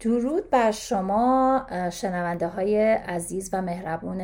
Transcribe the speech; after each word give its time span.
درود 0.00 0.50
بر 0.50 0.70
شما 0.70 1.66
شنونده 1.92 2.46
های 2.46 2.92
عزیز 2.92 3.50
و 3.52 3.62
مهربون 3.62 4.20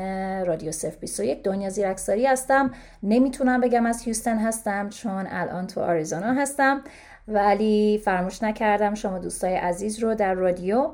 رادیو 0.46 0.72
صرف 0.72 0.96
21 0.98 1.42
دنیا 1.42 1.70
زیرکساری 1.70 2.26
هستم. 2.26 2.70
نمی‌تونم 3.02 3.60
بگم 3.60 3.86
از 3.86 4.02
هیوستن 4.02 4.38
هستم 4.38 4.88
چون 4.88 5.26
الان 5.28 5.66
تو 5.66 5.80
آریزونا 5.80 6.32
هستم. 6.32 6.80
ولی 7.28 8.00
فراموش 8.04 8.42
نکردم 8.42 8.94
شما 8.94 9.18
دوستای 9.18 9.54
عزیز 9.54 9.98
رو 9.98 10.14
در 10.14 10.34
رادیو 10.34 10.90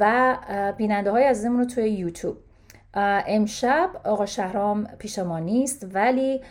و 0.00 0.36
بیننده 0.76 1.10
های 1.10 1.24
عزیزمون 1.24 1.58
رو 1.58 1.64
توی 1.64 1.90
یوتیوب. 1.90 2.36
امشب 2.94 3.90
آقا 4.04 4.26
شهرام 4.26 4.84
پیش 4.84 5.18
ما 5.18 5.38
نیست 5.38 5.86
ولی 5.92 6.42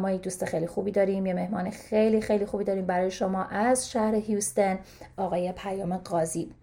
ما 0.00 0.10
یک 0.10 0.22
دوست 0.22 0.44
خیلی 0.44 0.66
خوبی 0.66 0.90
داریم 0.90 1.26
یه 1.26 1.34
مهمان 1.34 1.70
خیلی 1.70 2.20
خیلی 2.20 2.46
خوبی 2.46 2.64
داریم 2.64 2.86
برای 2.86 3.10
شما 3.10 3.44
از 3.44 3.90
شهر 3.90 4.14
هیوستن 4.14 4.78
آقای 5.16 5.52
پیام 5.52 5.96
قاضی. 5.96 6.54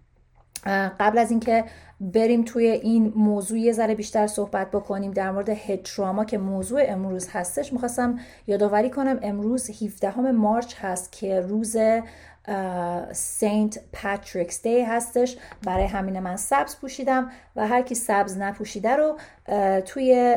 قبل 1.00 1.18
از 1.18 1.30
اینکه 1.30 1.64
بریم 2.00 2.44
توی 2.44 2.66
این 2.66 3.12
موضوع 3.16 3.58
یه 3.58 3.72
ذره 3.72 3.94
بیشتر 3.94 4.26
صحبت 4.26 4.70
بکنیم 4.70 5.10
در 5.10 5.30
مورد 5.30 5.48
head 5.48 5.78
trauma 5.78 6.24
که 6.24 6.38
موضوع 6.38 6.82
امروز 6.86 7.28
هستش. 7.28 7.72
می‌خواستم 7.72 8.18
یادآوری 8.46 8.90
کنم 8.90 9.18
امروز 9.22 9.82
17 9.82 10.20
March 10.20 10.74
هست 10.80 11.12
که 11.12 11.40
روز 11.40 11.76
Saint 13.12 13.78
Patrick's 13.92 14.62
Day 14.62 14.80
هستش. 14.80 15.36
برای 15.62 15.84
همین 15.84 16.20
من 16.20 16.36
سبز 16.36 16.76
پوشیدم 16.76 17.30
و 17.56 17.66
هر 17.66 17.82
کی 17.82 17.94
سبز 17.94 18.38
نپوشیده 18.38 18.96
رو 18.96 19.18
توی 19.80 20.36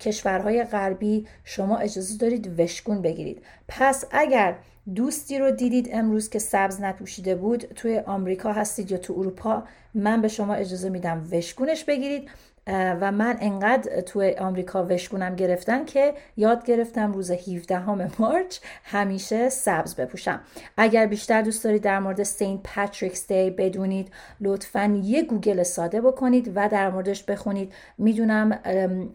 کشورهای 0.00 0.64
غربی 0.64 1.26
شما 1.44 1.78
اجازه 1.78 2.18
دارید 2.18 2.60
وشگون 2.60 3.02
بگیرید. 3.02 3.42
پس 3.68 4.04
اگر 4.10 4.54
دوستی 4.94 5.38
رو 5.38 5.50
دیدید 5.50 5.88
امروز 5.92 6.28
که 6.28 6.38
سبز 6.38 6.80
نپوشیده 6.80 7.34
بود. 7.34 7.58
توی 7.58 7.98
آمریکا 7.98 8.52
هستید 8.52 8.90
یا 8.90 8.98
تو 8.98 9.14
اروپا 9.18 9.62
من 9.94 10.20
به 10.20 10.28
شما 10.28 10.54
اجازه 10.54 10.88
میدم 10.88 11.28
وشگونش 11.32 11.84
بگیرید. 11.84 12.28
و 12.66 13.12
من 13.12 13.36
انقدر 13.40 14.00
توی 14.00 14.30
آمریکا 14.30 14.86
وشگونم 14.86 15.36
گرفتن 15.36 15.84
که 15.84 16.14
یاد 16.36 16.64
گرفتم 16.64 17.12
روز 17.12 17.30
17 17.30 17.90
March 18.18 18.58
همیشه 18.84 19.48
سبز 19.48 19.94
بپوشم. 19.94 20.40
اگر 20.76 21.06
بیشتر 21.06 21.42
دوست 21.42 21.64
دارید 21.64 21.82
در 21.82 21.98
مورد 21.98 22.22
Saint 22.22 22.60
Patrick's 22.62 23.32
Day 23.32 23.50
بدونید 23.50 24.12
لطفا 24.40 25.00
یه 25.02 25.22
گوگل 25.22 25.62
ساده 25.62 26.00
بکنید 26.00 26.52
و 26.54 26.68
در 26.68 26.90
موردش 26.90 27.24
بخونید. 27.24 27.72
می‌دونم 27.98 28.58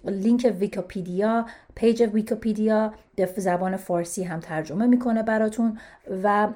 لینک 0.06 0.56
Wikipedia 0.59 1.45
page 1.77 2.02
Wikipedia 2.13 2.94
زبان 3.38 3.78
فارسی 3.78 4.23
هم 4.23 4.39
ترجمه 4.39 4.86
می‌کنه 4.86 5.23
براتون 5.23 5.78
و 6.23 6.47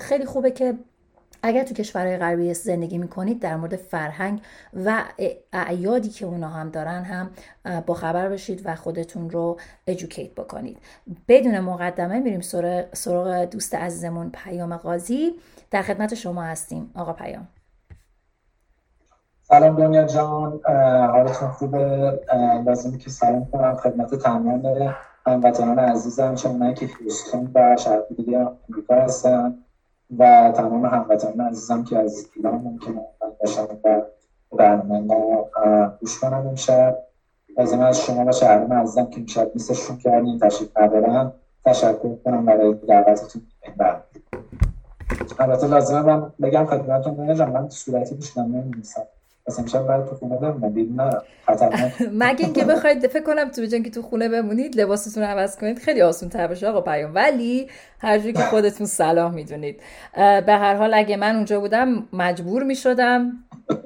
خیلی 0.00 0.24
خوبه 0.24 0.50
که 0.50 0.74
اگر 1.42 1.64
تو 1.64 1.74
کشورهای 1.74 2.16
غربی 2.16 2.54
زندگی 2.54 2.98
می‌کنید 2.98 3.40
در 3.40 3.56
مورد 3.56 3.76
فرهنگ 3.76 4.40
و 4.84 5.04
اعیادی 5.52 6.08
که 6.08 6.26
اونا 6.26 6.48
هم 6.48 6.70
دارن 6.70 7.02
هم 7.02 7.30
با 7.86 7.94
خبر 7.94 8.28
بشید 8.28 8.62
و 8.64 8.74
خودتون 8.74 9.30
رو 9.30 9.58
educate 9.86 10.30
بکنید. 10.30 10.78
بدون 11.28 11.60
مقدمه 11.60 12.20
میریم 12.20 12.40
سراغ 12.92 13.44
دوست 13.44 13.74
عزیزمون 13.74 14.30
پیام 14.30 14.76
قاضی. 14.76 15.34
در 15.70 15.82
خدمت 15.82 16.14
شما 16.14 16.42
هستیم 16.42 16.90
آقا 16.94 17.12
پیام. 17.12 17.48
سلام 19.54 19.76
دنیا 19.76 20.04
جان. 20.04 20.60
حالتون 21.10 21.48
خوبه؟ 21.48 22.12
لازمی 22.66 22.98
که 22.98 23.10
سلام 23.10 23.44
کنم 23.52 23.76
خدمت 23.76 24.14
تمام 24.14 24.62
هموطنان 25.26 25.78
عزیزم. 25.78 26.34
چون 26.34 26.56
من 26.56 26.74
که 26.74 26.86
هیوستون 26.86 27.50
و 27.54 27.76
شهر 27.76 28.02
دیگه 28.16 28.48
امریکا 28.68 28.94
هستم 28.94 29.54
و 30.18 30.52
تمام 30.56 30.86
هموطنان 30.86 31.40
عزیزم 31.40 31.84
که 31.84 31.98
از 31.98 32.26
ایران 32.36 32.54
ممکنه 32.54 33.00
باشن 33.40 33.62
و 33.84 34.02
برنامه 34.52 35.00
ما 35.00 35.48
گوش 36.00 36.18
کنم 36.18 36.46
امشب. 36.46 36.98
لازم 37.58 37.80
از 37.80 38.00
شما 38.00 38.24
و 38.26 38.32
شهران 38.32 38.72
عزیزم 38.72 39.06
که 39.06 39.20
امشب 39.20 39.50
نیستشون 39.54 39.96
کردیم 39.96 40.38
تشریف 40.38 40.78
ندارم 40.78 41.32
تشکر 41.64 42.16
کنم 42.24 42.46
برای 42.46 42.74
دعوتتون. 42.74 43.42
برنامه 43.78 44.00
البته 45.38 45.66
لازمه 45.66 46.02
من 46.02 46.32
بگم 46.42 46.66
خدمتتون 46.66 47.16
من 47.44 47.68
صورتی 47.68 48.14
بیشتر 49.46 49.78
نمی‌نویسم 49.78 51.22
مگه 52.22 52.44
اینکه 52.44 52.64
بخواید 52.64 53.06
فکر 53.06 53.22
کنم 53.22 53.48
تو 53.50 53.66
که 53.66 53.90
تو 53.90 54.02
خونه 54.02 54.28
بمونید 54.28 54.80
لباستون 54.80 55.22
عوض 55.22 55.56
کنید 55.56 55.78
خیلی 55.78 56.02
آسون 56.02 56.28
تر 56.28 56.46
بشه 56.46 56.68
آقا 56.68 56.80
پیام. 56.80 57.14
ولی 57.14 57.68
هر 57.98 58.18
که 58.18 58.38
خودتون 58.38 58.86
صلاح 58.86 59.34
می‌دونید. 59.34 59.80
به 60.16 60.52
هر 60.52 60.74
حال 60.74 60.94
اگه 60.94 61.16
من 61.16 61.34
اونجا 61.36 61.60
بودم 61.60 62.08
مجبور 62.12 62.62
می‌شدم 62.62 63.32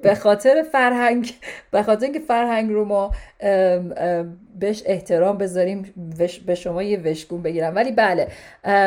به 0.02 0.14
خاطر 0.14 0.62
فرهنگ 0.72 1.32
به 1.72 1.82
خاطر 1.82 2.04
اینکه 2.04 2.20
فرهنگ 2.20 2.70
رو 2.70 2.84
ما 2.84 3.10
بهش 4.58 4.82
احترام 4.86 5.38
بذاریم 5.38 5.94
به 6.46 6.54
شما 6.54 6.82
یه 6.82 7.00
وشگون 7.00 7.42
بگیرم. 7.42 7.74
ولی 7.74 7.92
بله 7.92 8.28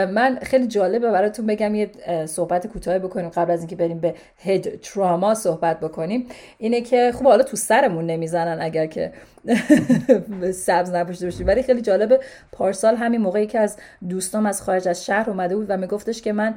من 0.06 0.40
خیلی 0.44 0.68
جالبه 0.68 1.12
براتون 1.12 1.46
بگم 1.46 1.76
یه 1.76 1.90
صحبت 2.26 2.68
کوتاه 2.68 3.00
بکنیم 3.00 3.30
قبل 3.30 3.52
از 3.52 3.60
اینکه 3.60 3.76
بریم 3.76 4.00
به 4.00 4.16
هد 4.44 4.82
تراما 4.82 5.34
صحبت 5.36 5.80
بکنیم. 5.80 6.28
اینه 6.58 6.82
که 6.82 7.12
خب 7.16 7.26
حالا 7.26 7.44
تو 7.44 7.58
سرمون 7.58 8.06
نمی‌زنن 8.06 8.62
اگر 8.62 8.86
که 8.86 9.12
سبز 10.52 10.90
نپوشیده 10.90 11.26
باشید 11.26 11.48
ولی 11.48 11.64
خیلی 11.64 11.82
جالبه 11.82 12.20
پارسال 12.52 12.96
همین 12.96 13.22
موقعی 13.22 13.48
که 13.48 13.60
از 13.60 13.78
دوستام 14.10 14.46
از 14.46 14.62
خارج 14.62 14.88
از 14.88 15.06
شهر 15.06 15.30
اومده 15.30 15.56
بود 15.56 15.66
و 15.70 15.78
میگفتش 15.78 16.22
که 16.22 16.34
من 16.34 16.56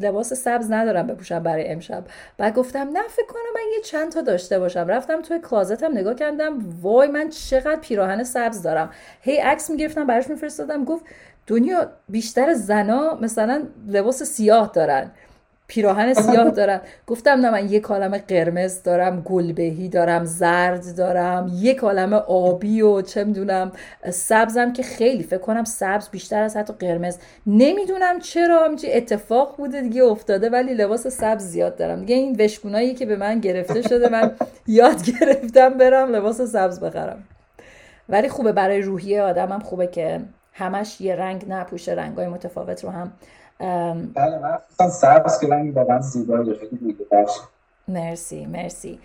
لباس 0.00 0.32
سبز 0.32 0.70
ندارم 0.70 1.06
بپوشم 1.06 1.42
برای 1.42 1.68
امشب. 1.68 2.04
بعد 2.38 2.54
گفتم 2.54 2.88
نه 2.92 3.02
فکر 3.08 3.26
کنم 3.26 3.42
من 3.54 3.60
یه 3.76 3.82
چند 3.82 4.12
تا 4.12 4.20
داشته 4.20 4.58
باشم. 4.58 4.86
رفتم 4.88 5.22
توی 5.22 5.38
کلازتم 5.38 5.98
نگاه 5.98 6.14
کردم 6.14 6.58
وای 6.82 7.08
من 7.08 7.28
چقدر 7.28 7.80
پیراهن 7.80 8.24
سبز 8.24 8.62
دارم. 8.62 8.90
هی 9.20 9.36
عکس 9.36 9.70
می‌گرفتم 9.70 10.06
براش 10.06 10.28
میفرستادم. 10.28 10.84
گفت 10.84 11.04
دنیا 11.46 11.90
بیشتر 12.08 12.54
زنا 12.54 13.14
مثلا 13.20 13.62
لباس 13.88 14.22
سیاه 14.22 14.70
دارن. 14.74 15.10
پیراهن 15.72 16.14
سیاه 16.14 16.50
دارم. 16.50 16.80
گفتم 17.06 17.30
نه 17.30 17.50
من 17.50 17.68
یک 17.68 17.82
کالم 17.82 18.18
قرمز 18.18 18.82
دارم 18.82 19.20
گلبهی 19.20 19.88
دارم 19.88 20.24
زرد 20.24 20.96
دارم 20.96 21.50
یک 21.54 21.76
کالم 21.76 22.12
آبی 22.12 22.82
و 22.82 23.02
چه 23.02 23.24
می‌دونم 23.24 23.72
سبزم 24.10 24.72
که 24.72 24.82
خیلی 24.82 25.22
فکر 25.22 25.38
کنم 25.38 25.64
سبز 25.64 26.08
بیشتر 26.10 26.42
از 26.42 26.56
حتی 26.56 26.72
قرمز. 26.72 27.18
نمی‌دونم 27.46 28.18
چرا 28.18 28.64
همچی 28.64 28.92
اتفاق 28.92 29.56
بوده 29.56 29.80
دیگه 29.80 30.04
افتاده 30.04 30.50
ولی 30.50 30.74
لباس 30.74 31.06
سبز 31.06 31.42
زیاد 31.42 31.76
دارم. 31.76 32.00
دیگه 32.00 32.14
این 32.14 32.36
وشکونایی 32.40 32.94
که 32.94 33.06
به 33.06 33.16
من 33.16 33.40
گرفته 33.40 33.82
شده 33.82 34.08
من 34.08 34.30
یاد 34.66 35.02
گرفتم 35.02 35.68
برم 35.68 36.16
لباس 36.16 36.40
سبز 36.40 36.80
بخرم. 36.80 37.24
ولی 38.08 38.28
خوبه 38.28 38.52
برای 38.52 38.82
روحیه 38.82 39.22
آدمم 39.22 39.60
خوبه 39.60 39.86
که 39.86 40.20
همش 40.52 41.00
یه 41.00 41.16
رنگ 41.16 41.44
نپوشه 41.48 41.92
رنگای 41.92 42.26
متفاوت 42.26 42.84
رو 42.84 42.90
هم 42.90 43.12
بله 44.14 44.38
من 44.80 44.88
سبز 44.90 45.40
که 45.40 45.46
رنگ 45.48 45.76
واقعا 45.76 46.00
زیبایی 46.00 46.54
خیلی 46.54 46.96
مرسی 47.88 48.46
مرسی. 48.46 49.00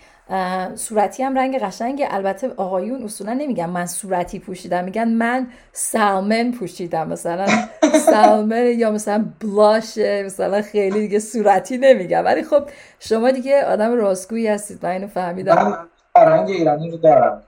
صورتی 0.76 1.24
هم 1.24 1.38
رنگ 1.38 1.60
قشنگه. 1.60 2.08
البته 2.10 2.50
آقایون 2.58 3.04
اصولا 3.04 3.34
نمیگن 3.34 3.66
من 3.70 3.86
صورتی 3.86 4.40
پوشیدم 4.40 4.84
میگن 4.84 5.08
من 5.08 5.48
سالمن 5.72 6.52
پوشیدم. 6.52 7.08
مثلا 7.08 7.48
سالمن 8.12 8.66
یا 8.66 8.92
مثلا 8.92 9.26
بلاش 9.42 9.98
مثلا 9.98 10.62
خیلی 10.62 11.00
دیگه 11.00 11.20
صورتی 11.20 11.78
نمیگن. 11.78 12.24
ولی 12.24 12.44
خب 12.44 12.70
شما 13.00 13.32
دیگه 13.32 13.66
آدم 13.66 13.94
راستگویی 13.94 14.48
هستید 14.48 14.86
من 14.86 14.92
اینو 14.92 15.08
فهمیدم. 15.08 15.88
رنگ 16.18 16.50
ایرانی 16.50 16.92
رو 16.92 16.98
دارم. 16.98 17.44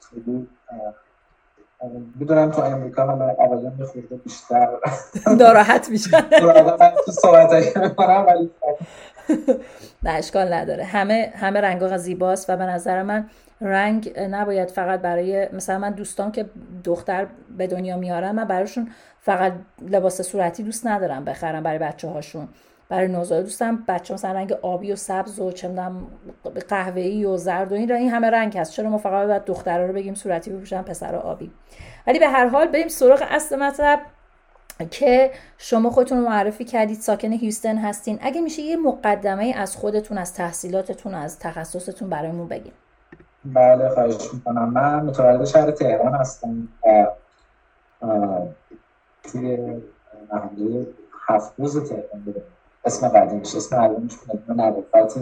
می‌دونم 2.19 2.51
تو 2.51 2.61
امریکا 2.61 3.03
هم 3.03 3.21
آقایان 3.21 3.73
میخورده 3.79 4.15
بیشتر 4.15 4.67
ناراحت 5.39 5.89
میشن. 5.89 6.21
تو 7.05 7.11
صحبت 7.11 7.51
ولی 8.27 8.51
نه 10.03 10.11
اشکال 10.11 10.53
نداره. 10.53 10.83
همه 10.83 11.33
همه 11.35 11.61
رنگ 11.61 11.97
زیباست 11.97 12.49
و 12.49 12.57
به 12.57 12.65
نظر 12.65 13.03
من 13.03 13.29
رنگ 13.61 14.19
نباید 14.19 14.71
فقط 14.71 15.01
برای 15.01 15.49
مثلا 15.53 15.77
من 15.79 15.91
دوستان 15.91 16.31
که 16.31 16.45
دختر 16.83 17.27
به 17.57 17.67
دنیا 17.67 17.97
میارن 17.97 18.31
من 18.31 18.45
براشون 18.45 18.91
فقط 19.19 19.53
لباس 19.89 20.21
صورتی 20.21 20.63
دوست 20.63 20.87
ندارم 20.87 21.25
بخرم 21.25 21.63
برای 21.63 21.79
بچه 21.79 22.07
هاشون 22.07 22.47
برای 22.89 23.07
نوزاد 23.07 23.43
دوستم 23.43 23.83
بچه 23.87 24.13
مثلا 24.13 24.31
رنگ 24.31 24.53
آبی 24.53 24.93
و 24.93 24.95
سبز 24.95 25.39
و 25.39 25.51
چه 25.51 25.71
قهوه‌ای 26.69 27.25
و 27.25 27.37
زرد 27.37 27.71
و 27.71 27.75
این 27.75 27.91
این 27.91 28.09
همه 28.09 28.29
رنگ 28.29 28.57
هست. 28.57 28.71
چرا 28.71 28.89
ما 28.89 28.97
فقط 28.97 29.27
باید 29.27 29.45
دخترها 29.45 29.85
رو 29.85 29.93
بگیم 29.93 30.15
صورتی 30.15 30.51
بپوشن 30.51 30.81
پسر 30.81 31.15
آبی. 31.15 31.51
ولی 32.07 32.19
به 32.19 32.27
هر 32.27 32.47
حال 32.47 32.67
بریم 32.67 32.87
سراغ 32.87 33.23
اصل 33.29 33.59
مطلب 33.59 33.99
که 34.91 35.31
شما 35.57 35.89
خودتون 35.89 36.19
معرفی 36.19 36.65
کردید. 36.65 36.99
ساکن 36.99 37.31
هیوستن 37.31 37.77
هستین. 37.77 38.19
اگه 38.21 38.41
میشه 38.41 38.61
یه 38.61 38.77
مقدمه 38.77 39.53
از 39.57 39.75
خودتون 39.75 40.17
از 40.17 40.33
تحصیلاتتون 40.33 41.13
از 41.13 41.39
تخصصتون 41.39 42.09
برایمون 42.09 42.47
بگین. 42.47 42.73
بله 43.45 43.89
خواهش 43.89 44.33
می‌کنم. 44.33 44.69
من 44.69 45.05
متولد 45.05 45.45
شهر 45.45 45.71
تهران 45.71 46.13
هستم 46.13 46.67
توی 49.23 49.57
محله 50.33 50.87
هفت 51.27 51.53
روز 51.57 51.89
تهران 51.89 52.23
اسم 52.85 53.07
قدیمش 53.07 53.55
اسم 53.55 53.75
علمش 53.75 54.17
بدون 54.17 54.59
نبوفت 54.59 55.17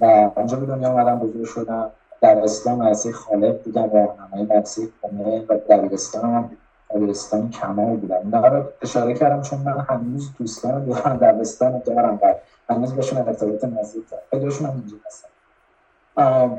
و 0.00 0.30
اونجا 0.36 0.56
به 0.56 0.66
دنیا 0.66 0.92
اومدم 0.92 1.18
بزرگ 1.18 1.44
شدم. 1.44 1.90
در 2.20 2.38
اسلام 2.38 2.82
مدرسه 2.82 3.12
خالق 3.12 3.62
بودم 3.62 3.84
و 3.84 3.96
راهنمای 3.96 4.42
مدرسه 4.42 4.82
خونه 5.00 5.44
و 5.48 5.58
دبیرستان 5.70 6.34
هم 6.34 6.50
دبیرستان 6.90 7.50
کمال 7.50 7.96
بودم. 7.96 8.16
اینا 8.24 8.46
رو 8.46 8.64
اشاره 8.82 9.14
کردم 9.14 9.42
چون 9.42 9.58
من 9.58 9.86
هنوز 9.88 10.30
دوستان 10.38 10.84
دوران 10.84 11.16
دبیرستان 11.16 11.82
دارم 11.84 12.18
و 12.22 12.34
هنوز 12.68 12.96
باشون 12.96 13.18
ارتباط 13.18 13.64
نزدیک 13.64 14.10
دارم. 14.10 14.22
خیلیشون 14.30 14.66
هم 14.66 14.72
اینجا 14.72 14.96
هستن 15.06 15.28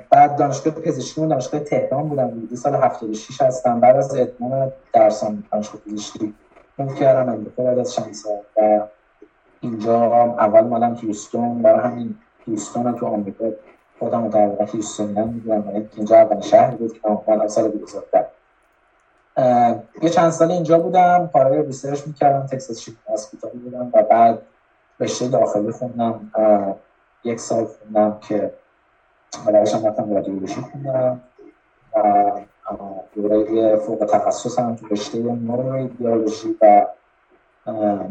بعد 0.09 0.35
دانشگاه 0.35 0.73
پزشکی 0.73 1.27
دانشگاه 1.27 1.59
تهران 1.59 2.09
بودم. 2.09 2.29
دو 2.29 2.55
سال 2.55 2.75
76 2.75 3.41
هستم. 3.41 3.79
بعد 3.79 3.95
از 3.95 4.15
اتمام 4.15 4.71
درسام 4.93 5.43
دانشگاه 5.51 5.81
پزشکی. 5.81 6.33
move 6.77 6.93
کردم 6.93 7.33
امریکا 7.33 7.63
بعد 7.63 7.79
از 7.79 7.93
چند 7.93 8.13
سال 8.13 8.37
و 8.57 8.79
اینجا 9.61 10.03
اول 10.23 10.61
اومدم 10.61 10.95
هیوستون 10.95 11.61
برای 11.61 11.79
همین 11.79 12.15
هیوستون 12.45 12.95
تو 12.95 13.05
آمریکا 13.05 13.45
خودم 13.99 14.29
رو 14.29 14.65
Houstonian 14.65 15.29
می‌دونم 15.29 15.67
و 15.67 15.81
اینجا 15.95 16.15
اولین 16.15 16.41
شهر 16.41 16.75
بود 16.75 16.93
که 16.93 16.99
من 17.27 17.47
سال 17.47 17.71
2010 17.71 18.25
یه 20.01 20.09
چند 20.09 20.29
سال 20.29 20.51
اینجا 20.51 20.79
بودم 20.79 21.29
کارهای 21.33 21.63
research 21.63 22.07
می‌کردم 22.07 22.47
Texas 22.47 22.79
شیپ 22.79 22.95
Hospital 23.09 23.51
بودم 23.51 23.89
و 23.93 24.03
بعد 24.03 24.41
رشته 24.99 25.27
داخلی 25.27 25.71
خوندم. 25.71 26.31
یک 27.23 27.39
سال 27.39 27.65
خوندم 27.65 28.17
که 28.27 28.53
بعدش 29.45 29.75
هم 29.75 29.85
رفتم 29.85 30.13
رادیولوژی 30.13 30.61
خوندم. 30.61 31.21
و 31.95 32.31
دوره 33.15 33.75
فوق 33.75 34.05
تخصص 34.05 34.59
هم 34.59 34.75
تو 34.75 34.87
رشته 34.87 35.19
نوروریدیولوژی 35.19 36.55
و 36.61 36.85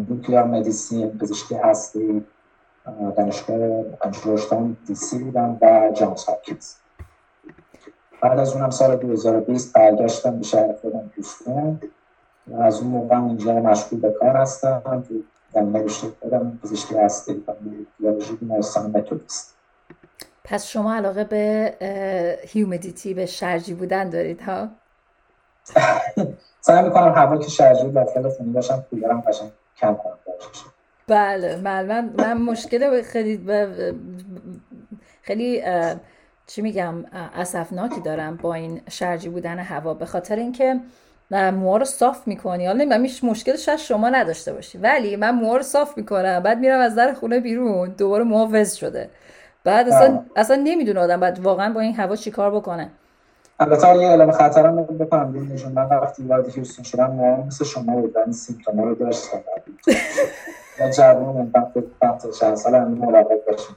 نوکلیار 0.09 0.45
مدیسین 0.45 1.19
پزشکی 1.19 1.55
هستی 1.55 2.25
دانشگاه 3.17 3.85
جورجتاون 4.11 4.77
دی 4.87 4.95
سی 4.95 5.19
بودم 5.19 5.59
و 5.61 5.93
جانس 5.95 6.25
هاپکینز. 6.25 6.75
بعد 8.23 8.39
از 8.39 8.53
اونم 8.53 8.71
سال 8.71 8.97
2020 8.97 9.73
برگشتم 9.73 10.39
به 10.39 10.45
شهر 10.45 10.73
خودم 10.73 11.11
دوستون 11.17 11.81
و 12.47 12.61
از 12.61 12.81
اون 12.81 12.91
موقع 12.91 13.25
اینجا 13.25 13.53
مشغول 13.53 14.01
به 14.01 14.11
کار 14.21 14.37
هستم. 14.37 15.05
تو 15.09 15.15
زمینه 15.55 15.83
رشته 15.83 16.07
خودم 16.21 16.59
پزشکی 16.63 16.95
هستی 16.95 17.45
و 17.47 17.53
بیولوژی 17.99 18.37
بیمارستان 18.37 18.91
متودیست. 18.91 19.57
پس 20.45 20.67
شما 20.67 20.95
علاقه 20.95 21.25
به 21.25 21.75
هیومیدیتی 22.43 23.15
به 23.15 23.27
شرجی 23.27 23.75
بودن 23.75 24.11
دارید 24.11 24.41
ها؟ 24.41 24.69
سعی 26.61 26.85
می‌کنم 26.85 27.13
هوا 27.13 27.37
که 27.37 27.49
شرجی 27.49 27.91
داخل 27.91 28.29
خونی 28.29 28.51
باشم 28.51 28.85
کولرم 28.91 29.21
قشنگ 29.21 29.51
کم 29.77 29.95
کنم. 29.95 30.19
بله 31.07 31.57
من 31.57 32.11
من 32.19 32.33
مشکل 32.33 33.03
خیلی 33.03 33.41
خیلی 35.23 35.63
چی 36.47 36.63
میگم 36.63 37.05
اسفناکی 37.35 38.01
دارم 38.01 38.37
با 38.37 38.55
این 38.55 38.81
شرجی 38.91 39.29
بودن 39.29 39.59
هوا. 39.59 39.95
به 39.95 40.07
خاطر 40.07 40.37
اینکه 40.37 40.81
موها 41.31 41.77
رو 41.77 41.85
صاف 41.85 42.29
می‌کنی. 42.29 42.67
حالا 42.67 42.85
نمی‌دونم 42.85 43.31
مشکل 43.31 43.57
شاید 43.57 43.79
شما 43.79 44.09
نداشته 44.09 44.53
باشی. 44.53 44.79
ولی 44.79 45.17
من 45.17 45.31
موها 45.31 45.57
رو 45.57 45.63
صاف 45.63 45.97
می‌کنم 45.97 46.41
بعد 46.41 46.59
میرم 46.59 46.81
از 46.81 46.95
در 46.95 47.13
خونه 47.13 47.41
بیرون 47.41 47.89
دوباره 47.89 48.25
موها 48.25 48.49
وز 48.53 48.73
شده. 48.73 49.11
بعد 49.65 49.89
اصلا 49.89 50.25
اصلا 50.37 50.57
نمی‌دونه 50.65 51.01
آدم 51.01 51.21
بعد 51.21 51.39
واقعا 51.39 51.73
با 51.73 51.81
این 51.81 51.95
هوا 51.95 52.17
چیکار 52.17 52.51
بکنه. 52.51 52.91
البته 53.61 53.97
یه 53.97 54.09
اعلام 54.09 54.31
خطرم 54.31 54.83
بکنم 54.83 55.33
ببینید 55.33 55.67
من 55.75 55.89
وقتی 55.89 56.23
وارد 56.23 56.49
هیوستون 56.55 56.85
شدم 56.85 57.11
ما 57.11 57.37
مثل 57.37 57.65
شما 57.65 57.97
بودن 58.01 58.33
سیمپتوما 58.33 58.85
رو 58.85 58.95
داشتم 58.95 59.39
یا 60.79 60.87
من 61.55 61.65
فکر 61.75 62.31
چند 62.41 62.55
سال 62.55 62.75
هم 62.75 62.89
مراقب 62.89 63.45
باشیم. 63.47 63.77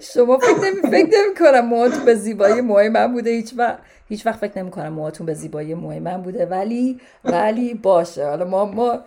شما 0.00 0.38
فکر 0.38 0.70
نمی 0.70 0.80
فکر 0.82 1.18
نمی 1.18 1.34
کنم 1.38 1.66
موهاتون 1.66 2.04
به 2.04 2.14
زیبایی 2.14 2.60
موهای 2.60 2.88
من 2.88 3.12
بوده. 3.12 3.30
هیچ 3.30 3.54
وقت 3.56 3.78
هیچ 4.08 4.26
وقت 4.26 4.38
فکر 4.38 4.58
نمی 4.58 4.70
کنم 4.70 4.88
موهاتون 4.88 5.26
به 5.26 5.34
زیبایی 5.34 5.74
موهای 5.74 6.00
من 6.00 6.22
بوده. 6.22 6.46
ولی 6.46 7.00
ولی 7.24 7.74
باشه. 7.74 8.28
حالا 8.28 8.44
ما 8.44 8.64
ما 8.64 8.98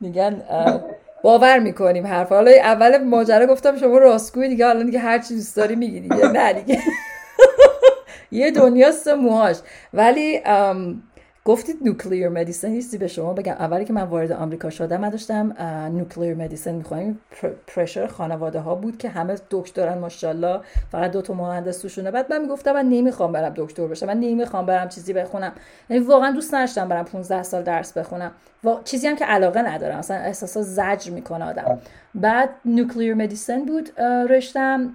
میگن 0.00 0.42
باور 1.22 1.58
می‌کنیم 1.58 2.06
حرف 2.06 2.28
حالا 2.28 2.50
اول 2.50 3.04
ماجرا 3.04 3.46
گفتم 3.46 3.76
شما 3.76 3.98
راستگویی 3.98 4.48
دیگه. 4.48 4.66
حالا 4.66 4.82
دیگه 4.82 4.98
هر 4.98 5.18
چی 5.18 5.34
دوست 5.34 5.56
داری 5.56 5.76
میگی 5.76 6.00
دیگه. 6.00 6.28
نه 6.28 6.52
دیگه. 6.52 6.80
یه 8.30 8.50
دنیاست 8.50 9.08
موهاش. 9.08 9.56
ولی 9.94 10.40
گفتید 11.44 11.76
نوکلیر 11.84 12.28
مدیسن 12.28 12.68
نیستی 12.68 12.98
به 12.98 13.08
شما 13.08 13.32
بگم. 13.32 13.52
اولی 13.52 13.84
که 13.84 13.92
من 13.92 14.02
وارد 14.02 14.32
آمریکا 14.32 14.70
شدم 14.70 15.00
من 15.00 15.08
داشتم 15.08 15.52
نوکلیر 15.92 16.34
مدیسن 16.34 16.74
می‌خوایم 16.74 17.20
پرشر 17.66 18.06
خانواده 18.06 18.60
ها 18.60 18.74
بود 18.74 18.98
که 18.98 19.08
همه 19.08 19.36
دکترن 19.50 19.98
ماشاءالله. 19.98 20.60
فقط 20.92 21.10
دو 21.10 21.22
تا 21.22 21.34
مهندس 21.34 21.78
توشونه. 21.78 22.10
بعد 22.10 22.32
من 22.32 22.40
می‌گفتم 22.42 22.72
من 22.72 22.88
نمی‌خوام 22.88 23.32
برم 23.32 23.52
دکتر 23.56 23.86
بشم. 23.86 24.06
من 24.06 24.20
نمی‌خوام 24.20 24.66
برم 24.66 24.88
چیزی 24.88 25.12
بخونم. 25.12 25.52
یعنی 25.90 26.04
واقعا 26.04 26.30
دوست 26.30 26.54
نداشتم 26.54 26.88
برم 26.88 27.04
15 27.04 27.42
سال 27.42 27.62
درس 27.62 27.92
بخونم. 27.92 28.32
و 28.64 28.74
چیزی 28.84 29.08
هم 29.08 29.16
که 29.16 29.24
علاقه 29.24 29.62
ندارم. 29.62 29.98
مثلا 29.98 30.16
احساسا 30.16 30.62
زجر 30.62 31.10
می‌کنه 31.10 31.44
آدم. 31.44 31.78
بعد 32.14 32.50
نوکلیر 32.64 33.14
مدیسن 33.14 33.64
بود 33.64 34.00
رشتم. 34.30 34.94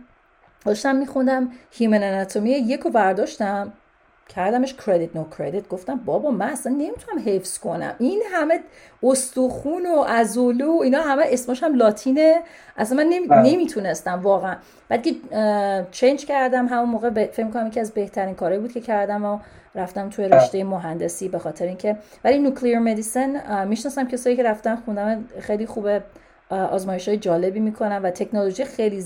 داشتم 0.66 0.96
میخوندم. 0.96 1.52
هیمن 1.72 2.04
اناتومی 2.04 2.50
یک 2.50 2.80
رو 2.80 2.92
برداشتم. 2.92 3.74
کردمش 4.36 4.74
کردیت 4.74 5.16
نو 5.16 5.26
کردیت 5.38 5.68
گفتم 5.68 5.96
بابا 5.96 6.32
من 6.32 6.50
اصلا 6.50 6.72
نمی‌تونم 6.74 7.22
حفظ 7.26 7.58
کنم. 7.58 7.96
این 8.00 8.24
همه 8.32 8.60
استخون 9.04 9.86
و 9.86 10.00
ازولو 10.00 10.80
اینا 10.84 11.02
همه 11.02 11.24
اسمش 11.28 11.64
هم 11.64 11.76
لاتینه. 11.76 12.42
اصلا 12.78 12.98
من 12.98 13.10
نمی... 13.10 13.28
بله. 13.28 13.52
نمی‌تونستم 13.52 14.20
واقعا. 14.22 14.56
بعد 14.90 15.04
که 15.04 15.16
چنج 15.92 16.26
کردم 16.26 16.68
همون 16.68 16.90
موقع 16.90 17.10
ب... 17.10 17.26
فکر 17.26 17.48
کنم 17.48 17.68
یکی 17.68 17.80
از 17.80 17.92
بهترین 17.92 18.36
کارهایی 18.36 18.62
بود 18.62 18.72
که 18.72 18.82
کردم 18.82 19.26
و 19.26 19.40
رفتم 19.76 20.10
توی 20.10 20.28
بله. 20.28 20.38
رشته 20.38 20.64
مهندسی 20.64 21.30
به 21.30 21.40
خاطر 21.40 21.66
اینکه 21.66 21.98
ولی 22.24 22.40
نوکلیر 22.40 22.80
مدیسن 22.80 23.68
می‌شناسم 23.68 24.08
کسایی 24.08 24.36
که 24.36 24.44
رفتن 24.44 24.76
خوندم 24.76 25.26
خیلی 25.40 25.66
خوبه. 25.66 26.04
آزمایش 26.52 27.08
های 27.08 27.18
جالبی 27.18 27.60
می‌کنن 27.60 28.02
و 28.02 28.10
تکنولوژی 28.10 28.66
خیلی 28.66 29.06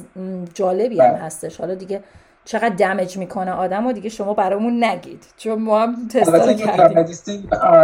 جالبی 0.54 1.00
هم 1.00 1.12
بله. 1.12 1.18
هستش. 1.18 1.60
حالا 1.60 1.76
دیگه 1.76 2.04
چقدر 2.46 2.76
دمج 2.76 3.18
می‌کنه 3.18 3.52
آدم 3.52 3.88
و 3.88 3.94
دیگه 3.94 4.10
شما 4.10 4.34
برامون 4.34 4.84
نگید. 4.84 5.26
چون 5.38 5.62
ما 5.62 5.80
هم 5.80 6.08
تستا 6.08 6.54
کردیم. 6.54 7.04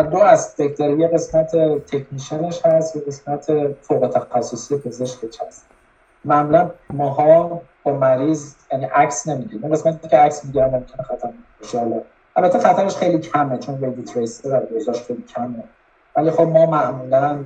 دو 0.10 0.18
اسپکت 0.18 0.80
یه 0.80 1.08
قسمت 1.08 1.52
تکنیشنش 1.86 2.66
هست 2.66 2.96
یه 2.96 3.02
قسمت 3.02 3.48
فوق 3.81 4.08
تخصصی 4.08 4.78
پزشکش 4.78 5.42
هست. 5.48 5.66
معمولا 6.25 6.72
ماها 6.90 7.62
با 7.84 7.92
مریض 7.94 8.56
یعنی 8.72 8.86
عکس 8.86 9.28
نمی‌گیریم. 9.28 9.64
اون 9.64 9.74
قسمتی 9.74 10.07
که 10.07 10.18
عکس 10.18 10.45
می‌گیرم 10.45 10.69
ممکنه 10.69 11.04
خطر 11.04 11.30
باشه 11.62 12.04
البته 12.35 12.59
خطرش 12.59 12.95
خیلی 12.95 13.19
کمه 13.19 13.57
چون 13.57 13.76
ویدی 13.76 14.02
تریسر 14.02 14.62
خیلی 15.07 15.24
کمه. 15.35 15.64
ولی 16.15 16.31
خب 16.31 16.41
ما 16.41 16.65
معمولا 16.65 17.44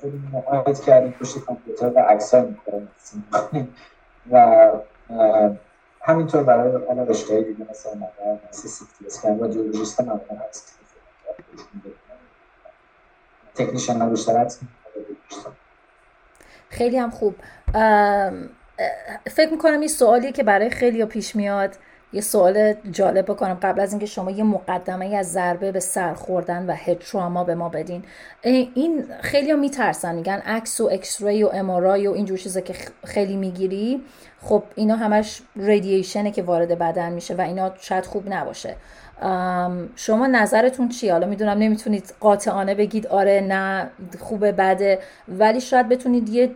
خودمون 0.00 0.30
محایط 0.32 0.80
کردیم 0.80 1.12
پشت 1.12 1.38
کامپیوتر 1.38 1.92
و 1.94 1.98
عکس 1.98 2.34
ها 2.34 2.40
می‌کنیم 2.40 3.74
و 4.30 4.70
همینطور 6.02 6.42
برای 6.42 6.84
حالا 6.86 7.02
رشته 7.02 7.42
دیگه 7.42 7.66
مثلا 7.70 7.92
مثلا 7.94 8.38
سی 8.50 8.84
تی 8.98 9.06
اسکن 9.06 9.40
و 9.40 9.48
جیولوژیست 9.48 10.00
معمولا 10.00 10.42
هست 10.48 10.78
تکنیشن 13.54 14.00
ها 14.00 14.08
بیشتر 14.08 14.46
خیلی 16.68 16.98
هم 16.98 17.10
خوب. 17.10 17.34
فکر 19.30 19.50
می‌کنم 19.50 19.80
این 19.80 19.88
سوالیه 19.88 20.32
که 20.32 20.42
برای 20.42 20.70
خیلی 20.70 21.04
پیش 21.04 21.36
میاد. 21.36 21.76
یه 22.12 22.20
سوال 22.20 22.74
جالب 22.90 23.24
بکنم. 23.24 23.58
قبل 23.62 23.80
از 23.80 23.92
اینکه 23.92 24.06
شما 24.06 24.30
یه 24.30 24.44
مقدمه 24.44 25.16
از 25.16 25.32
ضربه 25.32 25.72
به 25.72 25.80
سر 25.80 26.14
خوردن 26.14 26.66
و 26.66 26.72
هد 26.72 27.02
به 27.46 27.54
ما 27.54 27.68
بدین. 27.68 28.04
این 28.42 29.04
خیلی 29.20 29.50
ها 29.50 29.56
میترسن 29.56 30.14
میگن 30.14 30.42
عکس 30.46 30.80
و 30.80 30.88
اکس 30.92 31.22
ری 31.22 31.42
و 31.42 31.50
امارای 31.52 32.06
و 32.06 32.12
اینجور 32.12 32.38
چیزا 32.38 32.60
که 32.60 32.74
خیلی 33.04 33.36
می‌گیری. 33.36 34.02
خب 34.42 34.62
اینا 34.74 34.96
همش 34.96 35.42
ریدییشنه 35.56 36.30
که 36.30 36.42
وارد 36.42 36.78
بدن 36.78 37.12
میشه 37.12 37.34
و 37.34 37.40
اینا 37.40 37.72
شاید 37.78 38.06
خوب 38.06 38.32
نباشه. 38.32 38.76
شما 39.96 40.26
نظرتون 40.26 40.88
چیه؟ 40.88 41.12
حالا 41.12 41.26
می‌دونم 41.26 41.58
نمی‌تونید 41.58 42.14
قاطعانه 42.20 42.74
بگید 42.74 43.06
آره 43.06 43.40
نه 43.48 43.90
خوبه 44.18 44.52
بده. 44.52 44.98
ولی 45.28 45.60
شاید 45.60 45.88
بتونید 45.88 46.28
یه 46.28 46.50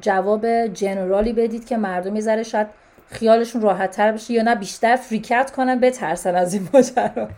جواب 0.00 0.66
جنرالی 0.66 1.32
بدید 1.32 1.66
که 1.66 1.76
مردم 1.76 2.16
یه 2.16 2.42
شاید 2.42 2.66
خیالشون 3.06 3.62
راحت 3.62 3.90
تر 3.90 4.12
بشه 4.12 4.34
یا 4.34 4.42
نه 4.42 4.54
بیشتر 4.54 4.96
فریکت 4.96 5.50
کنن 5.50 5.80
بترسن 5.80 6.34
از 6.34 6.54
این 6.54 6.68
ماجرا. 6.74 7.28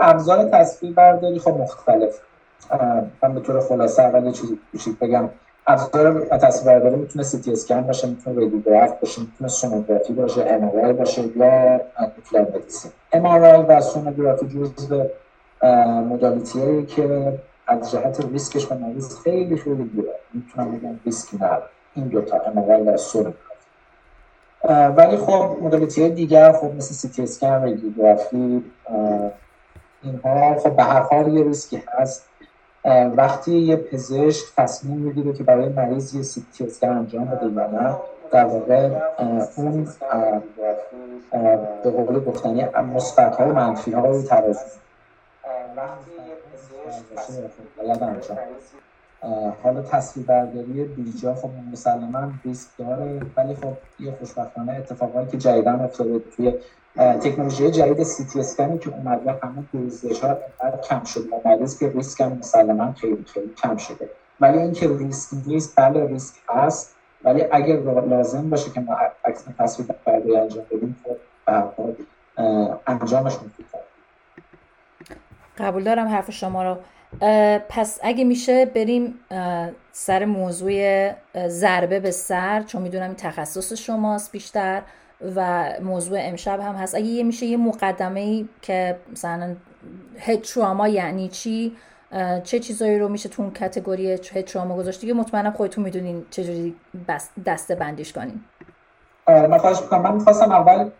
ابزار 0.00 0.48
تصویر 0.48 0.92
برداری 0.92 1.38
خب 1.38 1.50
مختلف. 1.50 2.18
من 3.22 3.34
به 3.34 3.40
طور 3.40 3.60
خلاصه 3.60 4.02
اول 4.02 4.26
یه 4.26 4.32
چیزی 4.32 4.58
کوچیک 4.72 4.98
بگم. 4.98 5.28
ابزار 5.66 6.20
تصویر 6.20 6.78
برداری 6.78 6.96
می‌تونه 6.96 7.24
سی 7.24 7.38
تی 7.38 7.52
اسکن 7.52 7.80
باشه 7.80 8.08
می‌تونه 8.08 8.40
رادیوگراف 8.40 9.00
باشه 9.00 9.20
می‌تونه 9.20 9.48
سونوگرافی 9.48 10.12
باشه 10.12 10.44
ام 10.46 10.92
باشه 10.92 11.22
یا 11.22 11.80
نوکلر 12.00 12.40
مدیسین 12.40 12.90
ام 13.12 13.24
و 13.68 13.80
سونوگرافی 13.80 14.46
جزو 14.46 15.04
modality 16.08 16.86
که 16.86 17.38
از 17.66 17.90
جهت 17.90 18.20
ریسکش 18.32 18.66
به 18.66 18.74
مریض 18.74 19.18
خیلی 19.18 19.56
خیلی 19.56 19.84
دوره 19.84 20.14
می‌تونم 20.34 20.78
بگم 20.78 21.00
ریسکی 21.04 21.36
نداره 21.36 21.62
این 21.94 22.08
دوتا 22.08 22.36
ام 22.36 22.58
و 22.58 22.96
سونوگرافی. 22.96 23.47
ولی 24.64 25.16
خب 25.16 25.56
modality 25.62 26.10
دیگر 26.10 26.52
خب 26.52 26.74
مثل 26.74 26.94
سی 26.94 27.08
تی 27.08 27.22
اسکن 27.22 27.62
رادیوگرافی 27.62 28.64
اینها 30.02 30.58
خب 30.58 30.76
به 30.76 30.82
هر 30.82 31.00
حال 31.00 31.34
یه 31.34 31.44
ریسکی 31.44 31.82
هست. 31.88 32.28
وقتی 33.16 33.58
یه 33.58 33.76
پزشک 33.76 34.44
تصمیم 34.56 34.98
می‌گیره 34.98 35.32
که 35.32 35.44
برای 35.44 35.68
مریض 35.68 36.14
یه 36.14 36.22
سی 36.22 36.46
تی 36.52 36.64
اسکن 36.64 36.88
انجام 36.88 37.24
بده 37.24 37.46
یا 37.46 37.66
نه 37.66 37.96
در 38.32 38.44
واقع 38.44 38.90
اون 39.56 39.88
به 41.84 41.90
قول 41.90 42.24
گفتنی 42.24 42.64
مثبت 42.94 43.36
ها 43.36 43.48
و 43.48 43.52
منفی 43.52 43.92
ها 43.92 44.06
رو 44.06 44.22
ترازو 44.22 44.60
حالا 49.62 49.82
تصویر 49.82 50.26
برداری 50.26 50.84
بیجا 50.84 51.34
خب 51.34 51.50
مسلما 51.72 52.32
ریسک 52.44 52.70
داره 52.78 53.20
ولی 53.36 53.54
خب 53.54 53.76
یه 54.00 54.12
خوشبختانه 54.18 54.72
اتفاقایی 54.72 55.26
که 55.26 55.38
جدیدا 55.38 55.72
افتاده 55.72 56.18
توی 56.18 56.54
تکنولوژی 56.96 57.70
جدید 57.70 58.02
سی 58.02 58.24
تی 58.24 58.40
اسکنی 58.40 58.78
که 58.78 58.90
اومده 58.90 59.34
همون 59.42 59.68
گریزش 59.74 60.20
ها 60.20 60.36
کم 60.88 61.04
شده 61.04 61.36
و 61.36 61.48
مریض 61.48 61.78
که 61.78 61.88
ریسک 61.88 62.20
هم 62.20 62.32
مسلما 62.32 62.92
خیلی 62.92 63.24
خیلی 63.34 63.54
کم 63.62 63.76
شده. 63.76 64.10
ولی 64.40 64.58
اینکه 64.58 64.88
ریسک 64.88 65.36
نیست 65.46 65.80
بله 65.80 66.06
ریسک 66.06 66.34
هست 66.48 66.96
ولی 67.24 67.44
اگر 67.50 67.76
لازم 68.00 68.50
باشه 68.50 68.70
که 68.70 68.80
ما 68.80 68.96
عکس 69.24 69.44
تصویر 69.58 69.88
برداری 70.06 70.36
انجام 70.36 70.64
بدیم 70.70 70.96
خب 71.04 71.16
انجامش 72.86 73.34
مفید 73.34 73.66
قبول 75.58 75.84
دارم 75.84 76.08
حرف 76.08 76.30
شما 76.30 76.62
رو. 76.62 76.76
پس 77.68 78.00
اگه 78.02 78.24
میشه 78.24 78.64
بریم 78.66 79.14
سر 79.92 80.24
موضوع 80.24 81.10
ضربه 81.48 82.00
به 82.00 82.10
سر 82.10 82.62
چون 82.62 82.82
می‌دونم 82.82 83.04
این 83.04 83.14
تخصص 83.14 83.72
شماست 83.72 84.32
بیشتر 84.32 84.82
و 85.36 85.70
موضوع 85.82 86.18
امشب 86.20 86.60
هم 86.60 86.74
هست. 86.74 86.94
اگه 86.94 87.06
یه 87.06 87.22
میشه 87.22 87.46
یه 87.46 87.56
مقدمه 87.56 88.20
ای 88.20 88.48
که 88.62 88.96
مثلا 89.12 89.56
هد 90.18 90.44
یعنی 90.88 91.28
چی 91.28 91.76
چه 92.44 92.58
چیزایی 92.58 92.98
رو 92.98 93.08
میشه 93.08 93.28
تو 93.28 93.42
اون 93.42 93.52
کتگوری 93.52 94.12
هد 94.12 94.44
تراما 94.44 94.76
گذاشت 94.76 95.00
دیگه 95.00 95.12
مطمئنم 95.12 95.52
خودتون 95.52 95.84
می‌دونین 95.84 96.24
چجوری 96.30 96.76
دسته 97.46 97.74
بندیش 97.74 98.12
کنین. 98.12 98.40
من 99.28 99.58
خواهش 99.58 99.76
من 99.92 100.14
می‌خواستم 100.14 100.52
اول 100.52 100.90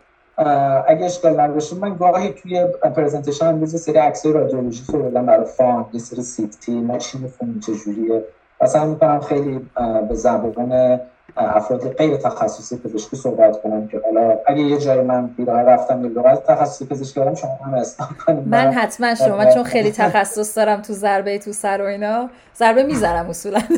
اگه 0.87 1.05
اشکال 1.05 1.39
نداشته 1.39 1.75
من 1.75 1.97
گاهی 1.97 2.29
توی 2.29 2.65
پرزنتیشن 2.95 3.45
هم 3.45 3.61
یه 3.61 3.67
سری 3.67 3.97
عکسای 3.97 4.33
رادیولوژی 4.33 4.83
بودم 4.91 5.25
برای 5.25 5.45
فان 5.45 5.85
یه 5.93 5.99
سری 5.99 6.21
سیفتی 6.21 6.71
ما 6.71 6.97
چی 6.97 7.17
می‌خونیم 7.17 7.59
چجوریه 7.59 8.23
مثلا 8.61 8.85
می‌کنم 8.85 9.19
خیلی 9.19 9.69
به 10.09 10.15
زبان 10.15 10.99
افراد 11.37 11.93
غیر 11.93 12.17
تخصصی 12.17 12.77
پزشکی 12.77 13.15
صحبت 13.15 13.61
کنم 13.61 13.87
که 13.87 14.01
حالا 14.05 14.37
اگه 14.47 14.61
یه 14.61 14.77
جای 14.77 15.01
من 15.01 15.27
بیراه 15.27 15.61
رفتم 15.61 16.03
یه 16.03 16.09
لغت 16.09 16.47
تخصصی 16.47 16.85
پزشکی 16.85 17.19
دارم 17.19 17.35
شما 17.35 17.59
هم 17.65 17.73
استان 17.73 18.07
کنیم 18.25 18.43
من 18.43 18.71
حتما 18.71 19.15
شما 19.15 19.45
چون 19.45 19.63
خیلی 19.63 19.91
تخصص 19.91 20.57
دارم 20.57 20.81
تو 20.81 20.93
ضربه 20.93 21.39
تو 21.39 21.51
سر 21.51 21.81
و 21.81 21.85
اینا 21.85 22.29
ضربه 22.55 22.83
می‌ذارم 22.83 23.29
اصولا. 23.29 23.59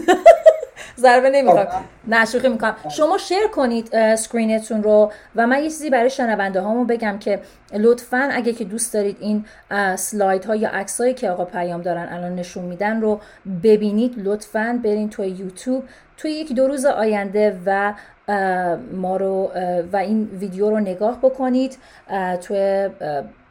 ضربه 1.01 1.29
نمی‌خوام. 1.29 1.65
خب. 1.65 1.81
نشوخی 2.07 2.49
می‌کنم. 2.49 2.75
شما 2.89 3.17
share 3.17 3.47
کنید 3.53 3.95
screen 3.95 4.54
تون 4.54 4.83
رو 4.83 5.11
و 5.35 5.47
من 5.47 5.57
یه 5.57 5.63
چیزی 5.69 5.89
برای 5.89 6.09
شنونده 6.09 6.61
هامون 6.61 6.87
بگم 6.87 7.19
که 7.19 7.39
لطفا 7.73 8.29
اگه 8.31 8.53
که 8.53 8.63
دوست 8.63 8.93
دارید 8.93 9.17
این 9.19 9.45
slide 9.95 10.45
ها 10.45 10.55
یا 10.55 10.69
عکس 10.69 11.01
هایی 11.01 11.13
که 11.13 11.29
آقا 11.29 11.45
پیام 11.45 11.81
دارن 11.81 12.07
الان 12.11 12.35
نشون 12.35 12.65
میدن 12.65 13.01
رو 13.01 13.19
ببینید 13.63 14.13
لطفا 14.17 14.79
برین 14.83 15.09
توی 15.09 15.27
یوتیوب. 15.27 15.83
توی 16.17 16.31
یک 16.31 16.53
دو 16.53 16.67
روز 16.67 16.85
آینده 16.85 17.59
و 17.65 17.93
ما 18.93 19.17
رو 19.17 19.51
و 19.93 19.97
این 19.97 20.29
ویدیو 20.39 20.69
رو 20.69 20.79
نگاه 20.79 21.19
بکنید. 21.21 21.77
توی 22.41 22.89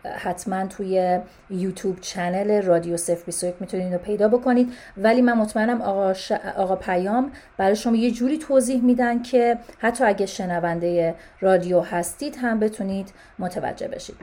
حتما 0.05 0.67
توی 0.67 1.21
YouTube 1.51 2.01
channel 2.01 2.63
رادیو 2.63 2.97
021 3.27 3.55
می‌تونید 3.61 3.93
رو 3.93 3.99
پیدا 3.99 4.29
بکنید. 4.29 4.73
ولی 4.97 5.23
من 5.23 5.33
مطمئنم 5.33 5.83
آقا, 5.83 6.15
آقا 6.57 6.77
پیام 6.77 7.33
برای 7.57 7.77
شما 7.77 7.97
یه 7.97 8.11
جوری 8.11 8.39
توضیح 8.39 8.85
میدن 8.85 9.23
که 9.23 9.59
حتی 9.79 10.05
اگه 10.05 10.27
شنونده 10.27 11.15
رادیو 11.41 11.81
هستید 11.81 12.37
هم 12.37 12.61
بتونید 12.61 13.13
متوجه 13.39 13.89
بشید. 13.89 14.17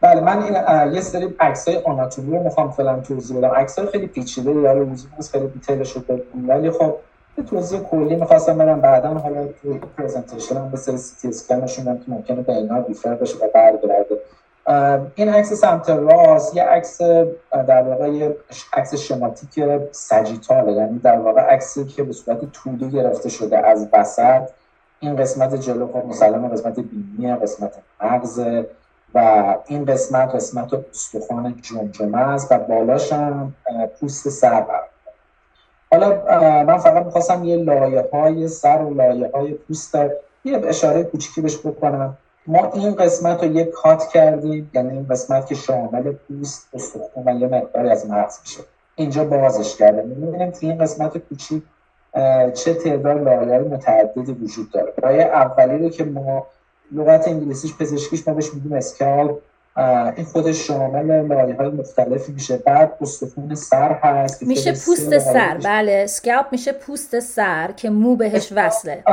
بله 0.00 0.20
من 0.20 0.42
این 0.42 0.92
یه 0.94 1.00
سری 1.00 1.34
عکسای 1.40 1.76
آناتومی 1.76 2.36
رو 2.36 2.42
می‌خوام 2.42 2.70
فعلا 2.70 3.00
توضیح 3.00 3.38
بدم. 3.38 3.66
خیلی 3.92 4.06
پیچیده 4.06 4.50
یا 4.50 4.72
لزوم 4.72 5.10
خیلی 5.32 5.48
detail 5.48 5.81
ش 5.81 5.92
رو 5.92 6.02
ولی 6.48 6.70
خب 6.70 6.96
یه 7.38 7.44
توضیح 7.44 7.80
کلی 7.80 8.16
می‌خواستم 8.16 8.58
بدم. 8.58 8.80
بعدا 8.80 9.08
حالا 9.08 9.46
تو 9.62 9.78
presentation 9.98 10.56
هم 10.56 10.76
سری 10.76 10.96
سی 10.96 11.16
تی 11.20 11.28
اسکنشون 11.28 11.88
هم 11.88 11.98
که 11.98 12.04
ممکنه 12.08 12.42
به 12.42 12.52
اینا 12.52 12.80
refer 12.80 13.14
بشه 13.14 13.44
و 13.44 13.48
برگرده. 13.54 14.20
این 15.14 15.28
عکس 15.28 15.52
سمت 15.52 15.90
راست 15.90 16.56
یه 16.56 16.62
عکس 16.62 17.00
در 17.50 17.82
واقع 17.82 18.28
عکس 18.72 18.94
شماتیک 18.94 19.64
سجیتاله. 19.92 20.72
یعنی 20.72 20.98
در 20.98 21.18
واقع 21.18 21.40
عکسی 21.40 21.84
که 21.84 22.02
به 22.02 22.12
صورت 22.12 22.52
توده 22.52 22.88
گرفته 22.88 23.28
شده 23.28 23.58
از 23.58 23.88
وسط 23.92 24.48
این 25.00 25.16
قسمت 25.16 25.54
جلو 25.54 25.86
خب 25.86 26.06
مسلم 26.06 26.48
قسمت 26.48 26.80
بینی 26.80 27.34
قسمت 27.34 27.72
مغز 28.02 28.40
و 29.14 29.54
این 29.66 29.84
قسمت 29.84 30.34
قسمت 30.34 30.74
استخوان 30.90 31.56
جمجمه 31.62 32.18
است 32.18 32.52
و 32.52 32.58
بالاش 32.58 33.12
هم 33.12 33.54
پوست 34.00 34.28
سر 34.28 34.64
حالا 35.92 36.08
من 36.64 36.78
فقط 36.78 37.04
می‌خواستم 37.04 37.44
یه 37.44 37.56
لایه 37.56 38.08
های 38.12 38.48
سر 38.48 38.82
و 38.82 38.94
لایه 38.94 39.30
های 39.34 39.52
پوست 39.52 39.94
یه 40.44 40.60
اشاره 40.64 41.02
کوچیکی 41.02 41.40
بهش 41.40 41.58
بکنم. 41.58 42.18
ما 42.46 42.70
این 42.74 42.94
قسمت 42.94 43.44
رو 43.44 43.52
یه 43.52 43.64
کات 43.64 44.08
کردیم 44.08 44.70
یعنی 44.74 44.90
این 44.90 45.06
قسمت 45.10 45.46
که 45.46 45.54
شامل 45.54 46.12
پوست 46.12 46.68
استخون 46.74 47.28
و 47.28 47.40
یه 47.40 47.46
مقداری 47.46 47.90
از 47.90 48.10
مغز 48.10 48.38
میشه. 48.40 48.60
اینجا 48.96 49.24
بازش 49.24 49.76
کردیم 49.76 50.06
می‌بینیم 50.06 50.50
توی 50.50 50.68
این 50.68 50.78
قسمت 50.78 51.18
کوچیک 51.18 51.62
چه 52.54 52.74
تعداد 52.74 53.22
لایه 53.22 53.58
متعددی 53.58 54.32
وجود 54.32 54.70
داره. 54.70 54.92
لایه 55.02 55.22
اولی 55.22 55.78
رو 55.78 55.88
که 55.88 56.04
ما 56.04 56.46
لغت 56.92 57.28
انگلیسیش 57.28 57.76
پزشکیش 57.76 58.28
ما 58.28 58.34
بهش 58.34 58.54
میگیم 58.54 58.72
اسکال 58.72 59.34
این 60.16 60.26
خودش 60.26 60.66
شامل 60.66 61.26
لایه 61.26 61.56
های 61.56 61.68
مختلفی 61.68 62.32
میشه. 62.32 62.56
بعد 62.56 62.92
استخون 63.00 63.54
سر 63.54 63.92
هست 63.92 64.42
میشه 64.42 64.72
پوست 64.72 65.18
سر. 65.18 65.58
بله 65.64 66.06
scalp 66.06 66.46
میشه 66.52 66.72
پوست 66.72 67.20
سر 67.20 67.72
که 67.76 67.90
مو 67.90 68.16
بهش 68.16 68.52
وصله. 68.56 69.04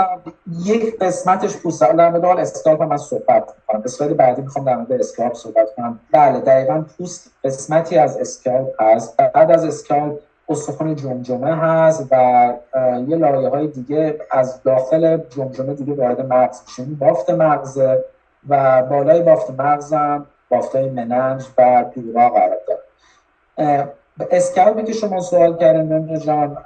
یک 0.65 0.99
قسمتش 0.99 1.57
پوست 1.57 1.79
سر. 1.79 1.91
در 1.91 2.09
مورد 2.09 2.39
scalp 2.39 2.83
من 2.83 2.97
صحبت 2.97 3.53
کنم 3.67 3.81
اسلاید 3.85 4.17
بعدی 4.17 4.41
می‌خوام 4.41 4.65
در 4.65 4.75
مورد 4.75 4.91
scalp 4.91 5.33
صحبت 5.33 5.67
کنم. 5.77 5.99
بله 6.11 6.39
دقیقا 6.39 6.85
پوست 6.97 7.31
قسمتی 7.43 7.97
از 7.97 8.17
scalp 8.17 8.81
هست. 8.81 9.17
بعد 9.17 9.51
از 9.51 9.65
scalp 9.65 10.19
استخون 10.49 10.95
جمجمه 10.95 11.55
هست 11.55 12.07
و 12.11 12.15
یه 13.07 13.17
لایه 13.17 13.49
های 13.49 13.67
دیگه 13.67 14.19
از 14.31 14.63
داخل 14.63 15.17
جمجمه 15.29 15.73
دیگه 15.73 15.93
وارد 15.93 16.21
مغز 16.33 16.61
میشه. 16.67 16.83
بافت 16.83 17.29
مغز 17.29 17.79
و 18.49 18.83
بالای 18.83 19.21
بافت 19.21 19.59
مغزم 19.59 20.25
بافتای 20.50 20.89
مننژ 20.89 21.45
و 21.58 21.86
dura 21.95 22.29
قرار 22.29 22.58
داره 22.68 23.89
scalp 24.31 24.75
ی 24.75 24.83
که 24.84 24.94
شما 24.94 25.22
سوال 25.22 25.58
کردن 25.58 25.86
دنیا 25.86 26.19
جان 26.20 26.58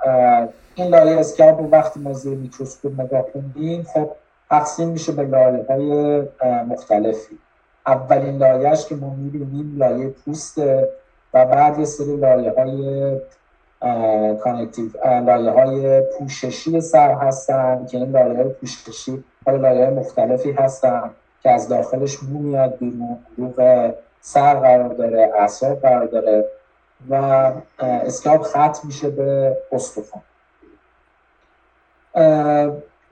این 0.75 0.87
لایه 0.87 1.19
scalp 1.19 1.59
رو 1.59 1.69
وقتی 1.69 1.99
ما 1.99 2.13
زیر 2.13 2.37
میکروسکوپ 2.37 3.01
نگاه 3.01 3.25
کنیم 3.31 3.83
خب 3.83 4.11
تقسیم 4.49 4.89
میشه 4.89 5.11
به 5.11 5.23
لایه 5.23 5.65
های 5.69 6.21
مختلفی. 6.67 7.37
اولین 7.85 8.37
لایهش 8.37 8.85
که 8.85 8.95
ما 8.95 9.09
می‌بینیم 9.09 9.75
لایه 9.77 10.09
پوسته 10.09 10.89
و 11.33 11.45
بعد 11.45 11.79
یه 11.79 11.85
سری 11.85 12.15
لایه 12.15 12.53
های 12.57 13.19
connective 14.35 14.89
لایه 15.03 15.51
های 15.51 16.01
پوششی 16.01 16.81
سر 16.81 17.13
هستن 17.13 17.85
که 17.85 17.97
این 17.97 18.11
لایه 18.11 18.37
های 18.37 18.49
پوششی 18.49 19.23
لایه 19.47 19.85
های 19.85 19.95
مختلفی 19.95 20.51
هستن. 20.51 21.09
که 21.43 21.51
از 21.51 21.67
داخلش 21.67 22.23
مو 22.23 22.39
میاد 22.39 22.77
بیرون 22.77 23.17
روغ 23.37 23.91
سر 24.21 24.53
قرار 24.53 24.93
داره 24.93 25.31
اعصاب 25.39 25.81
قرار 25.81 26.05
داره 26.05 26.45
و 27.09 27.15
اسکاب 27.79 28.43
ختم 28.43 28.79
میشه 28.83 29.09
به 29.09 29.57
استخوان. 29.71 30.23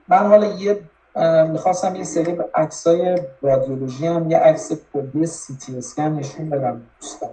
من 0.08 0.18
حالا 0.26 0.46
یه 0.46 0.80
می‌خواستم 1.48 1.96
یه 1.96 2.04
سری 2.04 2.38
عکسای 2.54 3.18
رادیولوژی 3.42 4.06
هم 4.06 4.30
یه 4.30 4.38
عکس 4.38 4.72
کلی 4.92 5.26
سی 5.26 5.56
تی 5.56 5.78
اسکن 5.78 6.02
نشون 6.02 6.50
بدم 6.50 6.82
دوستان. 7.00 7.30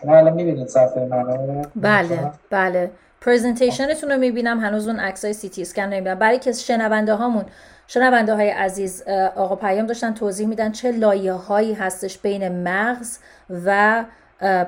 شما 0.00 0.16
الان 0.16 0.32
می‌بینید 0.32 0.68
صفحه 0.68 1.06
منو 1.06 1.62
بله 1.76 2.30
بله. 2.50 2.90
پرزنتیشنتون 3.20 4.10
رو 4.10 4.18
می‌بینم 4.18 4.60
هنوز 4.60 4.88
اون 4.88 5.00
عکسای 5.00 5.32
سی 5.32 5.48
تی 5.48 5.62
اسکن 5.62 5.82
نمی‌بینم. 5.82 6.18
برای 6.18 6.38
که 6.38 6.52
شنونده 6.52 7.14
هامون 7.14 7.44
شنونده 7.92 8.34
های 8.34 8.50
عزیز 8.50 9.02
آقا 9.36 9.56
پیام 9.56 9.86
داشتن 9.86 10.14
توضیح 10.14 10.46
میدن 10.46 10.72
چه 10.72 10.92
لایه 10.92 11.32
هایی 11.32 11.72
هستش 11.74 12.18
بین 12.18 12.62
مغز 12.62 13.18
و 13.64 14.04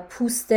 پوست 0.09 0.49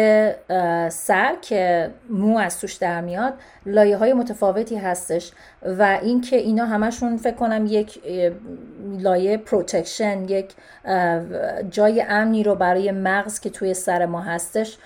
سر 0.88 1.36
که 1.42 1.90
مو 2.08 2.38
از 2.38 2.60
توش 2.60 2.74
در 2.74 3.00
میاد. 3.00 3.34
لایه 3.66 3.96
های 3.96 4.12
متفاوتی 4.12 4.76
هستش. 4.76 5.32
و 5.78 5.98
اینکه 6.02 6.36
اینا 6.36 6.66
همشون 6.66 7.16
فکر 7.16 7.34
کنم 7.34 7.66
یک 7.68 8.00
لایه 8.98 9.36
protection 9.36 10.24
یک 10.28 10.54
جای 11.70 12.04
امنی 12.08 12.42
رو 12.42 12.54
برای 12.54 12.92
مغز 12.92 13.40
که 13.40 13.50
توی 13.50 13.74
سر 13.74 14.06
ما 14.06 14.20
هستش 14.20 14.78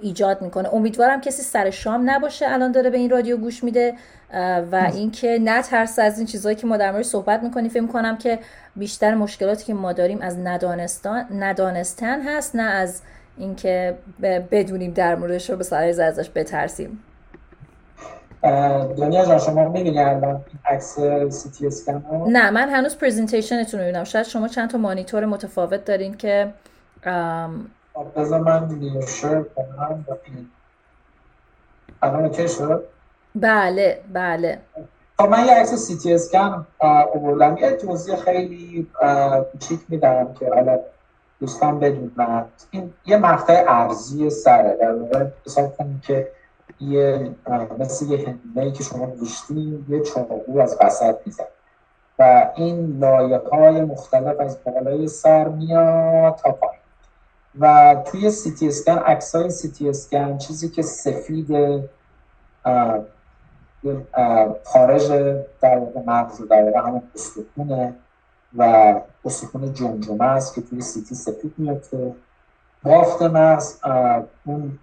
ایجاد 0.00 0.42
می‌کنه. 0.42 0.74
امیدوارم 0.74 1.20
کسی 1.20 1.42
سر 1.42 1.70
شام 1.70 2.10
نباشه 2.10 2.46
الان 2.48 2.72
داره 2.72 2.90
به 2.90 2.98
این 2.98 3.10
رادیو 3.10 3.36
گوش 3.36 3.64
میده 3.64 3.94
و 4.72 4.90
اینکه 4.94 5.38
نه 5.42 5.62
ترس 5.62 5.98
از 5.98 6.18
این 6.18 6.26
چیزهایی 6.26 6.56
که 6.56 6.66
ما 6.66 6.76
در 6.76 6.92
مورد 6.92 7.04
صحبت 7.04 7.42
می‌کنیم. 7.42 7.68
فکر 7.68 7.86
کنم 7.86 8.18
که 8.18 8.38
بیشتر 8.76 9.14
مشکلاتی 9.14 9.64
که 9.64 9.74
ما 9.74 9.92
داریم 9.92 10.20
از 10.20 10.38
ندانستان 10.38 11.26
ندانستن 11.38 12.22
هست 12.22 12.56
نه 12.56 12.62
از 12.62 13.02
اینکه 13.38 13.94
بدونیم 14.50 14.92
در 14.92 15.14
موردش 15.14 15.50
رو 15.50 15.56
به 15.56 15.64
سر 15.64 15.84
ازش 15.84 16.30
بترسیم. 16.34 17.02
دنیا 18.42 19.24
جان 19.24 19.38
شما 19.38 19.68
می‌بینی 19.68 19.98
الان 19.98 20.44
عکس 20.64 20.98
سی 21.28 21.50
تی 21.50 21.66
اسکن 21.66 22.04
نه 22.28 22.50
من 22.50 22.68
هنوز 22.68 22.98
پرزنتیشنتون 22.98 23.80
رو 23.80 23.86
می‌بینم. 23.86 24.04
شاید 24.04 24.26
شما 24.26 24.48
چند 24.48 24.70
تا 24.70 24.78
مانیتور 24.78 25.24
متفاوت 25.24 25.84
دارین 25.84 26.16
که 26.16 26.52
خب، 27.94 28.20
بذار 28.20 28.40
من 28.40 28.68
نیوشر 28.68 29.42
کنم. 29.42 30.04
الان 32.02 32.24
اوکی 32.24 32.48
شد؟ 32.48 32.84
بله 33.34 34.00
بله. 34.12 34.58
خب 35.18 35.28
من 35.28 35.44
یه 35.44 35.52
عکس 35.52 35.74
سی 35.74 35.96
تی 35.96 36.14
اسکن 36.14 36.66
آوردم. 36.78 37.56
یه 37.56 37.72
توضیح 37.72 38.16
خیلی 38.16 38.86
کوچیک 39.52 39.80
میدم 39.88 40.34
که 40.40 40.48
حالا 40.54 40.78
دوستان 41.40 41.80
بدونن. 41.80 42.44
این 42.70 42.92
یه 43.06 43.16
مقطع 43.16 43.64
ارزی 43.68 44.30
سره. 44.30 44.76
در 44.80 44.94
واقع 44.94 45.26
حساب 45.46 45.76
کنید 45.76 46.02
که 46.02 46.28
یه 46.80 47.30
مثل 47.78 48.06
یه 48.06 48.28
هنده 48.28 48.72
که 48.72 48.84
شما 48.84 49.12
یه 49.88 50.00
چاقو 50.00 50.58
از 50.58 50.76
وسط 50.80 51.16
میزن 51.26 51.44
و 52.18 52.50
این 52.56 52.98
لایه 52.98 53.38
های 53.52 53.80
مختلف 53.80 54.40
از 54.40 54.58
بالای 54.64 55.08
سر 55.08 55.48
میاد 55.48 56.34
تا 56.34 56.52
پایین. 56.52 56.80
و 57.60 57.96
توی 58.06 58.30
سیتی 58.30 58.68
اسکن 58.68 58.98
عکس 58.98 59.34
های 59.34 59.50
سیتی 59.50 59.88
اسکن 59.88 60.38
چیزی 60.38 60.68
که 60.68 60.82
سفید 60.82 61.50
خارج 64.64 65.08
در 65.60 65.78
مغز 66.06 66.42
در 66.48 66.64
واقع 66.64 66.88
همون 66.88 67.02
استخونه 67.14 67.94
و 68.56 68.94
استخون 69.24 69.74
جمجمه 69.74 70.24
است 70.24 70.54
که 70.54 70.60
توی 70.60 70.80
سیتی 70.80 71.14
سفید 71.14 71.54
میفته. 71.58 72.14
بافت 72.82 73.22
مغز 73.22 73.80
اون 74.44 74.78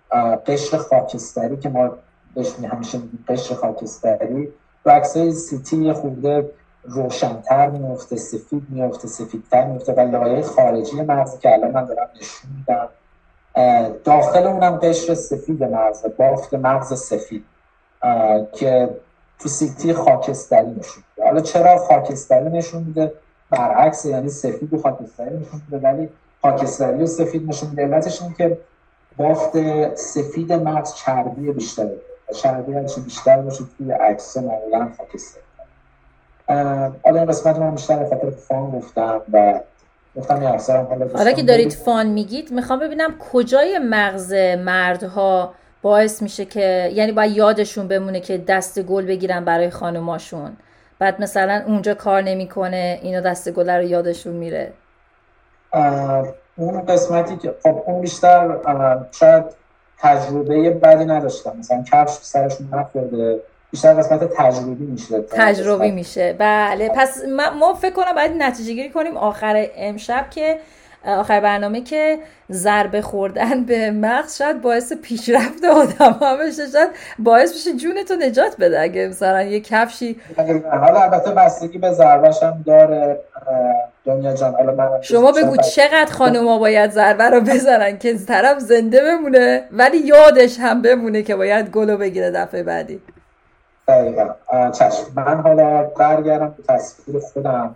قشر 0.47 0.77
خاکستری 0.77 1.57
که 1.57 1.69
ما 1.69 1.97
بهش 2.35 2.55
همیشه 2.71 2.99
قشر 3.27 3.55
خاکستری 3.55 4.53
تو 4.83 4.89
عکسای 4.89 5.31
سیتی 5.31 5.93
خورده 5.93 6.51
روشنتر 6.83 7.69
میفته 7.69 8.15
سفید 8.15 8.63
میفته 8.69 9.07
سفیدتر 9.07 9.65
میفته 9.65 9.93
و 9.93 9.99
لایه 9.99 10.41
خارجی 10.41 11.01
مغز 11.01 11.39
که 11.39 11.53
الان 11.53 11.71
من 11.71 11.85
دارم 11.85 12.09
نشون 12.15 12.51
میدم. 12.57 12.89
داخل 14.03 14.43
اونم 14.47 14.75
قشر 14.77 15.13
سفید 15.13 15.63
مغز 15.63 16.05
بافت 16.17 16.53
مغز 16.53 16.93
سفید 16.93 17.45
که 18.53 18.89
تو 19.39 19.49
سیتی 19.49 19.93
خاکستری 19.93 20.71
نشون 20.71 21.03
میده. 21.09 21.29
حالا 21.29 21.41
چرا 21.41 21.77
خاکستری 21.77 22.49
نشون 22.49 22.83
میده؟ 22.83 23.13
برعکس 23.49 24.05
یعنی 24.05 24.29
سفید 24.29 24.73
و 24.73 24.77
خاکستری 24.81 25.37
نشون 25.37 25.61
میده 25.69 25.87
ولی 25.87 26.09
خاکستری 26.41 27.03
و 27.03 27.05
سفید 27.05 27.49
نشون 27.49 27.69
میده. 27.69 27.81
علتش 27.81 28.21
این 28.21 28.33
که 28.33 28.57
بافت 29.17 29.51
سفید 29.95 30.53
مغز 30.53 30.93
چربی 30.93 31.51
بیشتره. 31.51 31.97
چربی 32.35 32.73
هرچی 32.73 33.01
بیشتر 33.01 33.41
باشه 33.41 33.63
توی 33.77 33.91
عکس 33.91 34.37
معمولا 34.37 34.89
خاکستری 34.97 35.41
حالا 37.03 37.19
این 37.19 37.25
قسمت 37.25 37.57
من 37.57 37.71
بیشتر 37.71 38.09
خاطر 38.09 38.29
فان 38.29 38.71
گفتم 38.71 39.21
و 39.33 39.59
گفتم 40.15 40.43
یه 40.43 40.49
حالا 41.13 41.31
که 41.31 41.43
دارید 41.43 41.71
فان 41.71 42.07
میگید 42.07 42.51
می‌خوام 42.51 42.79
ببینم 42.79 43.13
کجای 43.31 43.79
مغز 43.79 44.33
مردها 44.59 45.53
باعث 45.81 46.21
میشه 46.21 46.45
که 46.45 46.91
یعنی 46.93 47.11
باید 47.11 47.37
یادشون 47.37 47.87
بمونه 47.87 48.19
که 48.19 48.37
دست 48.37 48.81
گل 48.81 49.05
بگیرن 49.05 49.45
برای 49.45 49.69
خانوماشون. 49.69 50.57
بعد 50.99 51.21
مثلا 51.21 51.63
اونجا 51.67 51.93
کار 51.93 52.21
نمی‌کنه 52.21 52.99
اینو 53.03 53.21
دست 53.21 53.51
گل 53.51 53.69
رو 53.69 53.83
یادشون 53.83 54.33
میره. 54.33 54.73
اون 56.55 56.85
قسمتی 56.87 57.37
که 57.37 57.55
خب 57.63 57.83
اون 57.85 58.01
بیشتر 58.01 58.57
شاید 59.11 59.43
تجربه 59.99 60.69
بدی 60.69 61.05
نداشتم. 61.05 61.55
مثلا 61.59 61.83
کفش 61.91 62.13
سرشون 62.21 62.69
نخورده 62.73 63.39
بیشتر 63.71 63.93
قسمت 63.93 64.23
تجربی 64.23 64.85
میشه. 64.85 65.21
تجربی 65.21 65.91
میشه. 65.91 66.35
بله 66.39 66.89
پس 66.95 67.21
ما 67.59 67.73
فکر 67.73 67.93
کنم 67.93 68.15
باید 68.15 68.31
نتیجه 68.37 68.73
گیری 68.73 68.89
کنیم 68.89 69.17
آخر 69.17 69.67
امشب 69.75 70.29
که 70.29 70.59
آخر 71.07 71.39
برنامه 71.39 71.81
که 71.81 72.19
ضربه 72.51 73.01
خوردن 73.01 73.63
به 73.63 73.91
مغز 73.91 74.37
شاید 74.37 74.61
باعث 74.61 74.93
پیشرفت 74.93 75.65
آدم 75.65 76.11
ها 76.11 76.37
بشه 76.37 76.67
شاید 76.73 76.89
باعث 77.19 77.53
بشه 77.53 77.77
جونتو 77.77 78.15
نجات 78.15 78.57
بده 78.59 78.81
اگه 78.81 79.07
مثلا 79.07 79.43
یه 79.43 79.59
کفشی 79.59 80.19
حالا 80.71 81.01
البته 81.01 81.31
بستگی 81.31 81.77
به 81.77 81.91
ضربهش 81.91 82.43
هم 82.43 82.63
داره 82.65 83.19
دنیا 84.05 84.33
جان 84.33 84.53
حالا 84.53 84.75
من 84.75 85.01
شما 85.01 85.31
بگو 85.31 85.57
چقدر 85.57 86.11
خانوما 86.11 86.59
باید 86.59 86.91
ضربه 86.91 87.23
رو 87.29 87.41
بزنن 87.41 87.97
که 87.97 88.17
طرف 88.17 88.59
زنده 88.59 89.01
بمونه 89.01 89.63
ولی 89.71 89.97
یادش 89.97 90.59
هم 90.59 90.81
بمونه 90.81 91.21
که 91.23 91.35
باید 91.35 91.69
گلو 91.69 91.97
بگیره 91.97 92.31
دفعه 92.31 92.63
بعدی. 92.63 93.01
دقیقا. 93.87 94.29
چشم. 94.71 95.03
من 95.15 95.41
حالا 95.41 95.83
برگردم 95.83 96.55
به 96.57 96.63
تصویر 96.73 97.19
خودم. 97.19 97.75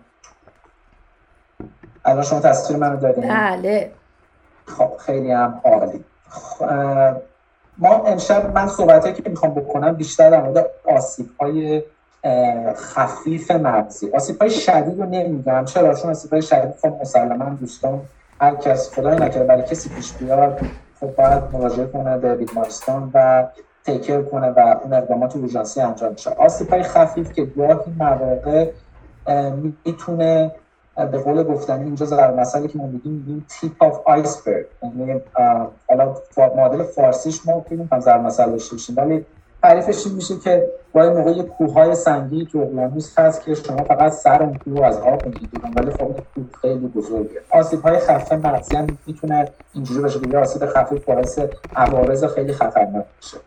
الان 2.05 2.23
شما 2.23 2.39
تصویر 2.39 2.79
منو 2.79 2.97
داریم 2.97 3.29
بله. 3.29 3.91
خب 4.65 4.91
خیلی 4.97 5.31
هم 5.31 5.61
عالی. 5.63 6.03
ما 7.77 7.95
امشب 8.05 8.51
من 8.53 8.67
صحبت 8.67 9.15
که 9.23 9.29
می‌خوام 9.29 9.53
بکنم 9.53 9.95
بیشتر 9.95 10.29
در 10.29 10.41
مورد 10.41 10.65
آسیب 10.85 11.29
های 11.39 11.83
خفیف 12.75 13.51
مغزی. 13.51 14.09
آسیب 14.11 14.41
های 14.41 14.49
شدید 14.49 14.99
رو 14.99 15.05
نمیگم. 15.05 15.65
چرا؟ 15.65 15.93
چون 15.93 16.11
آسیب 16.11 16.31
های 16.31 16.41
شدید 16.41 16.75
خب 16.81 16.97
مسلما 17.01 17.45
دوستان 17.59 18.01
هر 18.41 18.55
کس 18.55 18.93
خدای 18.95 19.15
نکرده 19.15 19.43
برای 19.43 19.63
کسی 19.63 19.89
پیش 19.89 20.13
بیاد 20.13 20.59
خب 20.99 21.15
باید 21.15 21.43
مراجعه 21.53 21.85
کنه 21.85 22.17
به 22.17 22.35
بیمارستان 22.35 23.11
و 23.13 23.47
تیکر 23.85 24.21
کنه 24.21 24.47
و 24.47 24.59
اون 24.83 24.93
اقدامات 24.93 25.35
اورژانسی 25.35 25.81
انجام 25.81 26.11
میشه 26.11 26.29
آسیب 26.29 26.69
های 26.69 26.83
خفیف 26.83 27.33
که 27.33 27.45
گاهی 27.45 27.91
مواقع 27.99 28.71
می‌تونه 29.85 30.51
به 31.05 31.17
قول 31.17 31.43
گفتنی 31.43 31.83
اینجا 31.83 32.05
در 32.05 32.33
مسئله 32.33 32.67
که 32.67 32.77
ما 32.77 32.87
میگیم 32.87 33.11
میگیم 33.13 33.45
تیپ 33.49 33.83
آف 33.83 33.99
آیسبرگ 34.05 34.65
یعنی 34.83 35.21
حالا 35.89 36.15
مدل 36.37 36.83
فارسیش 36.83 37.45
ما 37.45 37.65
هم 37.91 37.99
در 37.99 38.17
مسئله 38.17 38.51
داشته 38.51 38.93
ولی 38.93 39.25
تعریفش 39.61 40.05
این 40.05 40.15
میشه 40.15 40.39
که 40.43 40.67
با 40.93 41.03
این 41.03 41.13
موقع 41.13 41.41
کوههای 41.41 41.95
سنگی 41.95 42.45
تو 42.45 42.59
اقیانوس 42.59 43.19
هست 43.19 43.45
که 43.45 43.55
شما 43.55 43.83
فقط 43.83 44.11
سر 44.11 44.43
اون 44.43 44.57
کوه 44.57 44.85
از 44.85 44.97
آب 44.97 45.25
می‌گیرید. 45.25 45.61
ولی 45.75 45.91
خب 45.91 45.97
کوه 46.35 46.45
خیلی 46.61 46.87
بزرگه. 46.87 47.41
آسیب 47.49 47.81
های 47.81 47.99
خفه 47.99 48.35
مغزی 48.35 48.75
هم 48.75 48.87
می‌تونه 49.07 49.47
اینجوری 49.73 50.01
باشه 50.01 50.19
که 50.19 50.37
آسیب 50.37 50.65
خفیف 50.65 51.05
باعث 51.05 51.39
عوارض 51.75 52.25
خیلی 52.25 52.53
خطرناک 52.53 53.05
بشه 53.21 53.37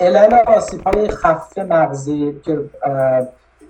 علل 0.00 0.34
آسیب 0.34 0.80
های 0.86 1.08
خفیف 1.08 1.62
مغزی 1.62 2.40
که 2.44 2.60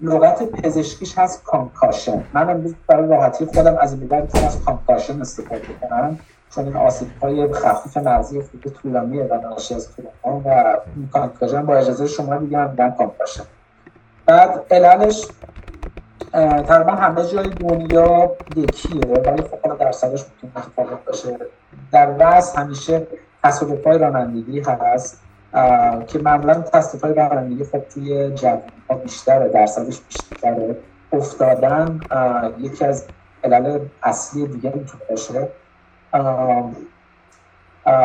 لغت 0.00 0.42
پزشکیش 0.42 1.18
هست 1.18 1.44
concussion 1.44 2.24
من 2.32 2.50
امروز 2.50 2.74
برای 2.87 3.09
راحتی 3.09 3.46
خودم 3.46 3.76
از 3.80 3.92
این 3.92 4.12
از 4.46 4.64
concussion 4.64 5.20
استفاده 5.20 5.62
کنم 5.80 6.18
چون 6.50 6.64
این 6.64 6.76
آسیب 6.76 7.09
های 7.22 7.52
خفیف 7.52 7.96
مغزی 7.96 8.42
خیلی 8.42 8.74
طولانیه 8.74 9.24
و 9.24 9.40
ناشی 9.40 9.74
از 9.74 9.88
طولان 9.96 10.42
و 10.44 10.76
concussion 11.12 11.66
با 11.66 11.76
اجازه 11.76 12.06
شما 12.06 12.37
دیگه 12.37 12.59
هم 12.59 12.70
میگن 12.70 12.90
concussion 12.90 13.44
بعد 14.26 14.66
عللش 14.70 15.26
تقریبا 16.32 16.92
همه 16.92 17.26
جای 17.26 17.48
دنیا 17.48 18.30
یکیه 18.56 19.00
ولی 19.00 19.42
خب 19.42 19.78
درصدش 19.78 20.24
می‌تونه 20.24 20.52
متفاوت 20.56 21.04
باشه. 21.06 21.38
در 21.92 22.14
وست 22.18 22.59
همیشه 22.59 23.06
تصادف 23.44 23.87
های 23.87 23.98
رانندگی 23.98 24.61
هست. 24.61 25.20
که 26.06 26.18
معمولا 26.18 26.54
تصدیف 26.54 27.04
های 27.04 27.14
رانندگی 27.14 27.64
خب 27.64 27.78
توی 27.78 28.30
جوان 28.30 28.62
ها 28.90 28.96
بیشتره 28.96 29.48
درصدش 29.48 30.00
بیشتره 30.00 30.76
افتادن. 31.12 32.00
یکی 32.59 32.85
از 32.85 33.06
علل 33.44 33.80
اصلی 34.02 34.46
دیگه 34.46 34.72
می‌تونه 34.76 35.02
باشه 35.11 35.48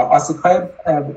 آسیب 0.10 0.38
های 0.38 0.62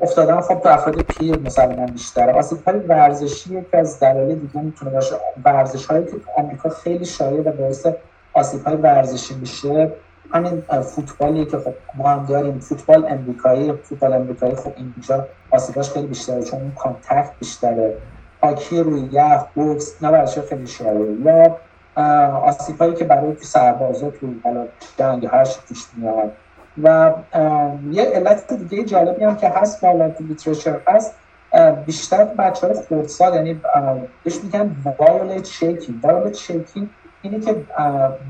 افتادن 0.01 0.41
خب 0.41 0.59
تو 0.59 0.69
افراد 0.69 1.01
پیر 1.01 1.39
مسلمان 1.39 1.85
بیشتره. 1.85 2.33
آسیب 2.33 2.63
های 2.67 2.79
ورزشی 2.79 3.57
یکی 3.57 3.77
از 3.77 3.99
دلایل 3.99 4.39
دیگه 4.39 4.61
می‌تونه 4.61 4.91
باشه. 4.91 5.15
ورزش 5.45 5.85
هایی 5.85 6.05
که 6.05 6.11
آمریکا 6.37 6.69
خیلی 6.69 7.05
شایع 7.05 7.41
و 7.41 7.51
باعث 7.51 7.87
آسیب 8.33 8.63
های 8.63 8.75
ورزشی 8.75 9.35
میشه 9.35 9.91
همین 10.33 10.61
فوتبالی 10.81 11.45
که 11.45 11.57
خب 11.57 11.75
ما 11.95 12.09
هم 12.09 12.25
داریم 12.25 12.59
فوتبال 12.59 13.05
امریکایی 13.09 13.73
فوتبال 13.73 14.13
امریکایی 14.13 14.55
خب 14.55 14.73
اینجا 14.77 15.29
آسیباش 15.51 15.89
خیلی 15.91 16.07
بیشتره 16.07 16.43
چون 16.43 16.61
اون 16.61 16.73
contact 16.73 17.35
بیشتره. 17.39 18.01
هاکی 18.43 18.79
روی 18.79 19.09
یخ 19.11 19.43
بوکس 19.55 20.03
نه 20.03 20.11
برای 20.11 20.27
خیلی 20.49 20.67
شایع. 20.67 21.21
یا 21.21 21.61
آسیب 22.43 22.95
که 22.95 23.05
برای 23.05 23.35
تو 23.35 23.43
سربازا 23.43 24.11
تو 24.11 24.35
حالا 24.43 24.67
جنگ 24.97 25.25
هر 25.25 25.45
پیش 25.67 25.79
میاد. 25.97 26.37
و 26.77 27.13
یه 27.89 28.03
علت 28.03 28.53
دیگه 28.53 28.83
جالبی 28.83 29.23
هم 29.23 29.35
که 29.35 29.49
هست 29.49 29.81
بالا 29.81 30.09
تو 30.09 30.23
literature 30.23 30.81
هست 30.87 31.15
بیشتر 31.85 32.25
بچه 32.25 32.67
های 32.67 33.35
یعنی 33.35 33.61
بهش 34.23 34.43
میگن 34.43 34.75
violent 34.99 35.45
shaking. 35.45 36.05
violent 36.05 36.33
shaking 36.33 36.89
اینه 37.25 37.39
که 37.39 37.65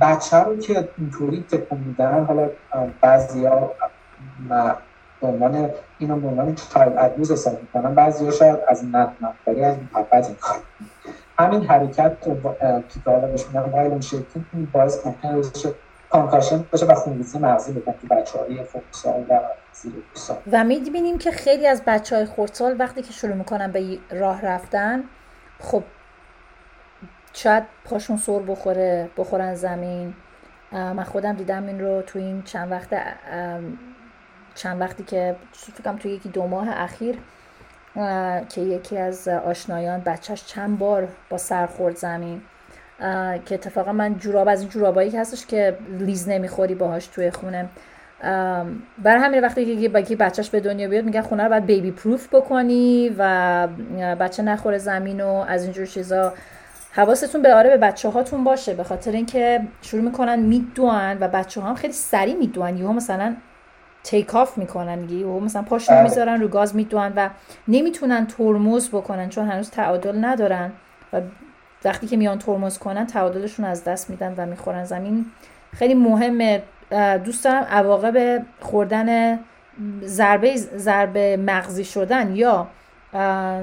بچه 0.02 0.38
رو 0.38 0.58
که 0.58 0.90
اینطوری 0.98 1.46
تکون 1.52 1.80
میدن 1.80 2.26
حالا 2.26 2.50
بعضی 3.02 3.46
ها 3.46 3.72
به 5.22 5.28
عنوان 5.28 5.70
اینو 6.00 6.16
به 6.20 6.28
عنوان 6.28 6.56
child 6.56 6.94
abuse 6.98 7.32
حساب 7.32 7.62
می‌کنن 7.62 7.96
بعضی 7.96 8.26
ها 8.26 8.32
شاید 8.32 8.60
از 8.68 8.86
ندمنداری 8.86 9.64
از 9.64 9.76
محبت 9.94 10.40
کار. 10.40 10.58
همین 11.40 11.66
حرکت 11.66 12.22
که 12.22 12.38
حالا 13.06 13.28
بهش 13.28 13.46
میگن 13.48 13.60
violent 13.60 14.02
shaking 14.02 14.46
این 14.54 14.68
باعث 14.74 15.06
ممکنه 15.06 15.42
concussion 16.10 16.66
باشه 16.72 16.86
و 16.86 16.96
خونریزی 16.96 17.40
مغزی 17.40 17.74
بکن 17.74 17.92
تو 17.92 18.08
بچه 18.16 18.40
های 18.40 18.64
خردسال 18.64 19.26
و 19.30 19.40
و 20.52 20.64
می‌بینیم 20.64 21.18
که 21.18 21.32
خیلی 21.32 21.68
از 21.68 21.82
بچه 21.88 22.16
های 22.16 22.26
خورسال 22.26 22.76
وقتی 22.80 23.02
که 23.02 23.14
شروع 23.14 23.34
می‌کنن 23.34 23.72
به 23.72 23.98
راه 24.12 24.42
رفتن 24.42 25.04
خب 25.60 25.84
شاید 27.38 27.64
پاشون 27.86 28.18
سر 28.18 28.40
بخوره 28.40 29.10
بخورن 29.18 29.56
زمین. 29.56 30.14
من 30.72 31.04
خودم 31.04 31.34
دیدم 31.34 31.68
این 31.68 31.80
رو 31.80 32.02
تو 32.02 32.20
این 32.20 32.44
چند 32.44 32.72
وقت 32.72 32.90
چند 34.56 34.82
وقتی 34.82 35.04
که 35.04 35.36
فکرم 35.54 35.98
تو 35.98 36.08
یکی 36.08 36.30
دو 36.30 36.48
ماه 36.48 36.68
اخیر 36.70 37.16
که 38.50 38.62
یکی 38.62 38.98
از 38.98 39.28
آشنایان 39.28 40.00
بچهش 40.00 40.46
چند 40.46 40.80
بار 40.80 41.08
با 41.30 41.38
سر 41.38 41.66
خورد 41.66 41.96
زمین. 41.96 42.42
که 43.46 43.56
اتفاقا 43.56 43.92
من 43.92 44.18
جوراب 44.18 44.48
از 44.48 44.62
این 44.62 44.70
جورابایی 44.70 45.12
که 45.12 45.20
هستش 45.20 45.46
که 45.46 45.78
لیز 46.00 46.30
نمی‌خوری 46.30 46.76
باهاش 46.76 47.08
توی 47.08 47.32
خونه. 47.32 47.70
برای 49.04 49.22
همین 49.22 49.42
وقتی 49.42 49.82
که 49.82 49.90
با 49.90 50.02
بچهش 50.20 50.50
به 50.50 50.60
دنیا 50.60 50.88
بیاد 50.88 51.06
میگن 51.06 51.22
خونه 51.22 51.44
رو 51.44 51.50
باید 51.50 51.66
بیبی 51.66 51.92
پروف 51.92 52.36
بکنی 52.36 53.16
و 53.18 53.68
بچه 54.20 54.44
نخوره 54.44 54.78
زمین 54.78 55.22
و 55.22 55.28
از 55.28 55.64
اینجور 55.64 55.86
چیزا. 55.86 56.34
حواستون 56.96 57.42
به 57.42 57.54
آره 57.54 57.70
به 57.70 57.78
بچه 57.78 58.10
هاتون 58.10 58.44
باشه 58.44 58.74
به 58.74 58.84
خاطر 58.84 59.12
اینکه 59.12 59.62
شروع 59.82 60.02
می‌کنن 60.04 60.40
میدوان 60.40 61.18
و 61.20 61.28
بچه 61.28 61.62
ها 61.62 61.70
هم 61.70 61.76
خیلی 61.76 61.94
سریع 61.94 62.36
میدوان. 62.36 62.78
یهو 62.78 62.94
مثلا 62.94 63.36
تیک 64.04 64.36
آف 64.36 64.58
می‌کنن 64.58 65.10
یهو 65.10 65.40
مثلا 65.40 65.62
پاشون 65.62 65.96
بله. 65.96 66.04
می‌ذارن 66.04 66.42
رو 66.42 66.48
گاز 66.48 66.76
میدوان 66.76 67.14
و 67.16 67.30
نمی‌تونن 67.68 68.28
ترمز 68.28 68.90
بکنن 68.90 69.30
چون 69.30 69.48
هنوز 69.48 69.70
تعادل 69.72 70.26
ندارن 70.26 70.72
و 71.14 71.22
وقتی 71.86 72.08
که 72.08 72.18
میان 72.18 72.40
ترمز 72.40 72.78
کنن 72.78 73.08
تعادلشون 73.08 73.66
از 73.66 73.84
دست 73.84 74.10
میدن 74.10 74.34
و 74.38 74.46
می‌خورن. 74.46 74.84
زمین 74.84 75.26
خیلی 75.74 75.94
مهمه. 75.94 76.64
دوست 77.24 77.44
دارم 77.44 77.64
عواقب 77.64 78.46
خوردن 78.60 79.40
ضربه 80.04 80.56
ضربه 80.58 81.38
مغزی 81.38 81.84
شدن 81.84 82.36
یا 82.36 82.68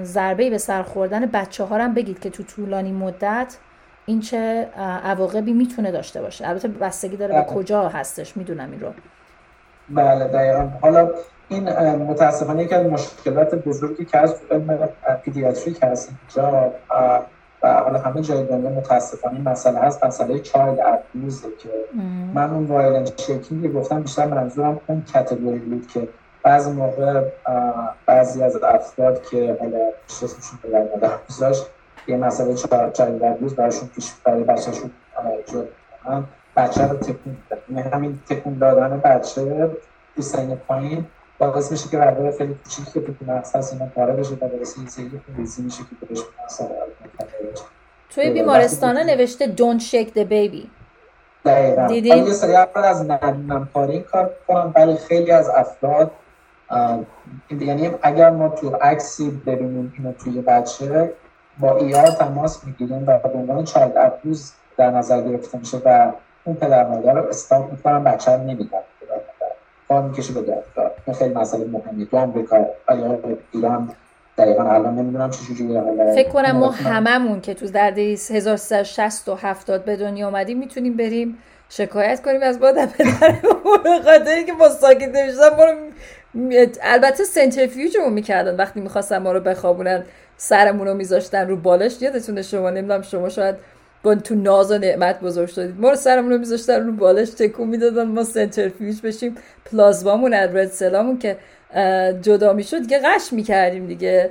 ضربه 0.03 0.51
به 0.51 0.59
سر 0.59 0.83
خوردن 0.83 1.27
بچه 1.27 1.65
ها 1.65 1.79
هم 1.79 1.95
بگید 1.95 2.21
که 2.21 2.31
تو 2.31 2.43
طولانی 2.43 2.93
مدت 2.93 3.57
این 4.07 4.21
چه 4.21 4.69
عواقبی 5.05 5.53
می‌تونه 5.53 5.91
داشته 5.91 6.23
باشه. 6.23 6.49
البته 6.49 6.69
بستگی 6.69 7.17
داره 7.17 7.35
به 7.35 7.41
بله. 7.43 7.55
کجا 7.55 7.89
هستش 7.89 8.37
می‌دونم 8.37 8.71
این 8.71 8.81
رو. 8.81 8.93
بله 9.89 10.25
دقیقا. 10.25 10.69
حالا 10.81 11.11
این 11.49 11.69
متاسفانه 11.95 12.63
یکی 12.63 12.75
از 12.75 12.87
مشکلات 12.87 13.55
بزرگی 13.55 14.05
که 14.05 14.19
از 14.19 14.35
علم 14.51 14.89
پیدیاتریک 15.25 15.79
هست 15.83 16.09
اینجا 16.09 16.73
و 17.63 17.69
حالا 17.69 17.99
همه 17.99 18.23
جای 18.23 18.47
دنیا 18.47 18.71
متاسفانه 18.71 19.41
مسئله 19.41 19.79
هست 19.79 20.05
مسئله 20.05 20.39
child 20.39 20.79
abuse 20.81 21.38
ه 21.38 21.49
که 21.59 21.71
من 22.35 22.51
اون 22.51 22.65
violent 22.65 23.21
shaking 23.21 23.73
گفتم 23.73 24.03
بیشتر 24.03 24.27
منظورم 24.27 24.81
اون 24.87 25.03
category 25.15 25.59
بود 25.59 25.87
که 25.87 26.09
بعضی 26.43 26.71
موقع 26.71 27.25
بعضی 28.07 28.43
از 28.43 28.63
افراد 28.63 29.29
که 29.29 29.57
حالا 29.61 29.79
اسمشون 30.09 30.59
به 30.63 30.79
مادر 30.79 31.19
گذاشت 31.29 31.67
یه 32.07 32.17
مسئله 32.17 32.55
child 32.93 33.25
abuse 33.25 33.55
براشون 33.55 33.89
پیش 33.89 34.13
برای 34.25 34.45
بچهشون 34.45 34.91
ایجاد 35.39 35.69
بچه 36.57 36.89
رو 36.89 36.97
تکون 36.97 37.37
یعنی 37.69 37.83
همین 37.83 38.21
تکون 38.29 38.59
دادن 38.59 39.01
بچه 39.01 39.71
تو 40.17 40.23
سن 40.23 40.55
پایین 40.55 41.07
باعث 41.39 41.73
میشه 41.73 41.89
که 41.89 41.99
رگ 41.99 42.19
های 42.19 42.39
خیلی 42.39 42.55
کوچیکی 42.55 42.91
که 42.93 43.01
تو 43.01 43.13
مغز 43.27 43.57
هست 43.57 43.73
اینا 43.73 43.87
پاره 43.87 44.13
بشه 44.13 44.35
و 44.35 44.49
باعث 44.49 44.79
این 44.79 44.89
سری 44.89 45.11
ریزی 45.37 45.63
میشه 45.63 45.79
که 45.79 46.07
بهش 46.07 46.21
توی 48.11 48.31
بیمارستان 48.31 48.99
نوشته 48.99 49.55
don't 49.57 49.83
shake 49.83 50.11
the 50.15 50.25
baby. 50.25 50.67
دقیقا؟ 51.45 51.93
یه 51.93 52.33
سری 52.33 52.55
افراد 52.55 52.85
از 52.85 53.11
ندونم 53.11 53.69
پاره 53.75 53.91
این 53.91 54.03
کار 54.03 54.31
کنم 54.49 54.73
ولی 54.77 54.97
خیلی 54.97 55.31
از 55.31 55.49
افراد 55.49 56.11
یعنی 57.51 57.91
اگر 58.03 58.31
ما 58.31 58.49
تو 58.49 58.71
عکسی 58.71 59.31
ببینیم 59.47 59.95
اینو 59.99 60.13
توی 60.13 60.41
بچه 60.41 61.13
با 61.61 61.77
ایار 61.77 62.07
تماس 62.07 62.65
می‌گیریم 62.65 63.05
و 63.07 63.19
به 63.19 63.29
عنوان 63.29 63.65
چایلد 63.65 63.97
ابیوز 63.97 64.53
در 64.77 64.91
نظر 64.91 65.23
گرفته 65.23 65.59
میشه 65.59 65.79
و 65.85 66.13
اون 66.45 66.57
پدر 66.57 66.89
مادر 66.89 67.13
رو 67.13 67.29
استاپ 67.29 67.71
می‌کنن 67.71 68.05
بچه 68.05 68.33
رو 68.33 68.43
نمیدن 68.43 68.79
کار 69.89 70.03
می‌کشه 70.03 70.33
به 70.33 70.41
دادگاه 70.41 70.91
این 71.07 71.17
خیلی 71.17 71.35
مسئله 71.35 71.65
مهمی 71.65 72.07
تو 72.07 72.17
آمریکا 72.17 72.57
یا 72.89 73.19
ایران 73.53 73.91
دقیقا 74.39 74.63
الان 74.63 74.95
نمی‌دونم 74.95 75.31
چجوریه 75.31 75.81
حالا 75.81 76.15
فکر 76.15 76.29
کنم 76.29 76.53
ما 76.53 76.71
هممون 76.71 77.41
که 77.41 77.55
تو 77.55 77.67
در 77.67 77.91
1360 77.91 79.29
و 79.29 79.35
70 79.35 79.85
به 79.85 79.97
دنیا 79.97 80.29
اومدیم 80.29 80.59
می‌تونیم 80.59 80.97
بریم 80.97 81.39
شکایت 81.69 82.23
کنیم 82.23 82.43
از 82.43 82.61
با 82.61 82.73
پدرمون. 82.73 84.03
خاطر 84.05 84.43
که 84.43 84.53
با 84.53 84.69
ساکت 84.69 85.09
نمیشتن 85.09 85.49
ما 85.57 85.65
رو 86.35 86.79
البته 86.83 87.25
سنتریفیوژمون 87.25 88.13
می‌کردن 88.13 88.57
وقتی 88.57 88.81
می‌خواستن 88.81 89.19
ما 89.19 89.33
رو 89.33 89.41
بخوابونن 89.41 90.05
سرمون 90.37 90.87
رو 90.87 90.95
میذاشتن 90.95 91.49
رو 91.49 91.57
بالش. 91.57 92.03
یادتونه 92.03 92.43
شما؟ 92.43 92.71
نمی‌دونم 92.71 93.03
شما 93.03 93.29
شاید 93.29 93.55
با 94.03 94.15
تو 94.15 94.35
ناز 94.35 94.71
و 94.73 94.79
نعمت 94.79 95.21
بزرگ 95.21 95.49
شدید. 95.49 95.81
ما 95.81 95.91
رو 95.91 95.97
سرمون 95.97 96.33
رو 96.33 96.39
میذاشتن 96.39 96.87
رو 96.87 96.93
بالش 96.93 97.31
تکون 97.31 97.69
می‌دادن. 97.69 98.05
ما 98.05 98.25
سنترفیوژ 98.25 99.01
بشیم 99.01 99.37
پلازمامون 99.65 100.35
از 100.35 100.55
رد 100.55 100.69
سلامون 100.69 101.19
که 101.19 101.37
جدا 102.23 102.53
می‌شد 102.53 102.81
دیگه 102.81 103.01
قش 103.05 103.33
می‌کردیم 103.33 103.87
دیگه. 103.87 104.31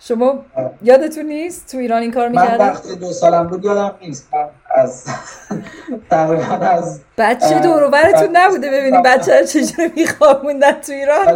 شما 0.00 0.44
یادتون 0.82 1.26
نیست؟ 1.26 1.70
تو 1.72 1.78
ایران 1.78 2.02
این 2.02 2.10
کار 2.10 2.28
می‌کردن؟ 2.28 2.58
من 2.58 2.68
وقتی 2.68 2.96
دو 2.96 3.12
سالم 3.12 3.46
بود 3.46 3.64
یادم 3.64 3.94
نیست. 4.00 4.28
من 4.34 4.46
از 4.74 5.06
تقریبا 6.10 6.66
از 6.66 7.00
بچه 7.18 7.60
دورو 7.60 7.90
براتون 7.90 8.36
نبوده 8.36 8.70
ببینیم 8.70 9.02
بچه 9.02 9.40
رو 9.40 9.46
چجوری 9.46 9.92
میخوابوندن 9.96 10.72
تو 10.72 10.92
ایران؟ 10.92 11.26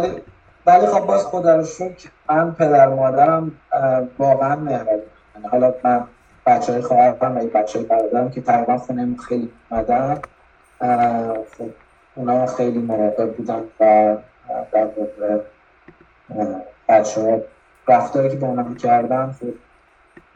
ولی 0.65 0.87
خب 0.87 1.05
باز 1.05 1.25
خدا 1.25 1.55
رو 1.55 1.65
شکر 1.65 2.09
من 2.29 2.51
پدر 2.51 2.87
مادرم 2.87 3.51
واقعا 4.19 4.55
مهربون. 4.55 5.01
حالا 5.51 5.73
من 5.83 6.03
بچه 6.45 6.73
های 6.73 6.81
خواهرم 6.81 7.37
و 7.37 7.39
بچه 7.39 7.79
های 7.79 7.87
برادرم 7.87 8.31
که 8.31 8.41
تقریبا 8.41 8.77
خونه 8.77 9.15
خیلی 9.17 9.51
مدن 9.71 10.19
خب 11.57 11.69
اونا 12.15 12.45
خیلی 12.45 12.79
مراقب 12.79 13.33
بودن 13.33 13.63
و 13.79 14.15
در 14.71 14.87
بچه 16.89 17.21
ها 17.21 17.41
رفتاری 17.87 18.29
که 18.29 18.35
با 18.35 18.47
اونا 18.47 18.63
می‌کردن 18.63 19.35
خب 19.39 19.45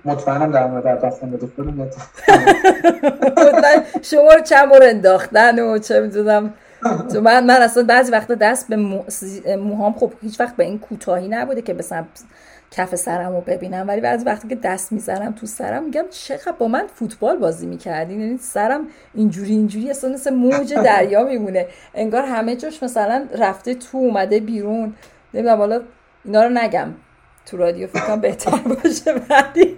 مطمئنم 0.06 0.52
در 0.52 0.68
مورد 0.68 0.88
اتاق 0.88 1.14
خونه 1.14 1.38
خودم 3.38 3.84
شما 4.02 4.34
رو 4.34 4.42
چند 4.42 4.70
بار 4.70 4.84
انداختن 4.84 5.60
و 5.60 5.78
چه 5.78 6.00
می‌دونم. 6.02 6.54
تو 7.14 7.22
من 7.22 7.46
من 7.46 7.62
اصلا 7.62 7.84
بعضی 7.84 8.12
وقتا 8.12 8.36
دست 8.36 8.68
به 8.68 8.76
موهام 9.56 9.94
خب 9.94 10.14
هیچ 10.22 10.40
وقت 10.40 10.56
به 10.56 10.64
این 10.64 10.80
کوتاهی 10.80 11.28
نبوده 11.28 11.62
که 11.62 11.74
مثلا 11.74 12.06
کف 12.72 12.96
سرم 12.96 13.36
رو 13.36 13.42
ببینم. 13.42 13.88
ولی 13.88 14.02
بعضی 14.02 14.26
وقتی 14.26 14.48
که 14.48 14.56
دست 14.56 14.92
می‌زنم 14.92 15.32
تو 15.32 15.46
سرم 15.46 15.84
میگم 15.84 16.06
چقدر 16.10 16.52
با 16.52 16.68
من 16.68 16.88
فوتبال 16.96 17.38
بازی 17.38 17.68
می‌کردین. 17.68 18.22
یعنی 18.22 18.38
سرم 18.38 18.88
اینجوری 19.14 19.52
اینجوری 19.52 19.90
اصلا 19.90 20.10
مثل 20.10 20.34
موج 20.34 20.74
دریا 20.74 21.24
میمونه. 21.24 21.68
انگار 21.96 22.24
همه 22.24 22.56
جاش 22.56 22.84
مثلا 22.84 23.28
رفته 23.40 23.76
تو 23.76 23.98
اومده 23.98 24.40
بیرون. 24.40 24.96
نمی‌دونم 25.34 25.58
حالا 25.58 25.82
اینا 26.26 26.44
رو 26.44 26.50
نگم. 26.50 26.88
تو 27.50 27.58
رادیو 27.58 27.88
فکر 27.88 28.16
بهتر 28.16 28.52
باشه 28.52 29.14
بعدی 29.30 29.78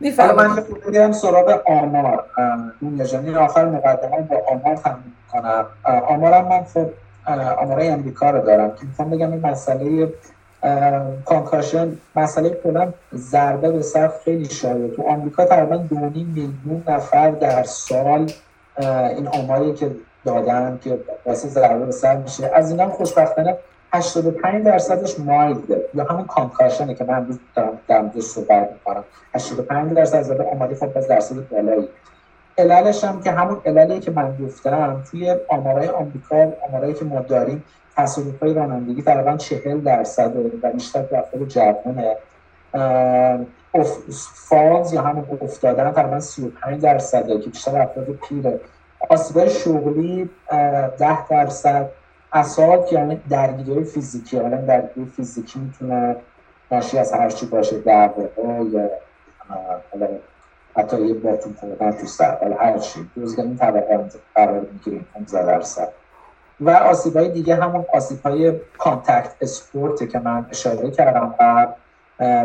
می‌فهمم. 0.00 0.34
من 0.36 0.64
بگم 0.86 1.12
سراغ 1.12 1.62
آمار. 1.66 2.24
دنیا 3.12 3.40
آخر 3.40 3.64
مقدمه 3.64 4.20
با 4.20 4.36
آمار 4.48 4.76
تموم 4.76 5.12
کنم 5.32 5.66
آمارم 5.84 6.48
من 6.48 6.64
خب 6.64 6.90
آمارای 7.58 7.88
امریکا 7.88 8.30
رو 8.30 8.46
دارم. 8.46 8.70
که 8.70 8.86
می‌خوام 8.86 9.10
بگم 9.10 9.32
این 9.32 9.46
مسئله 9.46 10.12
کانکاشن 11.24 11.96
مسئله 12.16 12.50
کلا 12.50 12.92
ضربه 13.14 13.70
به 13.70 13.82
سر 13.82 14.10
خیلی 14.24 14.44
شایع 14.44 14.94
تو 14.94 15.08
آمریکا 15.08 15.44
تقریبا 15.44 15.76
دو 15.76 15.96
میلیون 15.96 16.84
نفر 16.88 17.30
در 17.30 17.62
سال 17.62 18.30
این 19.16 19.28
آماری 19.28 19.74
که 19.74 19.90
دادن 20.24 20.78
که 20.84 20.98
واسه 21.26 21.48
ضربه 21.48 21.86
به 21.86 21.92
سر 21.92 22.16
میشه. 22.16 22.50
از 22.54 22.70
اینا 22.70 22.88
خوشبختانه 22.88 23.56
85 23.94 24.64
درصدش 24.64 25.20
مایلده 25.20 25.88
یا 25.94 26.04
همون 26.04 26.24
کانکاشنه 26.24 26.94
که 26.94 27.04
من 27.04 27.14
امروز 27.14 27.38
دارم 27.54 27.78
در 27.88 28.02
موردش 28.02 28.22
صحبت 28.22 28.70
می‌کنم. 28.72 29.04
85 29.34 29.92
درصد 29.92 30.16
از 30.16 30.30
آماده 30.30 30.74
خب 30.74 30.98
از 30.98 31.08
درصد 31.08 31.48
بالایی 31.48 31.88
عللش 32.58 33.04
هم 33.04 33.22
که 33.22 33.30
همون 33.30 33.60
عللی 33.66 34.00
که 34.00 34.10
من 34.10 34.36
گفتم 34.36 35.02
توی 35.10 35.36
آمارای 35.48 35.88
آمریکا 35.88 36.52
آمارایی 36.68 36.94
که 36.94 37.04
ما 37.04 37.20
داریم 37.20 37.64
تصادف 37.96 38.42
رانندگی 38.42 39.02
تقریبا 39.02 39.36
40 39.36 39.80
درصد 39.80 40.36
و 40.62 40.70
بیشتر 40.72 41.02
تو 41.02 41.16
افراد 41.16 41.48
جوانه. 41.48 42.16
falls 44.34 44.92
یا 44.92 45.02
همون 45.02 45.38
افتادن 45.42 45.92
تقریبا 45.92 46.20
35 46.20 46.82
درصده 46.82 47.40
که 47.40 47.50
بیشتر 47.50 47.82
افراد 47.82 48.06
پیره 48.28 48.60
آسیبای 49.10 49.50
شغلی 49.50 50.30
10 50.98 51.28
درصد 51.28 51.90
که 52.34 52.80
یعنی 52.92 53.20
درگیری 53.30 53.84
فیزیکی 53.84 54.38
حالا 54.38 54.56
درگیری 54.56 55.06
فیزیکی 55.06 55.58
می‌تونه 55.58 56.16
ناشی 56.70 56.98
از 56.98 57.12
هر 57.12 57.30
چی 57.30 57.46
باشه 57.46 57.78
در 57.78 58.10
یا 58.72 58.90
حتی 60.76 61.06
یه 61.06 61.14
باتون 61.14 61.52
خوردن 61.60 61.92
تو 61.92 62.06
سر 62.06 62.38
حالا 62.40 62.56
هر 62.56 62.78
چی. 62.78 63.10
این 63.16 63.56
طبقه 63.56 64.10
قرار 64.34 64.60
می‌گیریم 64.60 65.06
15 65.14 65.46
درصد 65.46 65.88
و 66.60 66.70
آسیب 66.70 67.16
های 67.16 67.28
دیگه 67.28 67.54
همون 67.54 67.84
آسیب 67.94 68.20
های 68.20 68.52
contact 68.78 69.34
sport 69.40 70.10
که 70.10 70.18
من 70.18 70.46
اشاره 70.50 70.90
کردم 70.90 71.34
و 71.40 71.66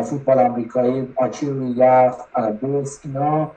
فوتبال 0.04 0.40
آمریکایی 0.40 1.14
آچی 1.16 1.50
روی 1.50 1.70
یخ 1.70 2.16
بوکس 2.62 3.00
اینا 3.04 3.52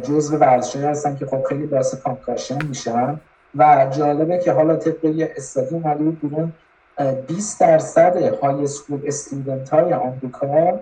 جزء 0.00 0.36
ورزشی 0.36 0.78
هستن 0.78 1.16
که 1.16 1.26
خب 1.26 1.44
خیلی 1.48 1.66
باعث 1.66 1.94
concussion 1.94 2.66
میشن. 2.66 3.20
و 3.56 3.86
جالبه 3.90 4.38
که 4.38 4.52
حالا 4.52 4.76
طبق 4.76 5.04
یه 5.04 5.32
study 5.36 5.68
ی 5.68 5.74
اومده 5.74 6.04
بیرون 6.04 6.52
20 7.26 7.60
درصد 7.60 8.16
high 8.16 8.66
school 8.66 9.00
student 9.06 9.70
های 9.70 9.92
آمریکا 9.92 10.80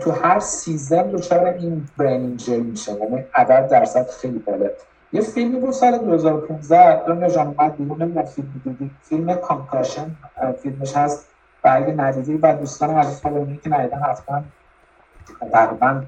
تو 0.00 0.10
هر 0.10 0.40
season 0.40 1.02
دچار 1.02 1.46
این 1.46 1.88
brain 1.96 2.20
injury 2.20 2.60
میشه 2.60 2.92
یعنی 2.92 3.24
عدد 3.34 3.68
درصد 3.68 4.10
خیلی 4.10 4.38
بالا 4.38 4.66
یه 5.12 5.20
فیلمی 5.20 5.60
بود 5.60 5.72
سال 5.72 5.98
2015 5.98 7.06
دنیا 7.06 7.28
جان 7.28 7.46
اومد 7.46 7.76
بیرون 7.76 8.12
ما 8.12 8.22
فیلم 8.24 8.90
فیلم 9.02 9.34
Concussion 9.34 10.16
فیلمش 10.62 10.96
هست. 10.96 11.26
و 11.64 11.68
اگه 11.72 11.94
ندیدی 11.94 12.34
و 12.36 12.54
دوستان 12.54 12.90
عزیز 12.90 13.20
فالونی 13.20 13.60
که 13.64 13.70
ندیدن 13.70 13.98
حتما 13.98 14.42
تقریبا 15.52 16.02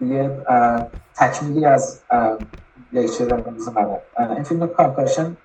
یه 0.00 0.30
تکمیلی 1.14 1.66
از 1.66 2.00
lecture 2.92 3.34
امروز 3.34 3.68
منه 3.68 3.98
این 4.30 4.42
فیلم 4.42 4.66
Concussion 4.66 5.36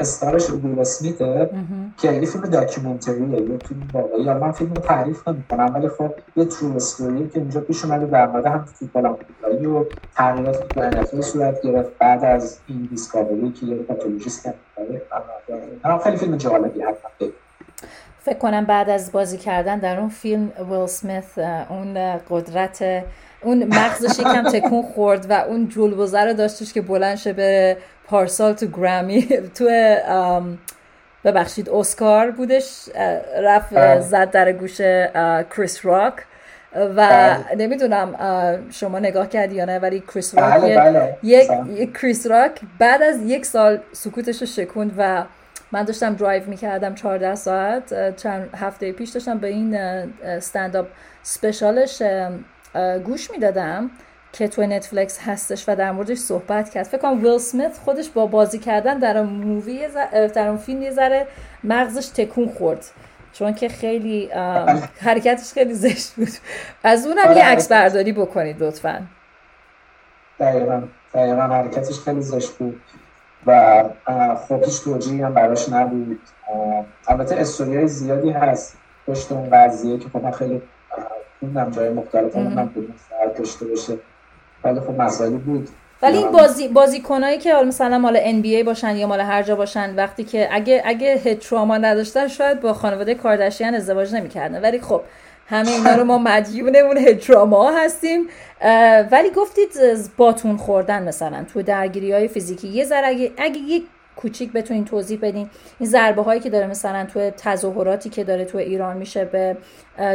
star 0.00 0.33
ش 0.33 0.50
ویل 0.50 0.78
اسمیته 0.78 1.50
که 1.98 2.12
یه 2.12 2.26
فیلم 2.26 2.44
documentary 2.44 3.32
ه 3.32 3.40
یه 3.40 3.58
فیلم 3.58 3.88
واقعی 3.92 4.22
یا 4.22 4.38
من 4.38 4.52
فیلم 4.52 4.74
تعریف 4.74 5.28
نمی‌کنم 5.28 5.74
ولی 5.74 5.88
خب 5.88 6.10
یه 6.36 6.44
true 6.44 6.76
story 6.76 7.28
که 7.28 7.40
اینجا 7.40 7.60
پیش 7.60 7.84
اومده 7.84 8.06
در 8.06 8.26
مورد 8.26 8.46
هم 8.46 8.64
فوتبال 8.64 9.06
آمریکایی 9.06 9.66
و 9.66 9.84
تغییراتی 10.14 10.58
که 10.78 11.02
تو 11.02 11.22
صورت 11.22 11.62
گرفت 11.62 11.98
بعد 11.98 12.24
از 12.24 12.58
این 12.66 12.88
discovery 12.90 13.52
که 13.52 13.66
یه 13.66 13.76
پاتولوژیست 13.76 14.50
خیلی 16.04 16.16
فیلم 16.16 16.36
جالبی 16.36 16.82
هست 16.82 16.98
فکر 18.18 18.38
کنم 18.38 18.64
بعد 18.64 18.90
از 18.90 19.12
بازی 19.12 19.38
کردن 19.38 19.78
در 19.78 20.00
اون 20.00 20.08
فیلم 20.08 20.52
ویل 20.70 20.86
سمیث 20.86 21.38
اون 21.70 22.18
قدرت 22.30 23.04
اون 23.42 23.64
مغزش 23.64 24.18
یکم 24.18 24.42
تکون 24.42 24.82
خورد 24.82 25.30
و 25.30 25.32
اون 25.32 25.68
جربزه 25.68 26.20
رو 26.20 26.32
داشتش 26.32 26.72
که 26.72 26.80
بلند 26.80 27.16
شه 27.16 27.32
به 27.32 27.76
پارسال 28.04 28.52
تو 28.52 28.66
گرامی 28.66 29.28
تو 29.54 29.68
ببخشید 31.24 31.70
اسکار 31.70 32.30
بودش 32.30 32.88
رفت 33.42 33.74
بله. 33.74 34.00
زد 34.00 34.30
در 34.30 34.52
گوش 34.52 34.80
کریس 35.56 35.86
راک 35.86 36.14
و 36.74 36.86
بله. 36.94 37.54
نمی‌دونم 37.56 38.14
شما 38.70 38.98
نگاه 38.98 39.28
کردی 39.28 39.54
یا 39.54 39.64
نه 39.64 39.78
ولی 39.78 40.00
کریس 40.14 40.38
راک 40.38 40.60
بله 40.60 40.76
بله. 40.76 41.18
یک 41.22 41.98
کریس 42.00 42.26
راک 42.26 42.60
بعد 42.78 43.02
از 43.02 43.22
یک 43.22 43.46
سال 43.46 43.78
سکوتش 43.92 44.40
رو 44.40 44.46
شکوند 44.46 44.94
و 44.98 45.24
من 45.72 45.82
داشتم 45.82 46.14
درایو 46.14 46.42
می‌کردم 46.46 46.94
14 46.94 47.34
ساعت 47.34 48.16
چند 48.16 48.50
هفته 48.56 48.92
پیش 48.92 49.10
داشتم 49.10 49.38
به 49.38 49.48
این 49.48 49.74
standup 50.24 50.86
special 51.22 51.84
ش 51.84 52.02
گوش 53.04 53.30
می‌دادم 53.30 53.90
که 54.32 54.48
تو 54.48 54.62
نتفلکس 54.62 55.18
هستش 55.26 55.64
و 55.68 55.76
در 55.76 55.92
موردش 55.92 56.18
صحبت 56.18 56.70
کرد. 56.70 56.86
فکر 56.86 56.98
کنم 56.98 57.22
ویل 57.22 57.38
سمیت 57.38 57.78
خودش 57.84 58.08
با 58.08 58.26
بازی 58.26 58.58
کردن 58.58 58.98
در 58.98 59.18
اون 59.18 59.28
movie 59.28 59.88
در 60.34 60.48
اون 60.48 60.56
فیلم 60.56 60.82
یه 60.82 60.90
ذره 60.90 61.26
مغزش 61.64 62.08
تکون 62.08 62.48
خورد. 62.48 62.84
چون 63.32 63.54
که 63.54 63.68
خیلی 63.68 64.30
حرکتش 65.06 65.52
خیلی 65.52 65.74
زشت 65.74 66.14
بود. 66.14 66.28
از 66.84 67.06
اونم 67.06 67.26
آره، 67.26 67.36
یه 67.36 67.44
عکس 67.44 67.68
برداری 67.68 68.12
بکنید 68.12 68.62
لطفا. 68.62 69.02
دقیقا 70.40 70.82
دقیقا 71.14 71.42
حرکتش 71.42 71.98
خیلی 71.98 72.22
زشت 72.22 72.50
بود 72.50 72.80
و 73.46 73.84
خب 74.48 74.64
هیچ 74.64 74.84
توجیهی 74.84 75.22
هم 75.22 75.34
براش 75.34 75.68
نبود. 75.68 76.20
البته 77.08 77.36
استوریای 77.36 77.88
زیادی 77.88 78.30
هست. 78.30 78.76
پشت 79.06 79.32
اون 79.32 79.50
قضیه 79.50 79.98
که 79.98 80.08
خب 80.08 80.30
خیلی 80.30 80.62
خوندم 81.40 81.70
جای 81.70 81.88
مختلف 81.88 82.36
هم 82.36 82.66
بود 82.74 82.94
داشته 83.38 83.64
باشه. 83.66 83.98
ولی 84.64 84.80
خب 84.80 85.00
مسائلی 85.00 85.36
بود. 85.36 85.68
ولی 86.02 86.18
این 86.18 86.32
بازی 86.32 86.68
بازیکنایی 86.68 87.38
که 87.38 87.54
مثلا 87.54 87.98
مال 87.98 88.18
ان 88.20 88.40
بی 88.40 88.56
ای 88.56 88.62
باشن 88.62 88.96
یا 88.96 89.06
مال 89.06 89.20
هر 89.20 89.42
جا 89.42 89.56
باشن 89.56 89.94
وقتی 89.96 90.24
که 90.24 90.48
اگه 90.52 90.82
اگه 90.84 91.14
هد 91.14 91.38
تراما 91.38 91.78
نداشتن 91.78 92.28
شاید 92.28 92.60
با 92.60 92.72
خانواده 92.72 93.14
کارداشیان 93.14 93.74
ازدواج 93.74 94.14
نمی‌کردن. 94.14 94.62
ولی 94.62 94.80
خب 94.80 95.02
همه 95.46 95.70
اینا 95.70 95.94
رو 95.94 96.04
ما 96.04 96.18
مدیونمون 96.28 96.98
هدراما 96.98 97.70
هستیم. 97.70 98.20
ولی 99.10 99.30
گفتید 99.36 99.70
باتون 100.16 100.56
خوردن 100.56 101.08
مثلا 101.08 101.44
تو 101.52 101.62
درگیری 101.62 102.12
های 102.12 102.28
فیزیکی. 102.28 102.68
یه 102.68 102.84
ذره 102.84 103.06
اگه, 103.06 103.32
اگه 103.38 103.58
یک 103.58 103.84
کوچیک 104.22 104.52
بتونین 104.52 104.84
توضیح 104.84 105.18
بدین. 105.22 105.50
این 105.78 105.88
ضربه 105.88 106.22
هایی 106.22 106.40
که 106.40 106.50
داره 106.50 106.66
مثلا 106.66 107.04
تو 107.04 107.30
تظاهراتی 107.30 108.08
که 108.10 108.24
داره 108.24 108.44
تو 108.44 108.58
ایران 108.58 108.96
میشه 108.96 109.24
به 109.24 109.56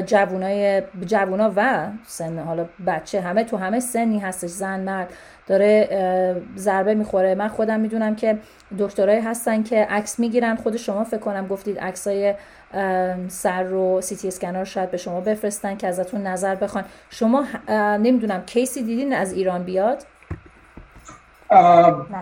جوونای 0.05 0.81
جوونا 1.05 1.53
و 1.55 1.87
سن 2.07 2.39
حالا 2.39 2.65
بچه 2.87 3.21
همه 3.21 3.43
تو 3.43 3.57
همه 3.57 3.79
سنی 3.79 4.19
هستش 4.19 4.49
زن 4.49 4.79
مرد 4.79 5.13
داره 5.47 6.41
ضربه 6.57 6.93
می‌خوره. 6.93 7.35
من 7.35 7.47
خودم 7.47 7.79
می‌دونم 7.79 8.15
که 8.15 8.37
دکترای 8.79 9.19
هستن 9.19 9.63
که 9.63 9.85
عکس 9.89 10.19
می‌گیرن. 10.19 10.55
خود 10.55 10.77
شما 10.77 11.03
فکر 11.03 11.17
کنم 11.19 11.47
گفتید 11.47 11.79
عکسای 11.79 12.33
سر 13.27 13.63
رو 13.63 14.01
سی 14.01 14.15
تی 14.15 14.27
اسکنر 14.27 14.63
شاید 14.63 14.91
به 14.91 14.97
شما 14.97 15.21
بفرستن 15.21 15.77
که 15.77 15.87
ازتون 15.87 16.27
نظر 16.27 16.55
بخوان. 16.55 16.83
شما 17.09 17.45
نمی‌دونم 17.97 18.43
case 18.45 18.76
ی 18.76 18.83
دیدین 18.83 19.13
از 19.13 19.33
ایران 19.33 19.63
بیاد؟ 19.63 20.03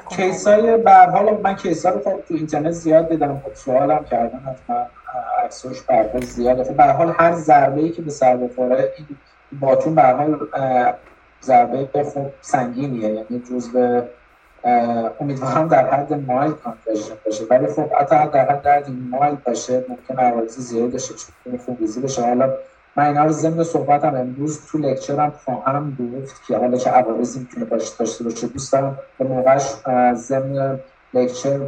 case 0.10 0.48
های 0.48 0.78
برحال 0.78 1.42
من 1.44 1.56
case 1.56 1.86
ها 1.86 1.92
رو 1.92 2.00
تو 2.00 2.14
اینترنت 2.30 2.72
زیاد 2.72 3.10
دیدم. 3.10 3.42
خب 3.46 3.56
سوالم 3.56 4.04
کردن 4.04 4.40
حتما 4.40 4.86
عکسوش 5.44 5.82
برحال 5.82 6.22
زیاده. 6.22 6.64
خب 6.64 6.74
برحال 6.74 7.14
هر 7.18 7.34
ضربه 7.34 7.82
ای 7.82 7.90
که 7.90 8.02
به 8.02 8.12
سر 8.12 8.38
بخوره 8.38 8.94
باتون 9.60 9.96
برحال 9.96 10.40
ضربه 11.42 11.90
خوب 12.04 12.32
سنگینیه. 12.42 13.10
یعنی 13.10 13.44
جز 13.50 13.70
به 13.70 14.04
امیدوارم 15.20 15.68
در 15.68 15.90
حد 15.90 16.14
mild 16.14 16.52
concussion 16.52 17.16
باشه. 17.26 17.44
ولی 17.50 17.68
خب 17.68 17.94
حتی 17.94 18.16
در 18.34 18.52
حد 18.52 18.62
در 18.62 18.84
mild 19.10 19.36
باشه. 19.46 19.86
ممکن 19.90 20.24
عوارض 20.24 20.58
زیاد 20.58 20.92
داشته 20.92 21.14
چون 21.44 21.58
خوب 21.58 22.04
بشه. 22.04 22.22
حالا 22.22 22.54
من 22.96 23.06
اینا 23.06 23.26
رو 23.26 23.32
ضمن 23.32 23.64
صحبتم 23.64 24.16
امروز 24.16 24.68
تو 24.68 24.78
lecture 24.78 25.27
م 25.27 25.34
خواهم 25.46 25.98
گفت 26.00 26.42
که 26.48 26.58
حالا 26.58 26.78
چه 26.78 26.90
عوارضی 26.90 27.40
می‌تونه 27.40 27.66
داشته 27.66 28.24
باشه. 28.24 28.48
دوست 28.48 28.74
دارم 28.74 28.98
به 29.18 29.26
موقعش 29.26 29.74
ضمن 30.14 30.80
lecture 31.14 31.60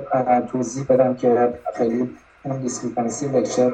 توضیح 0.52 0.86
بدم 0.90 1.16
که 1.16 1.54
خیلی 1.78 2.10
اون 2.44 2.58
discrepancy 2.58 3.28
lecture 3.28 3.72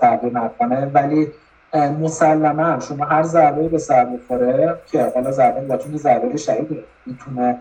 تغییر 0.00 0.32
نکنه. 0.32 0.90
ولی 0.94 1.32
مسلما 1.74 2.80
شما 2.80 3.04
هر 3.04 3.22
ضربه 3.22 3.68
به 3.68 3.78
سر 3.78 4.04
بخوره 4.04 4.78
که 4.86 5.12
حالا 5.14 5.30
ضربه 5.32 5.60
باتون 5.60 5.96
ضربه 5.96 6.36
شدید 6.36 6.84
می‌تونه 7.06 7.58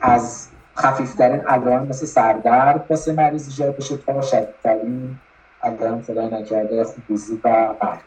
از 0.00 0.48
خفیفترین 0.76 1.40
علائم 1.40 1.86
مثل 1.86 2.06
سردرد 2.06 2.84
واسه 2.90 3.12
مریض 3.12 3.48
ایجاد 3.48 3.76
بشه 3.76 3.96
تا 3.96 4.20
شدیدترین 4.22 5.18
علائم 5.62 6.02
خدای 6.02 6.26
نکرده 6.26 6.84
خونریزی 6.84 7.40
و 7.44 7.74
مرگ 7.82 8.00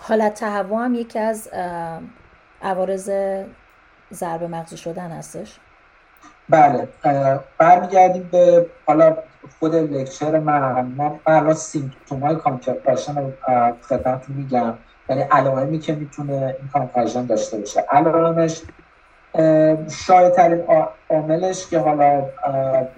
حالت 0.00 0.34
تهوع 0.34 0.84
هم 0.84 0.94
یکی 0.94 1.18
از 1.18 1.50
عوارض 2.62 3.10
ضربه 4.12 4.46
مغزی 4.48 4.76
شدن 4.76 5.10
هستش. 5.10 5.58
بله 6.48 6.88
برمیگردیم 7.58 8.28
به 8.32 8.66
حالا 8.86 9.16
خود 9.58 9.74
lecture 9.74 10.38
من 10.38 10.94
ما 10.96 11.20
الان 11.26 11.54
symptom 11.54 12.20
های 12.20 12.36
concussion 12.36 13.18
رو 13.18 13.32
خدمتتون 13.82 14.36
میگم. 14.36 14.74
یعنی 15.08 15.22
علائمی 15.22 15.78
که 15.78 15.94
می‌تونه 15.94 16.56
این 16.58 16.68
concussion 16.72 17.26
داشته 17.26 17.58
باشه. 17.58 17.80
علائمش 17.80 18.62
شایع‌ترین 19.90 20.64
عاملش 21.10 21.66
که 21.66 21.78
حالا 21.78 22.22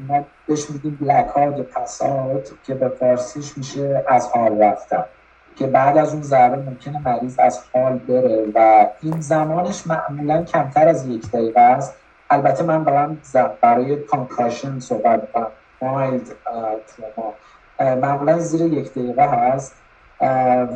ما 0.09 0.25
بهش 0.47 0.71
میگیم 0.71 0.99
black 1.01 1.27
pass 1.75 2.18
out 2.18 2.51
که 2.67 2.75
به 2.75 2.89
فارسیش 2.89 3.59
میشه 3.59 4.05
از 4.09 4.29
حال 4.29 4.63
رفتن 4.63 5.05
که 5.57 5.67
بعد 5.67 5.99
از 5.99 6.13
اون 6.13 6.23
ضربه 6.23 6.57
ممکنه 6.57 7.03
مریض 7.09 7.39
از 7.39 7.61
حال 7.73 7.99
بره 7.99 8.45
و 8.55 8.87
این 9.03 9.21
زمانش 9.21 9.87
معمولا 9.87 10.45
کمتر 10.45 10.89
از 10.89 11.07
یک 11.07 11.31
دقیقه 11.31 11.61
است. 11.61 11.95
البته 12.31 12.65
من 12.65 12.85
برام 12.85 13.19
برای 13.61 13.97
concussion 13.97 14.79
صحبت 14.79 15.21
می‌کنم 15.21 15.47
mild 15.83 16.23
trauma 16.87 17.35
معمولا 17.79 18.39
زیر 18.39 18.73
یک 18.73 18.91
دقیقه 18.91 19.23
هست. 19.23 19.75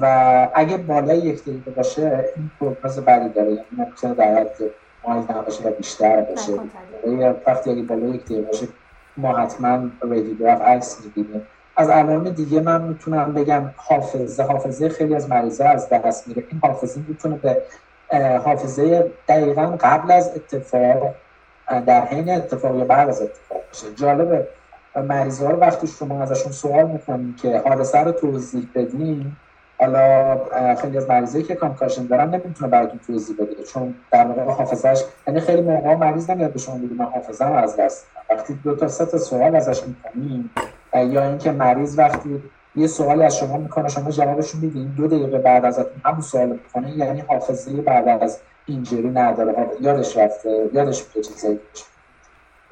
و 0.00 0.48
اگه 0.54 0.76
بالای 0.76 1.18
یک 1.18 1.42
دقیقه 1.42 1.70
باشه 1.70 2.24
این 2.36 2.50
prognosis 2.60 2.98
بدی 2.98 3.28
داره 3.28 3.48
یعنی 3.48 3.66
ممکنه 3.76 4.14
در 4.14 4.34
حد 4.34 4.56
مایلد 5.08 5.32
نباشه 5.32 5.68
و 5.68 5.70
بیشتر 5.70 6.20
باشه. 6.20 6.52
وقتی 7.46 7.70
اگه 7.70 7.82
بالای 7.82 8.10
یک 8.10 8.24
دقیقه 8.24 8.42
باشه 8.42 8.68
ما 9.16 9.36
حتما 9.36 9.90
رادیوگراف 10.00 10.60
عکس 10.60 11.04
می‌گیریم 11.04 11.46
از 11.76 11.88
علائم 11.88 12.30
دیگه 12.30 12.60
من 12.60 12.82
می‌تونم 12.82 13.34
بگم 13.34 13.70
حافظه 13.76 14.42
حافظه 14.42 14.88
خیلی 14.88 15.14
از 15.14 15.28
مریضا 15.28 15.64
از 15.64 15.88
دست 15.88 16.28
میره. 16.28 16.44
این 16.50 16.60
حافظه 16.62 17.00
می‌تونه 17.08 17.36
به 17.36 17.62
حافظه 18.44 19.10
دقیقا 19.28 19.76
قبل 19.80 20.10
از 20.12 20.30
اتفاق 20.36 21.14
در 21.86 22.04
حین 22.04 22.30
اتفاق 22.30 22.76
یا 22.76 22.84
بعد 22.84 23.08
از 23.08 23.22
اتفاق 23.22 23.66
باشه. 23.66 23.94
جالبه. 23.94 24.48
مریض 24.96 25.42
ها 25.42 25.50
رو 25.50 25.58
وقتی 25.58 25.86
شما 25.86 26.22
ازشون 26.22 26.52
سوال 26.52 26.86
می‌کنید 26.86 27.36
که 27.36 27.58
حادثه 27.58 27.98
رو 27.98 28.12
توضیح 28.12 28.68
بدین 28.74 29.36
حالا 29.80 30.74
خیلی 30.74 30.96
از 30.96 31.08
مریضایی 31.08 31.44
که 31.44 31.54
کانکاشن 31.54 32.06
دارن 32.06 32.28
نمی‌تونه 32.28 32.70
براتون 32.70 33.00
توضیح 33.06 33.36
بده 33.36 33.62
چون 33.62 33.94
در 34.10 34.26
واقع 34.26 34.42
حافظش 34.42 35.04
یعنی 35.26 35.40
خیلی 35.40 35.62
موقع 35.62 35.94
مریض 35.94 36.30
نمیاد 36.30 36.52
به 36.52 36.58
شما 36.58 36.78
بگه 36.78 36.94
من 36.98 37.04
حافظم 37.04 37.52
از 37.52 37.76
دست 37.76 38.06
وقتی 38.30 38.54
دو 38.54 38.76
تا 38.76 38.88
سه 38.88 39.06
تا 39.06 39.18
سوال 39.18 39.56
ازش 39.56 39.82
می‌کنیم 39.86 40.50
یا 40.94 41.28
اینکه 41.28 41.52
مریض 41.52 41.98
وقتی 41.98 42.42
یه 42.76 42.86
سوالی 42.86 43.22
از 43.22 43.36
شما 43.36 43.56
می‌کنه 43.56 43.88
شما 43.88 44.10
جوابش 44.10 44.54
میدین 44.54 44.94
دو 44.96 45.06
دقیقه 45.06 45.38
بعد 45.38 45.64
ازتون 45.64 46.00
همون 46.04 46.20
سوال 46.20 46.48
می‌کنه 46.48 46.96
یعنی 46.96 47.20
حافظه 47.20 47.72
بعد 47.72 48.08
از 48.08 48.38
اینجوری 48.66 49.08
نداره 49.08 49.66
یادش 49.80 50.16
رفته 50.16 50.68
یادش 50.72 51.04
میره 51.08 51.28
چیزایی 51.28 51.60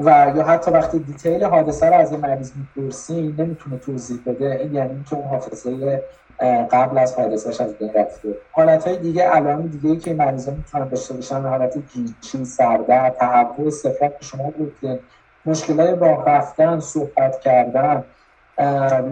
و 0.01 0.33
یا 0.37 0.45
حتی 0.45 0.71
وقتی 0.71 0.99
دیتیل 0.99 1.45
حادثه 1.45 1.87
رو 1.87 1.95
از 1.95 2.13
این 2.13 2.21
مریض 2.21 2.53
می‌پرسین 2.57 3.35
نمی‌تونه 3.39 3.79
توضیح 3.79 4.19
بده 4.27 4.59
این 4.63 4.75
یعنی 4.75 5.05
که 5.11 5.17
اون 5.17 5.29
حافظه 5.29 6.03
قبل 6.41 6.99
از 6.99 7.15
حادثهش 7.15 7.61
از 7.61 7.79
بین 7.79 7.93
رفته 7.95 8.35
حالت 8.53 8.87
های 8.87 8.97
دیگه 8.97 9.23
علائم 9.23 9.67
دیگه 9.67 9.91
ای 9.91 9.97
که 9.97 10.15
مریضا 10.15 10.53
می‌تونن 10.53 10.89
داشته 10.89 11.15
باشن 11.15 11.41
حالت 11.41 11.79
گیچی 11.95 12.45
سردرد 12.45 13.17
تهوع 13.17 13.71
صفات 13.71 14.19
که 14.19 14.25
شما 14.25 14.51
گفتین 14.51 14.99
مشکلات 15.47 16.03
راه 16.03 16.25
رفتن 16.25 16.81
صحبت 16.81 17.41
کردن 17.41 18.05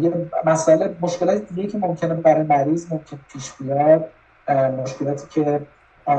یه 0.01 0.31
مسئله 0.45 0.97
مشکلات 1.01 1.43
دیگه 1.49 1.67
که 1.69 1.79
ممکنه 1.79 2.15
برای 2.15 2.43
مریض 2.43 2.93
ممکن 2.93 3.19
پیش 3.33 3.53
بیاد 3.61 4.09
مشکلاتی 4.83 5.27
که 5.31 5.61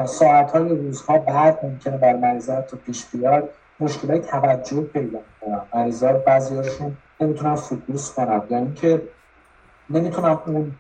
ساعت 0.06 0.52
های 0.52 0.70
روزها 0.70 1.18
بعد 1.18 1.60
ممکنه 1.64 1.98
برای 1.98 2.20
مریضا 2.20 2.62
تو 2.62 2.78
پیش 2.78 3.06
بیاد 3.06 3.50
مشکلات 3.80 4.28
توجه 4.28 4.82
پیدا 4.82 5.20
کنن 5.42 5.62
مریضا 5.74 6.14
بعضیاشون 6.14 6.98
نمی‌تونن 7.20 7.56
فوکوس 7.56 8.14
کنن 8.14 8.42
یا 8.50 8.58
اینکه 8.58 9.02
نمی‌تونن 9.90 10.40
اون 10.46 10.72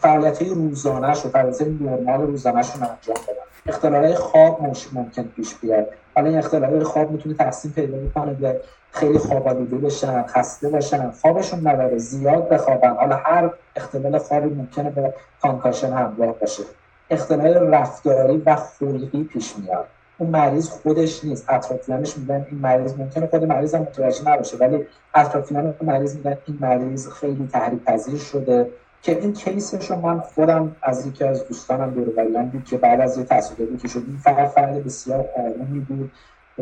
فعالیت 0.00 0.42
های 0.42 0.50
روزانهش 0.54 1.26
و 1.26 1.28
فعالیت 1.28 1.62
نرمال 1.62 2.20
روزانهشون 2.20 2.82
انجام 2.82 3.16
بدن. 3.28 3.48
اختلال 3.66 4.14
خواب 4.14 4.62
ممکن 4.92 5.22
پیش 5.22 5.54
بیاد. 5.54 5.86
حالا 6.14 6.28
این 6.28 6.38
اختلال 6.38 6.84
خواب 6.84 7.10
می‌تونه 7.10 7.34
تقسیم 7.34 7.72
پیدا 7.72 7.96
می‌کنه 7.96 8.32
به 8.32 8.60
خیلی 8.92 9.18
خواب 9.18 9.48
آلوده 9.48 9.76
بشن 9.76 10.22
خسته 10.22 10.68
باشن 10.68 11.10
خوابشون 11.10 11.68
نداره 11.68 11.98
زیاد 11.98 12.48
بخوابن. 12.48 12.94
حالا 12.94 13.16
هر 13.16 13.50
اختلال 13.76 14.18
خوابی 14.18 14.48
ممکنه 14.48 14.90
به 14.90 15.14
کانکاشن 15.42 15.92
همراه 15.92 16.32
باشه. 16.32 16.62
اختلال 17.10 17.74
رفتاری 17.74 18.42
و 18.46 18.56
خلقی 18.56 19.24
پیش 19.24 19.54
میاد. 19.58 19.86
اون 20.18 20.30
مریض 20.30 20.68
خودش 20.68 21.24
نیست. 21.24 21.44
اطرافیانش 21.48 22.18
میگن 22.18 22.46
این 22.50 22.60
مریض 22.60 22.98
ممکنه 22.98 23.26
خود 23.26 23.44
مریض 23.44 23.74
هم 23.74 23.80
متوجه 23.80 24.30
نباشه 24.30 24.56
ولی 24.56 24.86
اطرافیان 25.14 25.74
مریض 25.82 26.16
میگن 26.16 26.38
این 26.46 26.58
مریض 26.60 27.08
خیلی 27.08 27.48
تحریک 27.52 27.84
پذیر 27.84 28.18
شده. 28.18 28.70
که 29.02 29.20
این 29.20 29.32
کیسش 29.32 29.90
رو 29.90 29.96
من 29.96 30.20
خودم 30.20 30.76
از 30.82 31.06
یکی 31.06 31.24
از 31.24 31.48
دوستانم 31.48 31.90
دور 31.90 32.24
بود 32.42 32.64
که 32.64 32.76
بعد 32.76 33.00
از 33.00 33.18
یه 33.18 33.24
تصادفی 33.24 33.76
که 33.76 33.88
شد. 33.88 34.02
این 34.06 34.16
فرد 34.16 34.48
فرد 34.48 34.84
بسیار 34.84 35.24
آرومی 35.36 35.80
بود 35.80 36.10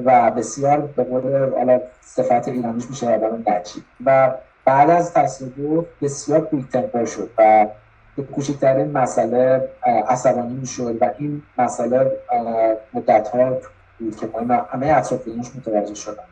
و 0.04 0.30
بسیار 0.30 0.80
به 0.80 1.04
قول 1.04 1.50
حالا 1.54 1.80
صفت 2.00 2.48
ایرانیش 2.48 2.84
میشه 2.90 3.14
آدم 3.14 3.42
نجیب 3.46 3.82
و 4.04 4.34
بعد 4.64 4.90
از 4.90 5.12
تصادف 5.12 5.84
بسیار 6.02 6.40
کویک 6.40 7.04
شد 7.04 7.30
و 7.38 7.66
به 8.16 8.22
کوچکترین 8.22 8.90
مسئله 8.92 9.68
عصبانی 10.08 10.54
می‌شد 10.54 10.98
و 11.00 11.10
این 11.18 11.42
مسئله 11.58 12.12
مدت 12.94 13.28
ها 13.28 13.56
بود 13.98 14.16
که 14.16 14.28
همه 14.72 14.86
اطرافیانش 14.86 15.46
متوجه 15.56 15.94
شدن 15.94 16.22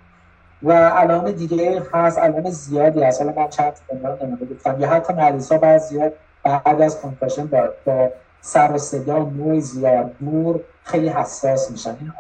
و 0.65 0.73
علائم 0.73 1.31
دیگه 1.33 1.83
هست 1.93 2.19
علائم 2.19 2.51
زیادی 2.51 3.03
هست. 3.03 3.23
حالا 3.23 3.43
من 3.43 3.49
چند 3.49 3.73
عنوان 3.89 4.19
نمونه 4.23 4.45
گفتم 4.55 4.81
یا 4.81 4.89
حتی 4.89 5.13
مریض 5.13 5.53
ها 5.53 5.59
بعضی 5.59 6.11
بعد 6.43 6.83
از 6.83 7.01
کنکاشن 7.01 7.47
با, 7.47 8.11
سر 8.41 8.73
و 8.73 8.79
صدا 8.79 9.19
نوع 9.19 9.61
زیاد 9.61 10.15
نور 10.21 10.61
خیلی 10.85 11.09
حساس 11.09 11.71
میشن. 11.71 11.97
این 12.01 12.13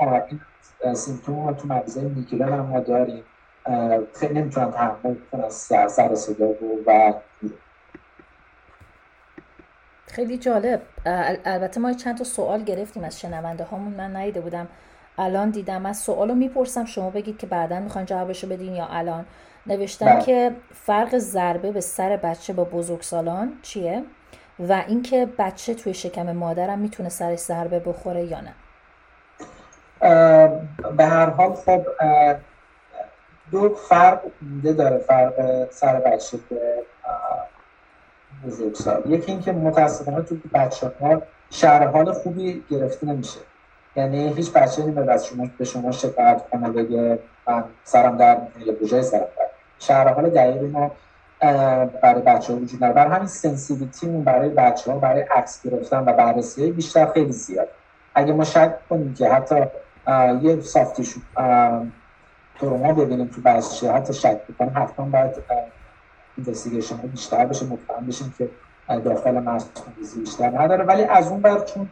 این 0.83 0.95
سیمتوم 0.95 1.53
تو 1.53 1.69
مریض 1.69 1.99
میگرن 1.99 2.53
هم 2.53 2.61
ما 2.61 2.81
داریم. 2.81 3.23
خیلی 4.21 4.35
نمی‌تونن 4.35 4.71
تحمل 4.71 5.15
کنن 5.33 5.49
سر, 5.49 5.89
سر 5.89 6.13
و 6.13 6.17
صدا 6.17 6.49
و 6.87 7.15
خیلی 10.07 10.39
جالب. 10.39 10.83
البته 11.45 11.81
ما 11.81 11.93
چند 11.93 12.19
تا 12.19 12.25
سوال 12.25 12.63
گرفتیم 12.63 13.05
از 13.05 13.21
شنونده 13.21 13.65
هامون. 13.65 13.93
من 13.93 14.17
نیده 14.17 14.41
بودم 14.41 14.69
الان 15.19 15.51
دیدم. 15.51 15.87
از 15.87 15.99
سوال 15.99 16.29
رو 16.29 16.35
می‌پرسم 16.35 16.85
شما 16.85 17.11
بگید 17.11 17.39
که 17.39 17.47
بعدا 17.47 17.81
می‌خوان 17.81 18.05
جوابشو 18.05 18.47
بدین 18.47 18.75
یا 18.75 18.87
الان. 18.91 19.25
نوشتن 19.67 20.07
بله. 20.07 20.25
که 20.25 20.53
فرق 20.75 21.19
ضربه 21.19 21.73
به 21.73 21.81
سر 21.81 22.17
بچه 22.17 22.53
با 22.53 22.65
بزرگسالان 22.65 23.53
چیه؟ 23.63 24.05
و 24.69 24.85
اینکه 24.89 25.29
بچه 25.39 25.75
توی 25.75 25.95
شکم 25.95 26.33
مادرم 26.33 26.79
می‌تونه 26.79 27.09
سرش 27.09 27.39
ضربه 27.39 27.79
بخوره 27.79 28.25
یا 28.25 28.41
نه؟ 28.41 28.55
به 30.97 31.05
هر 31.05 31.31
حال 31.31 31.55
خب 31.55 31.87
دو 33.51 33.75
فرق 33.75 34.21
داره 34.77 34.99
فرق 34.99 35.67
سر 35.71 36.01
بچه 36.01 36.39
به 36.51 36.83
بزرگسال. 38.47 39.03
یکی 39.07 39.33
اینکه 39.33 39.53
متاسفانه 39.53 40.23
تو 40.23 40.37
بچه 40.55 40.93
ها 41.01 41.23
شهر 41.51 41.87
حال 41.87 42.13
خوبی 42.13 42.65
گرفته 42.71 43.07
نمیشه. 43.07 43.41
یعنی 43.97 44.33
هیچ 44.33 44.53
بچه 44.53 44.83
نمیاد 44.83 45.09
از 45.09 45.27
شما 45.27 45.47
به 45.59 45.65
شما 45.65 45.93
شکایت 45.93 46.43
کنه 46.51 46.71
بگه 46.71 47.19
من 47.47 47.65
سرم 47.85 48.17
در 48.17 48.39
یا 48.67 48.73
بوجه 48.73 49.03
سرم 49.03 49.21
در 49.21 49.47
شهر 49.79 50.09
حال 50.09 50.31
دقیقی 50.31 50.67
ما 50.67 50.91
برای 52.03 52.23
بچه 52.27 52.53
ها 52.53 52.59
وجود 52.59 52.85
نداره. 52.85 52.93
برای 52.93 53.13
همین 53.13 53.27
سنسیویتی 53.27 54.07
برای 54.07 54.49
بچه 54.49 54.93
ها 54.93 54.99
برای 54.99 55.23
عکس 55.23 55.63
گرفتن 55.63 55.99
و 55.99 56.13
بررسی 56.13 56.73
بیشتر 56.73 57.07
خیلی 57.07 57.33
زیاد 57.33 57.69
اگه 58.15 58.33
ما 58.33 58.45
شک 58.45 58.89
کنیم 58.89 59.15
که 59.15 59.29
حتی 59.29 59.57
یه 60.43 60.61
سافتیشو 60.61 61.21
ما 62.63 62.93
ببینیم 62.93 63.27
تو 63.27 63.41
بچه 63.41 63.93
حتی 63.93 64.15
شک 64.15 64.41
بکنیم 64.47 64.73
حتما 64.77 65.07
باید 65.07 65.31
اینوستیگیشن 66.37 66.97
بیشتر 66.97 67.47
بشه. 67.47 67.67
مطمئن 67.67 68.07
بشیم 68.07 68.35
که 68.39 68.51
داخل 69.05 69.41
مغز 69.41 69.65
بیشتر 70.19 70.59
نداره. 70.59 70.85
ولی 70.85 71.05
از 71.05 71.29
اون 71.29 71.41
بر 71.41 71.59
چون 71.59 71.89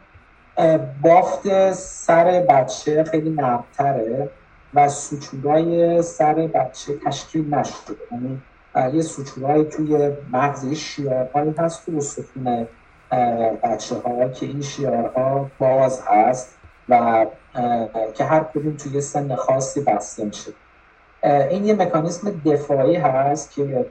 بافت 1.01 1.71
سر 1.73 2.45
بچه 2.49 3.03
خیلی 3.03 3.29
نرمتره 3.29 4.29
و 4.73 4.89
سوچورای 4.89 6.01
سر 6.01 6.33
بچه 6.33 6.93
تشکیل 7.05 7.53
نشده. 7.53 7.93
یعنی 8.11 8.41
یه 8.93 9.01
سوچورای 9.01 9.65
توی 9.65 10.11
مغز 10.31 10.73
شیارهایی 10.73 11.53
هست 11.57 11.85
تو 11.85 12.01
سکون 12.01 12.67
بچه 13.63 13.95
ها 13.95 14.29
که 14.29 14.45
این 14.45 14.61
شیارها 14.61 15.51
باز 15.59 16.01
هست 16.07 16.57
و 16.89 17.25
که 18.13 18.23
هر 18.23 18.43
کدوم 18.43 18.77
توی 18.77 19.01
سن 19.01 19.35
خاصی 19.35 19.81
بسته 19.81 20.25
میشه. 20.25 20.51
این 21.23 21.65
یه 21.65 21.73
مکانیزم 21.73 22.41
دفاعی 22.45 22.95
هست 22.95 23.51
که 23.51 23.85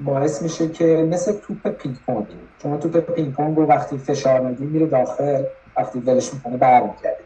باعث 0.00 0.42
میشه 0.42 0.68
که 0.68 1.08
مثل 1.10 1.32
توپ 1.32 1.68
پینگ 1.68 1.96
پونگ. 2.06 2.26
شما 2.62 2.76
توپ 2.76 2.96
پینگ 2.96 3.32
پونگ 3.32 3.56
رو 3.56 3.66
وقتی 3.66 3.98
فشار 3.98 4.40
میدی 4.40 4.64
میره 4.64 4.86
داخل. 4.86 5.44
وقتی 5.78 5.98
ولش 5.98 6.34
می‌کنه 6.34 6.56
برمیگرده. 6.56 7.18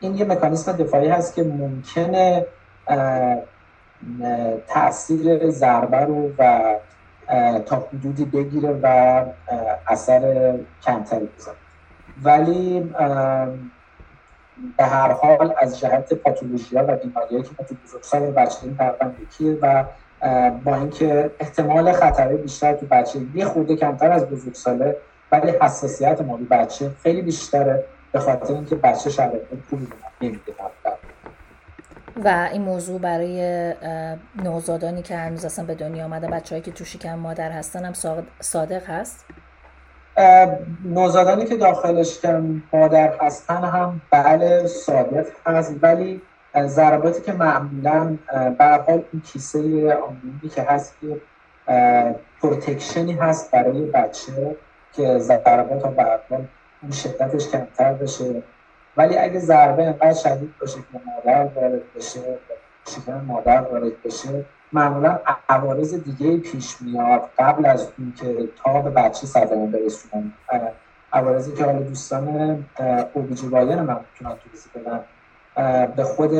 این 0.00 0.14
یه 0.14 0.24
مکانیزم 0.24 0.72
دفاعی 0.72 1.08
هست 1.08 1.34
که 1.34 1.42
ممکنه 1.42 2.46
تاثیر 4.68 5.50
ضربه 5.50 5.96
رو 5.96 6.30
و 6.38 6.74
تا 7.66 7.76
حدودی 7.76 8.24
بگیره 8.24 8.80
و 8.82 9.24
اثر 9.86 10.54
کمتری 10.82 11.28
بزنه 11.36 11.54
ولی 12.22 12.80
به 14.76 14.84
هر 14.84 15.12
حال 15.12 15.54
از 15.58 15.78
جهت 15.80 16.14
پاتولوژی 16.14 16.76
ها 16.76 16.84
و 16.88 16.96
بیماریایی 16.96 17.44
که 17.44 17.64
تو 17.68 17.74
بزرگسال 17.84 18.30
بچه 18.30 18.56
تقریبا 18.78 19.12
یکیه 19.22 19.58
و 19.62 19.84
با 20.64 20.74
اینکه 20.74 21.30
احتمال 21.40 21.92
خطر 21.92 22.28
بیشتر 22.28 22.72
تو 22.72 22.86
بچه 22.86 23.20
یه 23.34 23.44
خورده 23.44 23.76
کمتر 23.76 24.12
از 24.12 24.26
بزرگساله 24.26 24.96
ولی 25.32 25.52
حساسیت 25.60 26.20
ما 26.20 26.38
بچه 26.50 26.90
خیلی 27.02 27.22
بیشتره. 27.22 27.84
به 28.12 28.18
خاطر 28.18 28.54
اینکه 28.54 28.74
بچه 28.76 29.10
شرایط 29.10 29.42
خوبی 29.70 29.88
نمیده 30.20 30.52
و 32.24 32.48
این 32.52 32.62
موضوع 32.62 33.00
برای 33.00 33.74
نوزادانی 34.44 35.02
که 35.02 35.16
هنوز 35.16 35.44
اصلا 35.44 35.64
به 35.64 35.74
دنیا 35.74 36.04
آمده 36.04 36.26
بچههایی 36.26 36.62
که 36.62 36.72
تو 36.72 36.84
شکم 36.84 37.14
مادر 37.14 37.50
هستن 37.50 37.84
هم 37.84 37.92
صادق 38.40 38.84
هست؟ 38.86 39.24
نوزادانی 40.84 41.44
که 41.44 41.56
داخل 41.56 42.02
شکم 42.02 42.62
مادر 42.72 43.14
هستن 43.20 43.64
هم 43.64 44.00
بله 44.10 44.66
صادق 44.66 45.26
هست 45.46 45.74
ولی 45.82 46.22
ضرباتی 46.66 47.22
که 47.22 47.32
معمولا 47.32 48.18
به 48.58 48.64
حال 48.64 49.04
این 49.12 49.22
کیسه 49.32 49.58
آمونی 49.94 50.48
که 50.54 50.62
هست 50.62 50.94
که 51.00 51.20
پروتکشنی 52.42 53.12
هست 53.12 53.50
برای 53.50 53.82
بچه 53.82 54.56
که 54.92 55.18
ضربات 55.18 55.82
ها 55.82 55.90
به 55.90 56.04
اون 56.82 56.92
شدتش 56.92 57.48
کمتر 57.48 57.92
بشه. 57.92 58.42
ولی 58.96 59.18
اگه 59.18 59.38
ضربه 59.38 59.84
انقدر 59.86 60.12
شدید 60.12 60.54
باشه 60.60 60.74
که 60.74 61.00
مادر 61.06 61.44
وارد 61.44 61.94
بشه 61.96 62.20
شکم 62.88 63.20
مادر 63.20 63.60
وارد 63.60 64.02
بشه 64.02 64.44
معمولا 64.72 65.18
عوارض 65.48 65.94
دیگه 65.94 66.36
پیش 66.36 66.82
میاد 66.82 67.30
قبل 67.38 67.66
از 67.66 67.88
اینکه 67.98 68.48
تا 68.64 68.80
به 68.80 68.90
بچه 68.90 69.26
صدمه 69.26 69.66
برسونن. 69.66 70.32
عوارضی 71.12 71.52
که 71.52 71.64
حالا 71.64 71.78
دوستان 71.78 72.64
اوبیجوایان 73.14 73.82
من 73.82 74.00
می‌تونن 74.12 74.36
توضیح 74.36 74.72
بدن 74.74 75.00
به 75.96 76.04
خود 76.04 76.34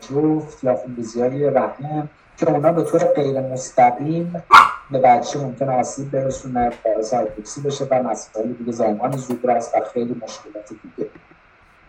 جفت 0.00 0.64
یا 0.64 0.74
خونریزی 0.74 1.20
های 1.22 1.50
رحم 1.50 2.08
که 2.36 2.50
اونا 2.50 2.72
به 2.72 2.82
طور 2.82 3.04
غیر 3.04 3.40
مستقیم 3.40 4.44
به 4.90 4.98
بچه 4.98 5.38
ممکن 5.38 5.68
آسیب 5.68 6.10
برسونه 6.10 6.70
باعث 6.84 7.14
بشه 7.64 7.84
و 7.90 8.02
مسائل 8.02 8.52
دیگه 8.52 8.72
زایمان 8.72 9.16
زودرس 9.16 9.70
و 9.74 9.84
خیلی 9.92 10.20
مشکلات 10.22 10.68
دیگه. 10.68 11.10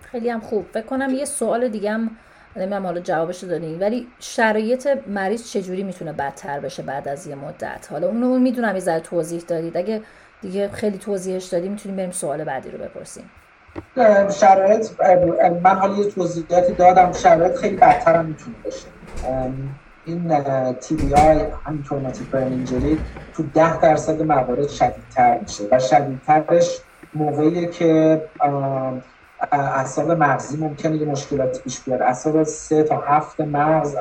خیلی 0.01 0.29
هم 0.29 0.39
خوب. 0.39 0.65
فکر 0.73 0.85
کنم 0.85 1.09
یه 1.09 1.25
سوال 1.25 1.67
دیگه 1.67 1.91
هم 1.91 2.11
نمی‌دونم 2.55 2.85
حالا 2.85 2.99
جوابش 2.99 3.43
دادیم 3.43 3.81
ولی 3.81 4.07
شرایط 4.19 4.87
مریض 5.07 5.51
چجوری 5.51 5.83
می‌تونه 5.83 6.13
بدتر 6.13 6.59
بشه 6.59 6.83
بعد 6.83 7.07
از 7.07 7.27
یه 7.27 7.35
مدت؟ 7.35 7.87
حالا 7.91 8.07
اونو 8.07 8.39
می‌دونم 8.39 8.73
یه 8.73 8.79
ذره 8.79 8.99
توضیح 8.99 9.43
دادید. 9.47 9.77
اگه 9.77 10.01
دیگه 10.41 10.69
خیلی 10.69 10.97
توضیحش 10.97 11.45
دادیم 11.45 11.71
می‌تونیم 11.71 11.97
بریم 11.97 12.11
سوال 12.11 12.43
بعدی 12.43 12.71
رو 12.71 12.77
بپرسیم. 12.77 13.29
شرایط 14.39 14.89
من 15.63 15.75
حالا 15.75 15.95
یه 15.97 16.11
توضیحاتی 16.11 16.73
دادم. 16.73 17.11
شرایط 17.11 17.55
خیلی 17.55 17.75
بدتر 17.75 18.15
هم 18.15 18.25
می‌تونه 18.25 18.55
بشه 18.65 18.87
این 20.07 20.43
تی 20.73 20.95
بی 20.95 21.13
آی 21.13 21.47
همین 21.65 21.83
تروماتیک 21.83 22.29
برن 22.29 22.65
تو 23.33 23.43
ده 23.43 23.79
درصد 23.79 24.21
موارد 24.21 24.67
شدیدتر 24.67 25.39
میشه 25.39 25.63
و 25.71 25.79
شدیدترش 25.79 26.81
موقعی 27.13 27.67
که 27.67 28.21
اعصاب 29.51 30.11
مغزی 30.11 30.57
ممکنه 30.57 30.97
یه 30.97 31.05
مشکلاتی 31.05 31.61
پیش 31.63 31.83
بیاد 31.83 32.01
اعصاب 32.01 32.43
سه 32.43 32.83
تا 32.83 32.97
هفت 33.07 33.41
مغز 33.41 33.95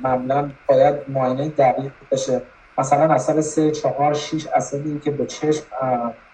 معمولا 0.00 0.52
باید 0.68 0.94
معاینه 1.08 1.48
دقیق 1.48 1.92
بشه. 2.10 2.42
مثلا 2.78 3.14
اثر 3.14 3.40
سه 3.40 3.70
چهار 3.70 4.14
شیش 4.14 4.46
اثری 4.54 4.98
که 4.98 5.10
به 5.10 5.26
چشم 5.26 5.66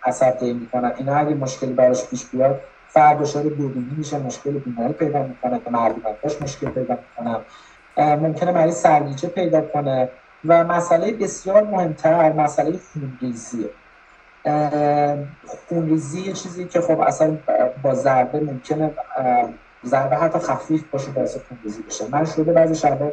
اثر 0.02 0.30
طی 0.30 0.52
می‌کنن. 0.52 0.92
اینا 0.98 1.14
اگه 1.16 1.34
مشکلی 1.34 1.72
براش 1.72 2.08
پیش 2.08 2.30
بیاد 2.30 2.60
فرد 2.86 3.18
دچار 3.18 3.42
دوربینی 3.42 3.94
میشه 3.96 4.18
مشکل 4.18 4.58
بیماری 4.58 4.92
پیدا 4.92 5.22
می‌کنه 5.22 5.60
که 5.60 5.70
مردمتاش 5.70 6.42
مشکل 6.42 6.70
پیدا 6.70 6.94
می‌کنن. 6.94 7.44
ممکنه 7.96 8.52
مریض 8.52 8.76
سرگیجه 8.76 9.28
پیدا 9.28 9.60
کنه 9.60 10.08
و 10.44 10.64
مسئله 10.64 11.12
بسیار 11.12 11.62
مهمتر 11.62 12.32
مسئله 12.32 12.78
خونریزیه. 12.92 13.70
خونریزی 15.46 16.20
یه 16.20 16.32
چیزی 16.32 16.64
که 16.64 16.80
خب 16.80 17.00
اصلا 17.00 17.38
با 17.82 17.94
ضربه 17.94 18.40
ممکنه 18.40 18.90
ضربه 19.84 20.16
حتی 20.16 20.38
خفیف 20.38 20.84
باشه 20.90 21.10
باعث 21.10 21.36
خونریزی 21.48 21.82
بشه. 21.82 22.04
من 22.10 22.24
شده 22.24 22.52
بعضی 22.52 22.74
شبا 22.74 23.10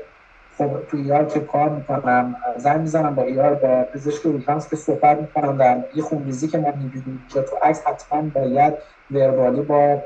خب 0.57 0.87
تو 0.87 0.97
ER 0.97 1.25
که 1.25 1.39
کار 1.39 1.69
می‌کنم 1.69 2.35
زنگ 2.57 2.81
می‌زنم 2.81 3.15
با 3.15 3.23
ER 3.23 3.53
با 3.55 3.83
پزشک 3.83 4.25
اورژانس 4.25 4.69
که 4.69 4.75
صحبت 4.75 5.17
می‌کنم 5.17 5.57
در 5.57 5.83
یه 5.95 6.03
خونریزی 6.03 6.47
که 6.47 6.57
ما 6.57 6.71
می‌بینیم 6.71 7.25
که 7.33 7.41
تو 7.41 7.55
عکس 7.61 7.81
حتما 7.87 8.21
باید 8.21 8.73
verbally 9.11 9.61
با 9.61 10.03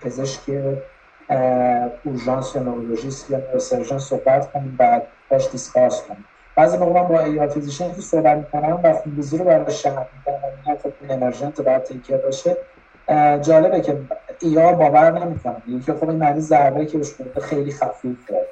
پزشک 0.00 0.40
اورژانس 2.04 2.54
یا 2.54 2.62
نورولوژیست 2.62 3.30
یا 3.30 3.38
neurosurgeon 3.38 3.98
صحبت 3.98 4.52
کنیم 4.52 4.76
بعد 4.78 5.02
باش 5.30 5.48
discuss 5.52 6.02
کنیم. 6.02 6.24
بعضی 6.56 6.76
موقع 6.76 7.02
با 7.02 7.20
ایار 7.20 7.48
فیزیشن 7.48 7.94
که 7.94 8.00
صحبت 8.00 8.36
می‌کنم 8.36 8.80
و 8.82 8.92
خونریزی 8.92 9.38
رو 9.38 9.44
برای 9.44 9.72
شهر 9.72 10.06
می‌کنم 10.16 10.52
و 10.66 10.76
خب 10.82 10.92
این 11.00 11.10
امرجنت 11.10 11.60
باید 11.60 11.82
تیکر 11.82 12.16
باشه. 12.16 12.56
جالبه 13.40 13.80
که 13.80 13.98
ایار 14.40 14.74
باور 14.74 15.10
نمی‌کنم. 15.10 15.62
میگه 15.66 15.84
که 15.84 15.92
خب 15.92 16.08
این 16.08 16.18
مریض 16.18 16.48
ضربه 16.48 16.86
که 16.86 16.98
بهش 16.98 17.14
خیلی 17.42 17.72
خفیف 17.72 18.26
داره. 18.28 18.46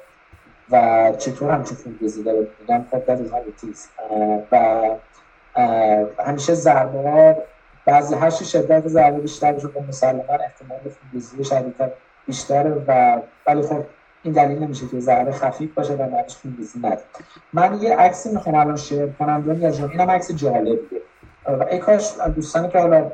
و 0.71 1.11
چطور 1.17 1.51
همچون 1.51 1.77
خونریزی 1.83 2.23
داره 2.23 2.47
میگم 2.59 2.85
خب 2.91 3.25
is 3.25 3.79
و 4.51 4.81
همیشه 6.23 6.53
ضربه 6.53 7.09
ها 7.09 7.35
بعضی 7.85 8.15
هشت 8.15 8.43
شدت 8.43 8.87
ضربه 8.87 9.19
بیشتر 9.19 9.51
بشه 9.53 9.67
خب 9.67 9.81
مسلما 9.87 10.23
احتمال 10.23 10.79
خونریزی 10.99 11.43
شدیدتر 11.43 11.89
بیشتره 12.27 12.83
و 12.87 13.21
ولی 13.47 13.61
خب 13.61 13.83
این 14.23 14.33
دلیل 14.33 14.59
نمیشه 14.63 14.87
که 14.87 14.99
ذره 14.99 15.31
خفیف 15.31 15.73
باشه 15.73 15.93
و 15.93 15.97
بعدش 15.97 16.35
خونریزی 16.35 16.79
نده. 16.79 16.99
من 17.53 17.81
یه 17.81 17.95
عکسی 17.95 18.29
می‌خوام 18.29 18.55
الان 18.55 18.75
شیر 18.75 19.07
کنم. 19.07 19.41
دنیا 19.41 19.71
جان 19.71 19.91
اینم 19.91 20.11
عکس 20.11 20.31
جالبیه. 20.31 21.01
و 21.45 21.63
ای 21.63 21.79
کاش 21.79 22.13
دوستانی 22.35 22.69
که 22.69 22.79
حالا 22.79 23.11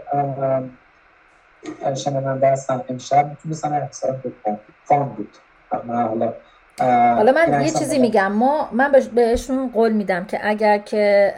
شنونده 1.95 2.47
هستن 2.47 2.82
امشب 2.89 3.30
می‌تونستن 3.30 3.89
رو 4.03 4.14
بکنم 4.32 4.59
فان 4.84 5.03
بود. 5.03 5.30
من 5.88 6.07
حالا 6.07 6.34
حالا 7.16 7.32
من 7.32 7.61
یه 7.61 7.72
چیزی 7.72 7.99
میگم. 7.99 8.32
ما 8.32 8.70
من 8.72 8.91
بهشون 9.16 9.70
قول 9.70 9.91
میدم 9.91 10.26
که 10.26 10.39
اگر 10.43 10.78
که 10.78 11.34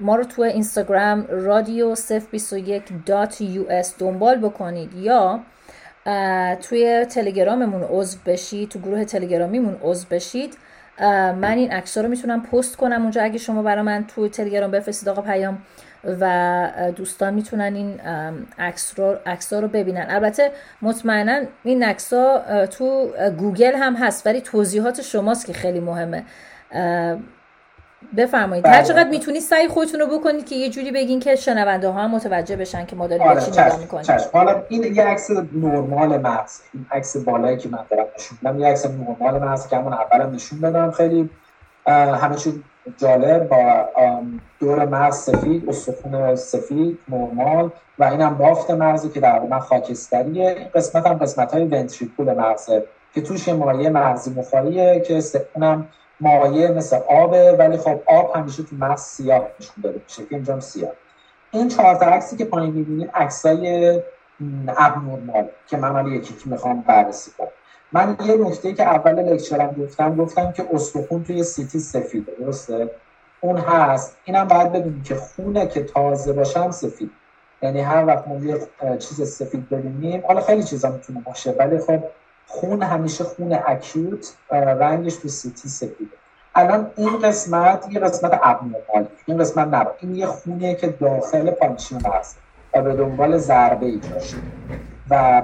ما 0.00 0.16
رو 0.16 0.24
تو 0.24 0.42
اینستاگرام 0.42 1.26
رادیو 1.30 1.94
021 2.30 2.92
دنبال 3.98 4.38
بکنید 4.38 4.94
یا 4.94 5.40
توی 6.62 7.04
تلگراممون 7.04 7.82
عضو 7.90 8.18
بشید 8.26 8.68
تو 8.68 8.78
گروه 8.78 9.04
تلگرامیمون 9.04 9.76
عضو 9.82 10.06
بشید. 10.10 10.58
من 11.00 11.54
این 11.56 11.72
عکس 11.72 11.98
رو 11.98 12.08
می‌تونم 12.08 12.42
پست 12.42 12.76
کنم 12.76 13.02
اونجا. 13.02 13.22
اگه 13.22 13.38
شما 13.38 13.62
برای 13.62 13.82
من 13.82 14.04
تو 14.06 14.28
تلگرام 14.28 14.70
بفرستید 14.70 15.08
آقا 15.08 15.22
پیام 15.22 15.58
و 16.20 16.70
دوستان 16.96 17.34
می‌تونن 17.34 17.74
این 17.74 18.00
عکس 18.58 18.98
رو 18.98 19.16
عکس 19.26 19.52
رو 19.52 19.68
ببینن. 19.68 20.06
البته 20.08 20.50
مطمئنا 20.82 21.40
این 21.64 21.82
عکس 21.82 22.08
تو 22.70 23.12
گوگل 23.38 23.74
هم 23.74 23.94
هست 23.94 24.26
ولی 24.26 24.40
توضیحات 24.40 25.02
شماست 25.02 25.46
که 25.46 25.52
خیلی 25.52 25.80
مهمه. 25.80 26.24
بفرمایید. 28.16 28.66
هر 28.66 28.82
چقدر 28.82 29.04
بله. 29.04 29.10
می‌تونید 29.10 29.42
سعی 29.42 29.68
خودتون 29.68 30.00
رو 30.00 30.18
بکنید 30.18 30.46
که 30.46 30.54
یه 30.54 30.70
جوری 30.70 30.90
بگین 30.90 31.20
که 31.20 31.36
شنونده 31.36 31.88
ها 31.88 32.02
هم 32.02 32.10
متوجه 32.10 32.56
بشن 32.56 32.86
که 32.86 32.96
ما 32.96 33.06
داریم 33.06 33.26
آره، 33.26 33.40
چی 33.40 33.50
نگاه 33.50 33.78
می‌کنیم. 33.78 34.06
حالا 34.32 34.62
این 34.68 34.94
یه 34.94 35.04
عکس 35.04 35.30
نرمال 35.30 36.18
مغز 36.18 36.60
این 36.74 36.86
عکس 36.92 37.16
بالایی 37.16 37.56
که 37.56 37.68
من 37.68 37.84
دارم 37.90 38.06
نشون 38.18 38.38
میدم 38.42 38.60
یه 38.60 38.66
عکس 38.66 38.86
نرمال 38.86 39.38
مغز 39.42 39.68
که 39.68 39.76
همون 39.76 39.92
اولم 39.92 40.34
نشون 40.34 40.60
دادم. 40.60 40.90
خیلی 40.90 41.30
همه 41.86 42.36
چی 42.36 42.64
جالب 42.98 43.48
با 43.48 43.88
دور 44.60 44.84
مغز 44.84 45.16
سفید 45.16 45.68
استخون 45.68 46.36
سفید 46.36 46.98
نرمال 47.08 47.70
و 47.98 48.04
اینم 48.04 48.34
بافت 48.34 48.70
مغزی 48.70 49.08
که 49.08 49.20
در 49.20 49.38
واقع 49.38 49.58
خاکستریه. 49.58 50.70
قسمت 50.74 51.06
هم 51.06 51.14
قسمت 51.14 51.52
های 51.52 51.64
ونتریکول 51.64 52.32
مغزه 52.32 52.84
که 53.14 53.20
توش 53.20 53.48
مایه 53.48 53.90
مغزی 53.90 54.30
مخاریه 54.30 55.00
که 55.00 55.22
اونم 55.54 55.88
مایع 56.20 56.70
مثل 56.70 56.96
آبه 57.08 57.52
ولی 57.52 57.76
خب 57.76 58.00
آب 58.06 58.36
همیشه 58.36 58.62
تو 58.62 58.76
مغز 58.76 59.00
سیاه 59.00 59.46
نشون 59.60 59.74
داده 59.82 60.00
میشه 60.04 60.22
اینجا 60.30 60.60
سیاه. 60.60 60.92
این 61.50 61.68
چهار 61.68 61.94
تا 61.94 62.06
عکسی 62.06 62.36
که 62.36 62.44
پایین 62.44 62.72
می‌بینید 62.74 63.10
عکسای 63.14 63.94
اب 64.76 64.96
نورمال 64.98 65.48
که 65.66 65.76
من 65.76 65.92
حالا 65.92 66.08
یکی 66.08 66.34
می‌خوام 66.44 66.80
بررسی 66.80 67.30
کنم. 67.38 67.48
من 67.92 68.16
یه 68.24 68.36
نکته 68.36 68.72
که 68.72 68.82
اول 68.82 69.22
لکچرم 69.22 69.72
گفتم 69.72 70.16
گفتم 70.16 70.52
که 70.52 70.66
استخون 70.72 71.24
توی 71.24 71.42
سیتی 71.42 71.78
سفیده 71.78 72.32
درسته؟ 72.40 72.90
اون 73.40 73.56
هست. 73.56 74.16
اینم 74.24 74.48
باید 74.48 74.72
ببینیم 74.72 75.02
که 75.02 75.14
خونه 75.14 75.66
که 75.66 75.84
تازه 75.84 76.32
باشم 76.32 76.70
سفید. 76.70 77.10
یعنی 77.62 77.80
هر 77.80 78.06
وقت 78.06 78.28
ما 78.28 78.40
چیز 78.96 79.28
سفید 79.28 79.68
ببینیم 79.68 80.22
حالا 80.26 80.40
خیلی 80.40 80.62
چیزا 80.62 80.90
می‌تونه 80.90 81.20
باشه 81.20 81.50
ولی 81.58 81.78
خب 81.78 82.04
خون 82.52 82.82
همیشه 82.82 83.24
خون 83.24 83.58
اکیوت 83.66 84.34
رنگش 84.50 85.16
تو 85.16 85.28
سیتی 85.28 85.68
سفیده 85.68 86.16
الان 86.54 86.90
این 86.96 87.18
قسمت 87.18 87.86
یه 87.90 88.00
قسمت 88.00 88.40
ابنورمالی 88.42 89.08
این 89.26 89.38
قسمت 89.38 89.66
نبا. 89.66 89.90
این 90.00 90.14
یه 90.14 90.26
خونه 90.26 90.74
که 90.74 90.86
داخل 90.86 91.50
پانچین 91.50 91.98
مغزه 91.98 92.36
و 92.74 92.82
به 92.82 92.94
دنبال 92.94 93.38
ضربه 93.38 93.92
شده. 94.20 94.40
و 95.10 95.42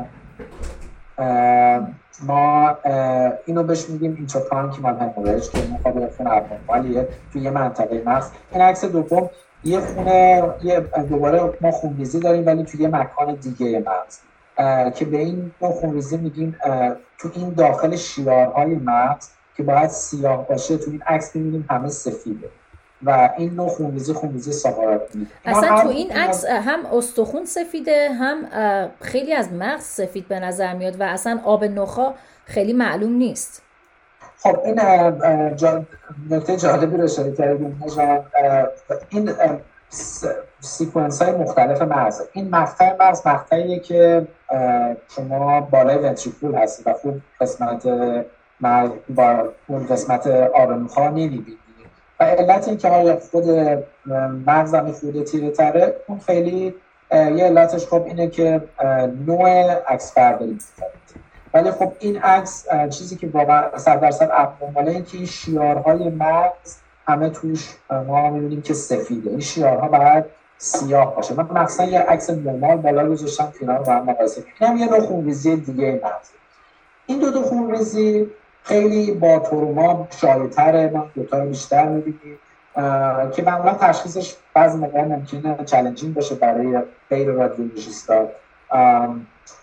ما 2.23 2.77
اینو 3.47 3.63
بهش 3.63 3.89
میگیم 3.89 4.15
اینتراپرانکیمال 4.15 4.97
هموریج 4.97 5.51
که 5.51 5.59
مقابل 5.73 6.09
خون 6.17 6.27
ابنورمالیه 6.27 7.09
توی 7.33 7.43
یه 7.43 7.51
منطقه 7.51 8.03
مغز. 8.07 8.31
این 8.53 8.63
عکس 8.63 8.85
دوم 8.85 9.31
یه 9.65 9.81
خونه 9.81 10.43
یه 10.63 10.81
دوباره 11.09 11.53
ما 11.61 11.71
خونریزی 11.71 12.21
داریم 12.21 12.47
ولی 12.47 12.65
توی 12.65 12.81
یه 12.81 12.89
مکان 12.89 13.35
دیگه 13.35 13.79
مغز. 13.79 14.19
که 14.95 15.05
به 15.05 15.19
این 15.19 15.53
نوع 15.63 15.73
خونریزی 15.73 16.17
میگیم 16.17 16.57
تو 17.19 17.31
این 17.35 17.53
داخل 17.53 17.97
شیارهای 17.97 18.75
مغز 18.75 19.29
که 19.57 19.63
باید 19.63 19.91
سیاه 19.91 20.49
باشه 20.49 20.77
تو 20.77 20.91
این 20.91 21.03
عکس 21.03 21.37
می‌بینیم 21.37 21.67
همه 21.71 21.89
سفیده. 21.89 22.49
و 23.03 23.31
این 23.39 23.55
نوع 23.55 23.69
خونریزی 23.69 24.13
خونریزی 24.13 24.53
ساقارات 24.53 25.01
اصلا 25.45 25.83
تو 25.83 25.89
این 25.89 26.13
عکس 26.13 26.45
هم 26.45 26.87
استخون 26.87 27.45
سفیده 27.45 28.09
هم 28.13 28.39
خیلی 29.01 29.35
از 29.35 29.53
مغز 29.53 29.83
سفید 29.83 30.29
به 30.29 30.41
نظر 30.41 30.75
میاد 30.75 31.01
و 31.01 31.03
اصلا 31.03 31.41
آب 31.45 31.65
نخا 31.65 32.15
خیلی 32.45 32.73
معلوم 32.73 33.13
نیست. 33.13 33.63
خب 34.39 34.61
این 34.65 34.81
نکته 36.31 36.57
جالبی 36.57 36.97
رو 36.97 37.05
اشاره 37.05 37.33
کردیم. 37.33 37.83
این 39.09 39.31
سیکونس 40.61 41.23
های 41.23 41.33
مختلف 41.33 41.83
مغز 41.83 42.23
این 42.33 42.51
مقطع 42.51 42.97
مغز 43.01 43.27
مقطعیه 43.27 43.79
که 43.79 44.27
شما 45.09 45.61
بالای 45.61 45.99
ونتریکول 45.99 46.55
هستید 46.55 46.87
و 46.87 46.93
خوب 46.93 47.21
قسمت 47.41 47.89
با 49.09 49.49
اون 49.67 49.87
قسمت 49.87 50.27
آرمخا 50.55 51.09
نمی‌بینید 51.09 51.59
و 52.21 52.25
علت 52.25 52.69
این 52.69 52.77
که 52.77 53.19
خود 53.31 53.45
مغزم 54.47 54.93
خود 54.93 55.25
تیره 55.25 55.51
تره 55.51 55.97
اون 56.09 56.19
خیلی 56.19 56.75
یه 57.13 57.45
علتش 57.45 57.87
خب 57.87 58.03
اینه 58.07 58.29
که 58.29 58.63
نوع 59.27 59.73
عکس 59.89 60.15
برداری 60.15 60.59
ولی 61.55 61.71
خب 61.71 61.93
این 61.99 62.19
عکس 62.19 62.67
چیزی 62.91 63.17
که 63.17 63.27
واقعا 63.27 63.79
صد 63.79 64.01
درصد 64.01 64.31
ابنورماله 64.33 64.93
این 64.93 65.05
که 65.05 65.17
این 65.17 65.27
شیارهای 65.27 66.11
مغز 66.11 66.77
همه 67.07 67.31
توش 67.31 67.75
ما 68.07 68.31
می‌بینیم 68.31 68.63
که 68.63 68.75
سفیده. 68.75 69.31
این 69.31 69.41
شیارها 69.41 69.89
باید 69.89 70.25
سیاه 70.59 71.17
باشه. 71.17 71.35
من 71.35 71.63
مثلا 71.63 71.87
یه 71.87 72.01
عکس 72.01 72.31
نرمال 72.31 72.77
بالا 72.77 73.11
گذاشتم 73.11 73.53
کنار 73.61 73.79
با 73.79 73.93
هم 73.93 74.05
مقایسه 74.05 74.45
هم 74.61 74.77
یه 74.77 74.91
نوع 74.91 75.01
خونریزی 75.01 75.57
دیگه 75.57 76.01
مغز 76.05 76.31
این 77.07 77.19
دو 77.19 77.33
تا 77.33 77.43
خونریزی 77.43 78.27
خیلی 78.63 79.13
با 79.13 79.39
تروما 79.39 80.09
شایع‌تره. 80.11 80.91
ما 80.95 81.07
دوتا 81.15 81.39
رو 81.39 81.49
بیشتر 81.49 81.89
می‌بینیم 81.89 82.39
که 83.35 83.43
معمولا 83.47 83.75
تشخیصش 83.75 84.37
بعضی 84.55 84.79
موقع 84.79 85.05
ممکنه 85.05 85.65
چالنجینگ 85.65 86.15
باشه 86.15 86.35
برای 86.35 86.83
غیر 87.11 87.31
رادیولوژیستا. 87.31 88.29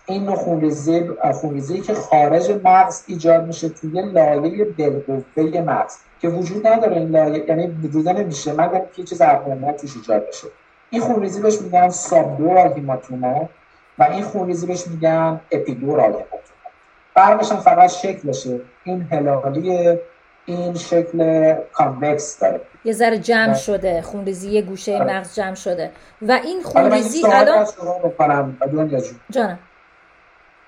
این 0.06 0.24
نوع 0.24 0.36
خونریزی 0.36 1.10
خونریزی 1.34 1.80
که 1.80 1.94
خارج 1.94 2.60
مغز 2.64 3.02
ایجاد 3.06 3.46
میشه 3.46 3.68
توی 3.68 4.02
لایه 4.02 4.64
بالقوه 4.64 5.60
مغز 5.60 5.96
که 6.20 6.28
وجود 6.28 6.66
نداره. 6.66 6.96
این 6.96 7.10
لایه 7.10 7.44
یعنی 7.48 7.66
دیده 7.66 8.12
نمیشه 8.12 8.52
مگر 8.52 8.84
که 8.96 9.02
چیز 9.02 9.20
ابنورمال 9.20 9.72
توش 9.72 9.96
ایجاد 9.96 10.28
بشه. 10.28 10.46
این 10.94 11.02
خونریزی 11.02 11.40
بهش 11.40 11.60
میگن 11.60 11.88
subdural 11.88 12.72
hematoma 12.72 13.48
و 13.98 14.02
این 14.02 14.22
خونریزی 14.22 14.66
بهش 14.66 14.86
میگن 14.86 15.40
epidural 15.50 16.12
hematoma. 16.12 16.40
فرقش 17.14 17.52
هم 17.52 17.60
فقط 17.60 17.90
شکلشه 17.90 18.60
این 18.84 19.02
هلالی 19.02 19.98
این 20.46 20.74
شکل 20.74 21.54
convex 21.72 22.38
داره. 22.40 22.60
یه 22.84 22.92
ذره 22.92 23.18
جمع 23.18 23.54
شده. 23.54 24.02
خونریزی 24.02 24.50
یه 24.50 24.62
گوشه 24.62 24.94
آره. 24.94 25.04
مغز 25.04 25.34
جمع 25.34 25.54
شده. 25.54 25.90
و 26.22 26.40
این 26.44 26.62
خونریزی 26.62 27.26
الان 27.26 27.66
جانم. 29.30 29.58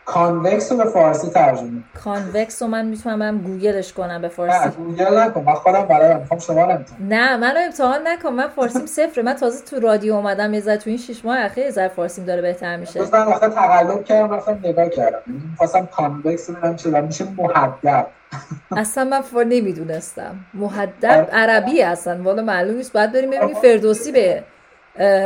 convex 0.07 0.73
رو 0.73 0.79
به 0.79 0.85
فارسی 0.85 1.31
ترجمه 1.31 1.83
convex 2.05 2.63
رو 2.63 2.69
من 2.69 2.87
می‌تونم 2.87 3.39
گوگلش 3.39 3.93
کنم 3.93 4.23
به 4.23 4.29
فارسی. 4.29 4.65
نه 4.65 4.71
گوگل 4.71 5.19
نکن. 5.19 5.43
من 5.43 5.55
خودم 5.55 5.83
بلدم 5.83 6.19
می‌خوام 6.19 6.41
شما 6.41 6.67
نمی‌تونم 6.67 7.09
نه 7.09 7.37
منو 7.37 7.61
امتحان 7.65 8.01
نکن. 8.07 8.29
من 8.29 8.49
فارسیم 8.49 8.87
صفره. 8.87 9.23
من 9.23 9.35
تازه 9.35 9.65
تو 9.65 9.81
رادیو 9.81 10.15
اومدم. 10.15 10.55
یه 10.55 10.61
تو 10.61 10.91
این 10.91 10.99
شش 10.99 11.25
ماه 11.25 11.39
اخیر 11.39 11.67
یه 11.77 11.89
فارسیم 11.89 12.25
داره 12.25 12.43
بهتر 12.43 12.77
میشه. 12.77 13.01
من 13.01 13.27
وقتا 13.27 13.49
تقلب 13.49 14.05
کردم 14.05 14.35
رفتم 14.35 14.59
نگاه 14.65 14.89
کردم. 14.89 15.23
می‌خواستم 15.51 15.87
کانوکس 15.87 16.51
ببینم 16.51 16.77
چه 16.77 17.01
میشه 17.01 17.25
محدب. 17.37 18.07
اصلا 18.77 19.05
من 19.05 19.21
فور 19.21 19.45
نمی‌دونستم. 19.45 20.35
محدب 20.55 21.11
آره. 21.11 21.27
عربی 21.33 21.83
اصلا. 21.83 22.23
والا 22.23 22.43
معلوم 22.43 22.77
نیست. 22.77 22.93
باید 22.93 23.13
بریم 23.13 23.31
ببینیم 23.31 23.55
فردوسی 23.55 24.13
به 24.13 24.43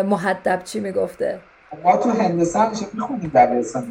محدب 0.02 0.60
چی 0.64 0.80
می‌گفته. 0.80 1.38
ما 1.84 1.96
تو 1.96 2.10
هندسه 2.10 2.58
همیشه 2.58 2.86
می‌خونیم 2.92 3.30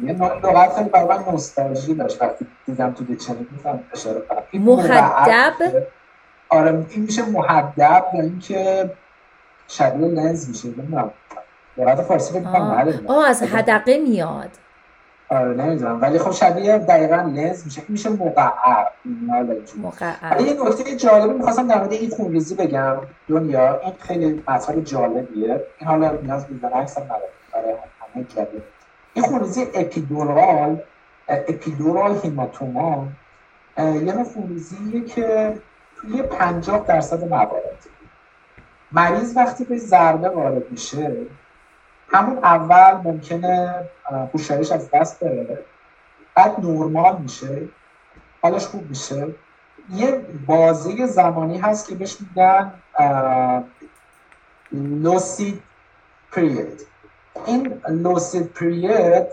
یه 0.02 0.12
لغت 0.44 0.76
خیلی 0.76 0.88
برای 0.88 1.18
من 1.18 1.24
نوستالژی 1.32 1.94
داشت. 1.94 2.22
وقتی 2.22 2.46
دیدم 2.66 2.92
تو 2.92 3.04
دیکشنری 3.04 3.46
می‌تونم 3.50 3.80
اشاره 3.92 4.20
کنم. 4.20 4.62
محدب؟ 4.62 5.52
آره 6.48 6.86
این 6.90 7.02
میشه 7.02 7.22
محدب 7.30 8.04
یا 8.14 8.20
اینکه 8.20 8.90
شبیه 9.68 10.06
لنز 10.06 10.48
میشه. 10.48 10.68
نمی‌دونم. 10.68 11.10
لغت 11.76 12.02
فارسی 12.02 12.32
فکر 12.32 12.50
کنم 12.52 13.04
آه. 13.06 13.28
از 13.28 13.42
حدقه 13.42 13.98
میاد. 13.98 14.50
آره 15.28 15.54
نمی‌دونم. 15.54 16.02
ولی 16.02 16.18
خب 16.18 16.30
شبیه 16.30 16.78
دقیقا 16.78 17.16
لنز 17.16 17.64
میشه. 17.64 17.80
این 17.80 17.88
میشه 17.88 18.10
مقعر. 18.10 18.86
مقعر. 19.82 20.40
یه 20.40 20.52
نکته 20.52 20.96
جالبی 20.96 21.34
می‌خواستم 21.34 21.68
در 21.68 21.78
مورد 21.78 21.92
این 21.92 22.10
خونریزی 22.10 22.54
بگم. 22.54 22.96
دنیا 23.28 23.80
این 23.80 23.92
خیلی 24.00 24.42
مطلب 24.48 24.84
جالبیه. 24.84 25.64
این 25.78 25.88
حالا 25.88 26.10
نیاز 26.22 26.46
به 26.46 26.68
هم 26.68 26.82
نداره 26.82 27.28
برای 27.62 27.76
همه 28.14 28.24
جالب 28.24 28.62
این 29.14 29.24
خونریزی 29.24 29.66
اپیدورال 29.74 30.82
اپیدورال 31.28 32.18
هیماتوما 32.22 33.08
یه 33.78 33.84
نوع 33.84 34.24
خونریزیه 34.24 35.04
که 35.04 35.58
توی 35.96 36.22
50 36.22 36.86
درصد 36.86 37.24
موارد. 37.28 37.86
مریض 38.92 39.36
وقتی 39.36 39.64
به 39.64 39.78
ضربه 39.78 40.28
وارد 40.28 40.70
میشه 40.70 41.16
همون 42.12 42.38
اول 42.38 43.10
ممکنه 43.10 43.84
هوشیاریش 44.32 44.72
از 44.72 44.90
دست 44.90 45.24
بره 45.24 45.64
بعد 46.34 46.60
نرمال 46.60 47.16
میشه 47.16 47.68
حالش 48.42 48.66
خوب 48.66 48.88
میشه. 48.88 49.26
یه 49.92 50.24
بازی 50.46 51.06
زمانی 51.06 51.58
هست 51.58 51.88
که 51.88 51.94
بهش 51.94 52.16
میگن 52.20 52.72
لوسید 54.72 55.62
پریود 56.32 56.80
این 57.46 57.80
لوسید 57.88 58.46
پریود 58.52 59.26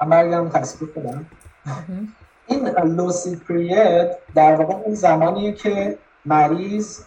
هم 0.00 0.10
برگردم 0.10 0.48
تصویر 0.48 0.90
کنم. 0.90 1.26
این 2.46 2.68
لوسید 2.68 3.44
پریود 3.44 4.10
در 4.34 4.54
واقع 4.54 4.74
اون 4.74 4.94
زمانیه 4.94 5.52
که 5.52 5.98
مریض 6.24 7.00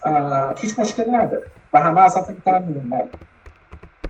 هیچ 0.57 0.79
مشکلی 0.79 1.11
نداره 1.11 1.43
و 1.73 1.79
همه 1.79 2.01
اصلا 2.01 2.23
فکر 2.23 2.39
کنم 2.45 2.91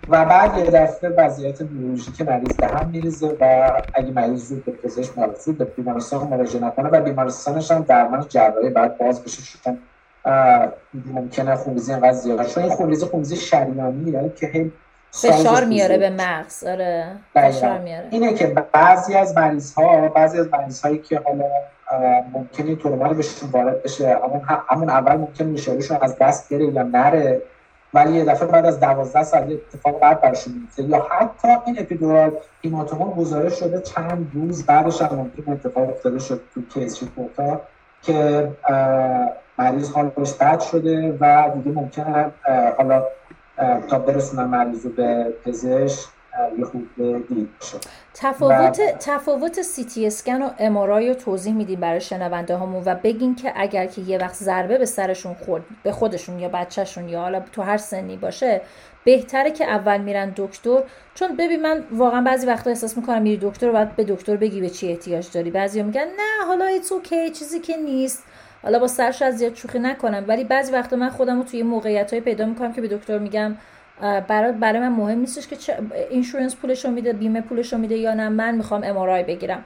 و 0.09 0.25
بعد 0.25 0.57
یه 0.57 0.63
دفعه 0.63 1.09
وضعیت 1.09 1.61
بیولوژیک 1.63 2.21
مریض 2.21 2.55
به 2.55 2.67
هم 2.67 2.89
میریزه 2.89 3.37
و 3.39 3.71
اگه 3.93 4.11
مریض 4.11 4.49
زود 4.49 4.65
به 4.65 4.71
پزشک 4.71 5.11
زود 5.45 5.57
به 5.57 5.65
بیمارستان 5.65 6.27
مراجعه 6.27 6.63
نکنه 6.63 6.89
و 6.89 7.01
بیمارستانش 7.01 7.71
هم 7.71 7.81
درمان 7.81 8.25
جراحی 8.29 8.69
بعد 8.69 8.97
باز 8.97 9.23
بشه. 9.23 9.59
چون 9.63 9.77
ممکنه 11.05 11.55
خونریزی 11.55 11.93
انقدر 11.93 12.11
زیاد 12.11 12.45
چون 12.45 12.63
این 12.63 12.71
خونریزی 12.71 13.05
خونریزی 13.05 13.35
شریانیه 13.35 14.33
که 14.35 14.47
هی 14.47 14.71
فشار 15.11 15.63
میاره 15.65 15.97
به 15.97 16.09
مغز. 16.09 16.63
آره. 16.63 17.05
فشار 17.33 17.77
میاره. 17.77 18.07
اینه 18.11 18.33
که 18.33 18.47
بعضی 18.73 19.15
از 19.15 19.37
مریض 19.37 19.73
ها 19.73 20.07
بعضی 20.07 20.39
از 20.39 20.47
مریض 20.53 20.81
هایی 20.81 20.97
که 20.97 21.21
حالا 21.25 21.45
ممکنه 22.33 22.75
ترومال 22.75 23.13
بهشون 23.13 23.49
وارد 23.49 23.83
بشه 23.83 24.17
همون 24.23 24.41
همون 24.69 24.89
اول 24.89 25.15
ممکن 25.15 25.45
میشه 25.45 25.97
از 26.01 26.17
دست 26.17 26.53
بره 26.53 26.65
یا 26.65 26.83
نره 26.83 27.41
ولی 27.93 28.13
یه 28.13 28.25
دفعه 28.25 28.47
بعد 28.47 28.65
از 28.65 28.79
12 28.79 29.23
سال 29.23 29.59
اتفاق 29.73 29.99
بعد 29.99 30.21
برشون 30.21 30.53
میفته. 30.53 30.83
یا 30.83 31.07
حتی 31.11 31.47
این 31.65 31.79
epidural 31.79 32.31
hematoma 32.61 33.13
گزارش 33.13 33.59
شده 33.59 33.81
چند 33.81 34.31
روز 34.33 34.65
بعدش 34.65 35.01
هم 35.01 35.15
ممکن 35.15 35.51
اتفاق 35.51 35.89
افتاده 35.89 36.19
شد 36.19 36.41
تو 36.53 36.61
case 36.73 37.03
report 37.03 37.59
که 38.01 38.47
مریض 39.57 39.91
حالش 39.91 40.33
بد 40.33 40.59
شده 40.59 41.17
و 41.19 41.49
دیگه 41.55 41.71
ممکنه 41.71 42.31
حالا 42.77 43.03
تا 43.89 43.99
برسونن 43.99 44.43
مریض 44.43 44.85
رو 44.85 44.91
به 44.91 45.33
پزشک 45.45 46.07
یه 46.57 46.65
تفاوت 48.13 48.79
و... 48.79 48.97
تفاوت 48.99 49.61
CT 49.61 50.07
scan 50.07 50.41
و 50.41 50.49
MRI 50.59 51.09
رو 51.09 51.13
توضیح 51.13 51.53
میدیم 51.53 51.79
برای 51.79 52.01
شنونده 52.01 52.57
همون 52.57 52.83
و 52.85 52.95
بگین 52.95 53.35
که 53.35 53.53
اگر 53.55 53.85
که 53.85 54.01
یه 54.01 54.17
وقت 54.17 54.35
ضربه 54.35 54.77
به 54.77 54.85
سرشون 54.85 55.33
خورد 55.33 55.63
به 55.83 55.91
خودشون 55.91 56.39
یا 56.39 56.49
بچهشون 56.49 57.09
یا 57.09 57.19
حالا 57.19 57.39
تو 57.51 57.61
هر 57.61 57.77
سنی 57.77 58.17
باشه 58.17 58.61
بهتره 59.03 59.51
که 59.51 59.65
اول 59.65 60.01
میرن 60.01 60.33
دکتر. 60.35 60.83
چون 61.15 61.35
ببین 61.35 61.61
من 61.61 61.83
واقعا 61.91 62.21
بعضی 62.21 62.47
وقتا 62.47 62.69
احساس 62.69 62.97
می‌کنم 62.97 63.21
میری 63.21 63.37
دکتر 63.41 63.69
و 63.69 63.73
بعد 63.73 63.95
به 63.95 64.03
دکتر 64.03 64.35
بگی 64.35 64.61
به 64.61 64.69
چی 64.69 64.89
احتیاج 64.89 65.31
داری. 65.31 65.51
بعضی 65.51 65.83
میگن 65.83 66.01
نه 66.01 66.47
حالا 66.47 66.65
it's 66.65 66.91
okay 66.91 67.29
چیزی 67.29 67.59
که 67.59 67.77
نیست. 67.77 68.23
حالا 68.63 68.79
با 68.79 68.87
سرش 68.87 69.21
از 69.21 69.37
زیاد 69.37 69.55
شوخی 69.55 69.79
نکنم 69.79 70.25
ولی 70.27 70.43
بعضی 70.43 70.71
وقتا 70.71 70.95
من 70.95 71.09
خودم 71.09 71.37
رو 71.37 71.43
توی 71.43 71.63
موقعیت 71.63 72.13
های 72.13 72.21
پیدا 72.21 72.45
می‌کنم 72.45 72.73
که 72.73 72.81
به 72.81 72.87
دکتر 72.87 73.17
میگم 73.17 73.55
برای 74.27 74.51
برای 74.51 74.79
من 74.79 74.89
مهم 74.89 75.19
نیستش 75.19 75.47
که 75.47 75.77
insurance 76.09 76.55
پولش 76.55 76.85
رو 76.85 76.91
میده 76.91 77.13
بیمه 77.13 77.41
پولش 77.41 77.73
رو 77.73 77.79
میده 77.79 77.95
یا 77.95 78.13
نه 78.13 78.29
من 78.29 78.55
می‌خوام 78.55 78.83
MRI 78.83 79.23
بگیرم 79.23 79.63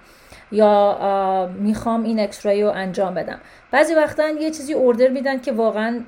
یا 0.52 1.50
می‌خوام 1.60 2.04
این 2.04 2.20
X-ray 2.20 2.64
رو 2.64 2.70
انجام 2.70 3.14
بدم. 3.14 3.40
بعضی 3.72 3.94
وقتا 3.94 4.30
یه 4.30 4.52
چیزی 4.52 4.74
order 4.74 5.08
میدن 5.08 5.40
که 5.40 5.52
واقعا 5.52 6.00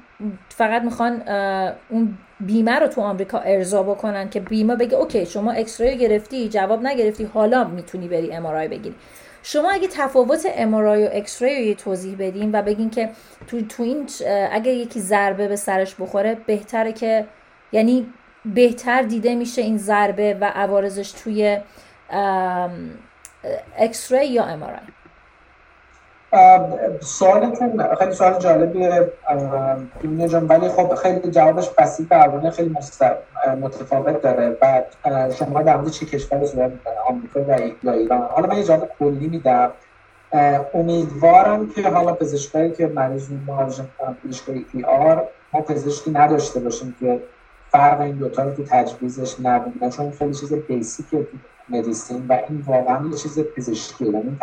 فقط 0.49 0.81
می‌خوان 0.81 1.21
اون 1.89 2.17
بیمه 2.39 2.79
رو 2.79 2.87
تو 2.87 3.01
آمریکا 3.01 3.39
ارضا 3.39 3.83
بکنن 3.83 4.29
که 4.29 4.39
بیمه 4.39 4.75
بگه 4.75 4.95
okay 4.95 5.25
شما 5.25 5.51
X-ray 5.51 5.97
گرفتی 5.97 6.49
جواب 6.49 6.83
نگرفتی 6.83 7.23
حالا 7.23 7.63
می‌تونی 7.63 8.07
بری 8.07 8.33
MRI 8.33 8.67
بگیری. 8.67 8.95
شما 9.47 9.71
اگه 9.71 9.87
تفاوت 9.87 10.47
امارای 10.55 11.07
و 11.07 11.09
اکسری 11.13 11.73
رو 11.73 11.79
توضیح 11.79 12.15
بدین 12.19 12.49
و 12.53 12.61
بگین 12.61 12.89
که 12.89 13.09
تو, 13.47 13.61
تو 13.61 13.83
این 13.83 14.09
اگه 14.51 14.71
یکی 14.71 14.99
ضربه 14.99 15.47
به 15.47 15.55
سرش 15.55 15.95
بخوره 15.99 16.35
بهتره 16.35 16.93
که 16.93 17.27
یعنی 17.71 18.13
بهتر 18.45 19.01
دیده 19.01 19.35
میشه 19.35 19.61
این 19.61 19.77
ضربه 19.77 20.37
و 20.41 20.45
عوارضش 20.45 21.11
توی 21.11 21.59
اکسری 23.77 24.27
یا 24.27 24.43
امارای 24.43 24.79
سوالتون 26.99 27.95
خیلی 27.99 28.11
سوال 28.11 28.39
جالبیه. 28.39 29.11
دنیا 30.03 30.27
جان 30.27 30.47
ولی 30.47 30.69
خب 30.69 30.95
خیلی 30.95 31.31
جوابش 31.31 31.69
بسیط 31.69 32.11
و 32.11 32.51
خیلی 32.51 32.75
متفاوت 33.61 34.21
داره. 34.21 34.49
بعد 34.49 34.85
شما 35.39 35.61
در 35.61 35.77
مورد 35.77 35.89
چه 35.89 36.05
کشور 36.05 36.37
می‌کنه 36.39 36.95
آمریکا 37.09 37.39
یا 37.83 37.93
ایران؟ 37.93 38.21
حالا 38.21 38.47
من 38.47 38.57
یه 38.57 38.63
جواب 38.63 38.89
کلی 38.99 39.27
میدم. 39.27 39.71
امیدوارم 40.73 41.69
که 41.69 41.89
حالا 41.89 42.13
پزشکایی 42.13 42.71
که 42.71 42.87
مریض 42.87 43.29
می‌کنن 43.29 43.69
پزشکای 44.23 44.65
ای 44.73 44.83
آر 44.83 45.23
ما 45.53 45.61
پزشکی 45.61 46.11
نداشته 46.11 46.59
باشیم 46.59 46.95
که 46.99 47.19
فرق 47.69 48.01
این 48.01 48.15
دوتا 48.15 48.43
رو 48.43 48.53
تو 48.53 48.63
تجویزش 48.63 49.35
نبینه 49.39 49.91
چون 49.91 50.11
خیلی 50.11 50.33
چیز 50.33 50.53
بیسیکه 50.53 51.27
مدیسین 51.69 52.25
و 52.29 52.39
این 52.49 52.63
واقعا 52.65 53.07
یه 53.07 53.17
چیز 53.17 53.39
پزشکیه. 53.39 54.07
یعنی 54.07 54.37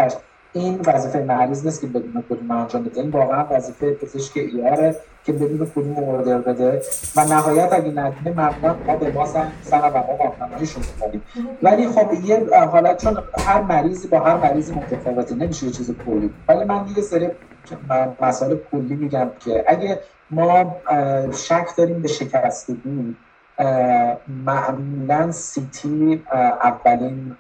این 0.53 0.80
وظیفه 0.86 1.18
مریض 1.18 1.64
نیست 1.64 1.80
که 1.80 1.86
بدون 1.86 2.24
کدوم 2.30 2.50
انجام 2.50 2.82
بده. 2.82 3.00
این 3.00 3.11
واقعا 3.11 3.46
وظیفه 3.50 3.94
پزشک 3.94 4.36
ایاره 4.36 4.96
که 5.24 5.32
بدون 5.32 5.66
کدوم 5.66 5.98
اوردر 5.98 6.38
بده. 6.38 6.82
و 7.16 7.24
نهایت 7.24 7.72
اگه 7.72 7.90
ندونه 7.90 8.36
معمولا 8.36 8.76
ما 8.86 8.96
به 8.96 9.12
ما 9.12 9.26
سن 9.26 9.53
و 9.72 9.90
ما 9.90 10.18
راهنماییشون 10.20 10.82
می‌کنیم 10.94 11.22
ولی 11.62 11.88
خب 11.88 12.24
یه 12.24 12.46
حالت 12.72 13.03
چون 13.03 13.18
هر 13.46 13.61
مریضی 13.61 14.09
با 14.09 14.20
هر 14.20 14.36
مریضی 14.36 14.74
متفاوته 14.74 15.34
نمیشه 15.34 15.70
چیز 15.70 15.94
کلی. 16.07 16.30
ولی 16.48 16.64
من 16.64 16.84
یه 16.96 17.03
سری 17.03 17.28
مسائل 18.20 18.57
کلی 18.72 18.94
میگم 18.94 19.30
که 19.40 19.64
اگه 19.68 20.00
ما 20.30 20.76
شک 21.32 21.66
داریم 21.76 22.03
به 22.03 22.09
شکستگی 22.09 23.16
معمولا 24.46 25.32
سیتی 25.32 26.22
اولین 26.62 27.36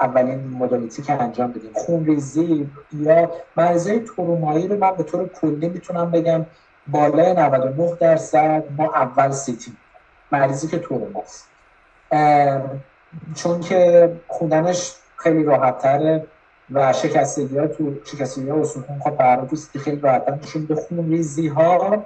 اولین 0.00 0.48
مدالیتی 0.48 1.02
که 1.02 1.12
انجام 1.12 1.52
بدیم. 1.52 1.70
خون 1.74 2.06
ریزی 2.06 2.70
یا 2.92 3.30
مریضای 3.56 4.00
ترومایی 4.00 4.68
رو 4.68 4.76
من 4.76 4.96
به 4.96 5.02
طور 5.02 5.28
کلی 5.28 5.68
می‌تونم 5.68 6.10
بگم 6.10 6.46
بالای 6.86 7.32
99 7.32 7.96
درصد 8.00 8.64
ما 8.78 8.84
اول 8.94 9.30
CT 9.30 9.72
مریضی 10.32 10.68
که 10.68 10.78
تروماست. 10.78 11.48
چون 13.34 13.60
که 13.60 14.12
خوندنش 14.26 14.94
خیلی 15.16 15.44
راحت 15.44 15.78
تره 15.78 16.26
و 16.72 16.92
شکستگی 16.92 17.58
ها 17.58 17.66
تو 17.66 17.94
شکستگی 18.04 18.48
ها 18.48 18.60
استخون 18.60 18.98
خب 18.98 19.10
برای 19.10 19.46
تو 19.46 19.56
CT 19.56 19.78
خیلی 19.78 20.00
راحت 20.00 20.24
تره 20.40 20.74
خون 20.74 21.10
ریزی 21.10 21.48
ها 21.48 22.04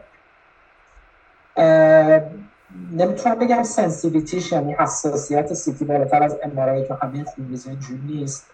نمی‌تونم 2.93 3.39
بگم 3.39 3.63
sensitivity 3.63 4.39
ش 4.39 4.53
یعنی 4.53 4.73
حساسیت 4.73 5.55
CT 5.55 5.85
بالاتر 5.85 6.23
از 6.23 6.39
MRI 6.43 6.74
ی 6.74 6.85
که 6.89 6.95
همه 6.95 7.25
خونریزی 7.25 7.71
اینجوری 7.71 8.01
نیست. 8.07 8.47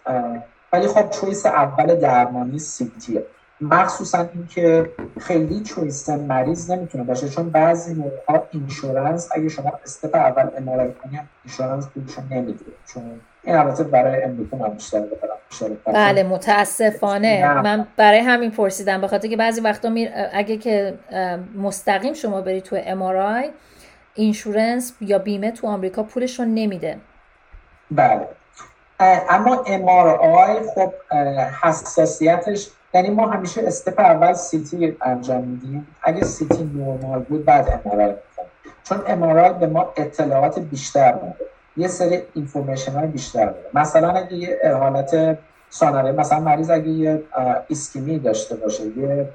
ولی 0.73 0.87
خب 0.87 1.09
choice 1.09 1.45
اول 1.45 1.95
درمانی 1.95 2.59
CT 2.59 2.91
یه 2.91 3.23
مخصوصا 3.61 4.29
اینکه 4.33 4.89
خیلی 5.19 5.59
choice 5.59 6.09
مریض 6.09 6.71
نمی‌تونه 6.71 7.03
باشه 7.03 7.29
چون 7.29 7.49
بعضی 7.49 7.93
موقع 7.93 8.41
insurance 8.51 9.29
اگه 9.35 9.49
شما 9.49 9.71
step 9.83 10.15
اول 10.15 10.49
MRI 10.57 10.79
یی 10.79 10.93
کنی 11.03 11.19
insurance 11.45 11.87
پولشو 11.87 12.21
نمیده 12.31 12.65
چون 12.85 13.03
این 13.43 13.55
البته 13.55 13.83
برای 13.83 14.23
امریکا 14.23 14.57
من 14.57 14.69
بیشتر 14.69 15.01
بله 15.85 16.23
متاسفانه. 16.23 17.61
من 17.61 17.87
برای 17.97 18.19
همین 18.19 18.51
پرسیدم 18.51 19.01
به 19.01 19.07
خاطر 19.07 19.27
که 19.27 19.37
بعضی 19.37 19.61
وقتا 19.61 19.91
اگه 20.33 20.57
که 20.57 20.93
مستقیم 21.57 22.13
شما 22.13 22.41
بری 22.41 22.61
تو 22.61 22.77
MRI 22.85 23.49
insurance 24.15 24.93
یا 25.01 25.19
بیمه 25.19 25.51
تو 25.51 25.67
آمریکا 25.67 26.03
پولش 26.03 26.39
رو 26.39 26.45
نمیده. 26.45 26.97
بله. 27.91 28.27
اما 29.29 29.63
MRI 29.65 30.69
خب 30.75 30.93
حساسیتش 31.63 32.69
یعنی 32.93 33.09
ما 33.09 33.27
همیشه 33.27 33.61
استپ 33.67 33.99
اول 33.99 34.33
سیتی 34.33 34.97
انجام 35.01 35.43
میدیم. 35.43 35.87
اگه 36.03 36.23
سیتی 36.23 36.63
نورمال 36.63 37.19
بود 37.19 37.45
بعد 37.45 37.81
MRI 37.85 38.13
چون 38.83 38.97
MRI 38.97 39.53
به 39.53 39.67
ما 39.67 39.93
اطلاعات 39.97 40.59
بیشتر 40.59 41.13
میده. 41.13 41.35
یه 41.77 41.87
سری 41.87 42.21
اینفورمیشن 42.33 42.91
های 42.91 43.07
بیشتر 43.07 43.45
میده. 43.45 43.69
مثلا 43.73 44.09
اگه 44.09 44.33
یه 44.33 44.75
حالت 44.79 45.37
سانره 45.69 46.11
مثلا 46.11 46.39
مریض 46.39 46.69
اگه 46.69 46.89
یه 46.89 47.23
اسکیمی 47.69 48.19
داشته 48.19 48.55
باشه 48.55 48.83
یه 48.97 49.29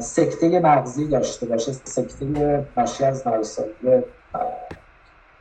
سکته 0.00 0.60
مغزی 0.60 1.08
داشته 1.08 1.46
باشه 1.46 1.72
سکته 1.72 2.24
ناشی 2.76 3.04
از 3.04 3.26
نارسایی 3.26 3.74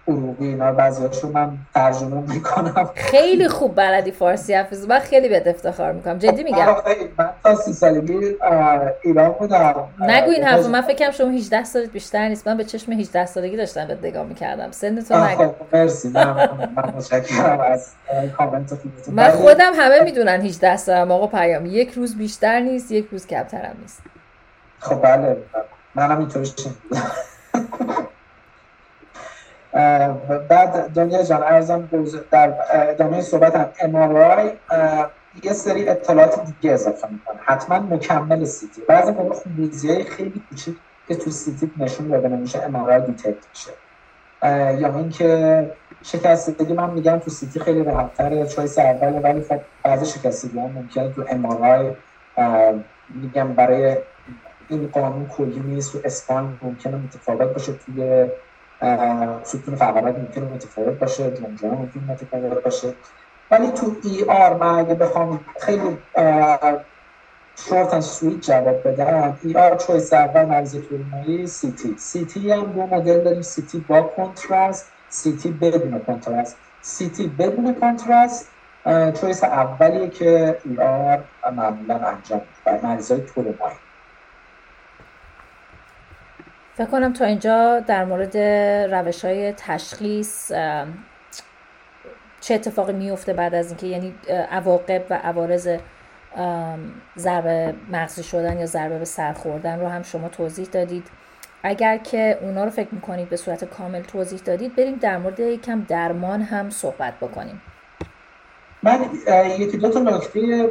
عروقی 0.07 0.45
اینا 0.47 0.71
بعضیاشو 0.71 1.29
من 1.29 1.57
ترجمه 1.73 2.33
می‌کنم. 2.33 2.89
خیلی 2.95 3.47
خوب 3.47 3.75
بلدی 3.75 4.11
فارسی 4.11 4.53
حفظ 4.53 4.87
من 4.87 4.99
خیلی 4.99 5.29
بهت 5.29 5.47
افتخار 5.47 5.91
می‌کنم. 5.91 6.17
جدی 6.17 6.43
میگم. 6.43 6.75
من 7.17 7.29
تا 7.43 7.55
سی 7.55 7.73
سالگی 7.73 8.35
ایران 9.03 9.29
بودم. 9.29 9.87
نگو 9.99 10.29
این 10.29 10.43
حرف 10.43 10.65
من 10.65 10.81
فکرم 10.81 11.11
شما 11.11 11.29
18 11.29 11.63
سالت 11.63 11.89
بیشتر 11.89 12.27
نیست. 12.27 12.47
من 12.47 12.57
به 12.57 12.63
چشم 12.63 12.91
18 12.91 13.25
سالگی 13.25 13.57
داشتم 13.57 13.87
به 13.87 13.97
نگاه 14.03 14.25
می‌کردم. 14.25 14.71
سن 14.71 15.01
تو 15.01 15.25
نگو. 15.25 15.43
خب، 15.43 15.55
مرسی. 15.73 16.09
من 16.09 16.49
متشکرم 16.97 17.59
از 17.59 17.91
کامنت 18.37 18.73
من 19.11 19.29
خودم 19.29 19.71
همه 19.75 20.03
می‌دونن 20.03 20.41
18 20.41 20.77
سالم. 20.77 21.11
آقا 21.11 21.27
پیام. 21.27 21.65
یک 21.65 21.91
روز 21.91 22.17
بیشتر 22.17 22.59
نیست 22.59 22.91
یک 22.91 23.07
روز 23.11 23.27
کمترم 23.27 23.75
نیست. 23.81 24.01
خب 24.79 25.01
بله. 25.01 25.37
منم 25.95 26.19
اینطوری 26.19 26.51
بعد 30.49 30.87
دنیا 30.87 31.23
جان 31.23 31.43
عرضم 31.43 31.89
در 32.31 32.55
ادامه 32.71 33.21
صحبت 33.21 33.55
هم 33.55 33.73
MRI 33.81 34.51
یه 35.43 35.53
سری 35.53 35.89
اطلاعات 35.89 36.45
دیگه 36.45 36.71
اضافه 36.71 37.07
می‌کنه. 37.11 37.39
حتما 37.45 37.79
مکمل 37.79 38.43
CT. 38.43 38.81
بعضی 38.87 39.11
موقع 39.11 39.35
خونریزی 39.35 40.03
خیلی 40.03 40.45
کوچیک 40.49 40.77
که 41.07 41.15
تو 41.15 41.31
CT 41.31 41.71
نشون 41.77 42.07
داده 42.07 42.27
نمیشه 42.27 42.63
MRI 42.63 43.01
detect 43.01 43.45
میشه. 43.49 43.71
یا 44.79 44.97
اینکه 44.97 45.71
شکستگی 46.03 46.73
من 46.73 46.89
میگم 46.93 47.19
تو 47.19 47.29
CT 47.29 47.59
خیلی 47.59 47.83
راحت‌تره. 47.83 48.45
choice 48.45 48.77
اوله 48.77 49.19
ولی 49.19 49.41
خب 49.41 49.61
بعضی 49.83 50.05
شکستگی 50.05 50.59
هم 50.59 50.71
ممکنه 50.71 51.09
تو 51.11 51.25
MRI 51.29 51.95
میگم 53.09 53.55
برای 53.55 53.97
این 54.67 54.87
قانون 54.87 55.27
کلی 55.27 55.59
نیست. 55.59 55.91
تو 55.91 55.99
spine 56.05 56.59
ممکنه 56.61 56.97
متفاوت 56.97 57.53
باشه 57.53 57.73
توی 57.73 58.29
ستون 59.43 59.75
فقرات 59.75 60.19
ممکنه 60.19 60.45
متفاوت 60.45 60.99
باشه 60.99 61.31
جمجمه 61.31 61.71
ممکن 61.71 61.99
متفاوت 61.99 62.63
باشه 62.63 62.93
ولی 63.51 63.71
تو 63.71 63.95
ER 64.03 64.57
من 64.57 64.79
اگه 64.79 64.95
بخوام 64.95 65.45
خیلی 65.61 65.97
short 67.57 67.93
and 67.93 68.01
sweet 68.01 68.41
جواب 68.41 68.87
بدم 68.87 69.39
ER 69.43 69.75
choice 69.77 70.13
اول 70.13 70.45
مریض 70.45 70.75
ترومایی 70.75 71.47
CT 71.47 71.97
CT 71.97 72.51
هم 72.51 72.73
دو 72.73 72.87
مدل 72.87 73.23
داریم 73.23 73.41
CT 73.41 73.79
با 73.79 74.01
contrast 74.03 74.93
CT 75.09 75.51
بدون 75.51 75.99
contrast 75.99 76.57
CT 76.81 77.27
بدون 77.27 77.73
contrast 77.73 78.51
چویس 79.21 79.43
اولیه 79.43 80.09
که 80.09 80.61
ای 80.65 80.77
آر 80.77 81.29
معمولا 81.53 81.95
انجام 81.95 82.41
برای 82.65 82.81
مریض 82.81 83.11
های 83.11 83.21
فکر 86.77 86.85
کنم 86.85 87.13
تا 87.13 87.25
اینجا 87.25 87.79
در 87.79 88.05
مورد 88.05 88.37
روش 88.93 89.25
های 89.25 89.53
تشخیص 89.57 90.51
چه 92.41 92.53
اتفاقی 92.53 92.93
میفته 92.93 93.33
بعد 93.33 93.55
از 93.55 93.67
اینکه 93.67 93.87
یعنی 93.87 94.15
عواقب 94.51 95.03
و 95.09 95.13
عوارض 95.13 95.69
ضربه 97.17 97.73
مغزی 97.91 98.23
شدن 98.23 98.59
یا 98.59 98.65
ضربه 98.65 98.99
به 98.99 99.05
سر 99.05 99.33
خوردن 99.33 99.79
رو 99.79 99.87
هم 99.87 100.03
شما 100.03 100.29
توضیح 100.29 100.67
دادید. 100.71 101.07
اگر 101.63 101.97
که 101.97 102.37
اونا 102.41 102.63
رو 102.63 102.69
فکر 102.69 102.87
می‌کنید 102.91 103.29
به 103.29 103.37
صورت 103.37 103.65
کامل 103.65 104.01
توضیح 104.01 104.39
دادید 104.39 104.75
بریم 104.75 104.95
در 104.95 105.17
مورد 105.17 105.39
یکم 105.39 105.81
درمان 105.81 106.41
هم 106.41 106.69
صحبت 106.69 107.13
بکنیم. 107.21 107.61
من 108.83 108.99
یکی 109.59 109.77
دو 109.77 109.89
تا 109.89 109.99
نکته 109.99 110.69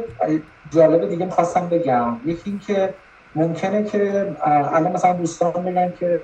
جالب 0.69 1.09
دیگه 1.09 1.25
می‌خواستم 1.25 1.69
بگم. 1.69 2.17
یکی 2.25 2.41
اینکه 2.45 2.93
ممکنه 3.35 3.83
که 3.83 4.35
الان 4.43 4.91
مثلا 4.91 5.13
دوستان 5.13 5.51
بگن 5.51 5.91
که 5.91 6.19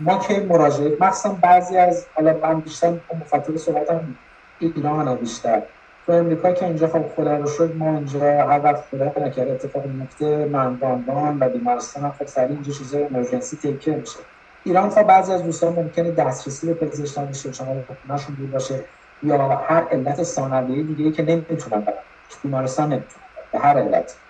ما 0.00 0.18
که 0.18 0.40
مراجعه 0.40 0.96
مخصوصا 1.00 1.34
بعضی 1.42 1.76
از 1.76 2.08
حالا 2.14 2.38
من 2.42 2.60
بیشتر 2.60 3.00
مخاطب 3.20 3.56
صحبتم 3.56 4.18
ایران 4.58 5.16
بیشتر. 5.16 5.62
تو 6.06 6.12
امریکا 6.12 6.52
که 6.52 6.66
اینجا 6.66 6.88
خب 6.88 7.06
خدا 7.08 7.36
رو 7.36 7.46
شد 7.46 7.76
ما 7.76 7.94
اینجا 7.94 8.20
هر 8.20 8.60
وقت 8.64 8.84
خدا 8.90 9.06
نکرده 9.06 9.52
اتفاق 9.52 9.86
میفته 9.86 10.44
منباندان 10.44 11.38
و 11.40 11.48
بیمارستان 11.48 12.04
هم 12.04 12.12
خب 12.12 12.26
سریع 12.26 12.50
اینجا 12.50 12.72
چیزای 12.72 13.04
امرجنسی 13.04 13.56
تیکه 13.56 13.96
میشه. 13.96 14.18
ایران 14.62 14.88
تا 14.88 15.02
بعضی 15.02 15.32
از 15.32 15.42
دوستان 15.44 15.72
ممکنه 15.72 16.10
دسترسی 16.10 16.66
به 16.66 16.74
پزشک 16.74 17.18
نمیشه 17.18 17.52
شما 17.52 17.84
خونهشون 18.06 18.34
دور 18.34 18.50
باشه 18.50 18.84
یا 19.22 19.48
هر 19.48 19.88
علت 19.88 20.22
ثانویه 20.22 20.82
دیگه 20.82 21.10
که 21.10 21.22
نمی‌تونن 21.22 21.80
برن. 21.80 21.94
بیمارستان 22.42 22.92
نمی‌تونن 22.92 23.26
به 23.52 23.58
هر 23.58 23.78
علت. 23.78 24.29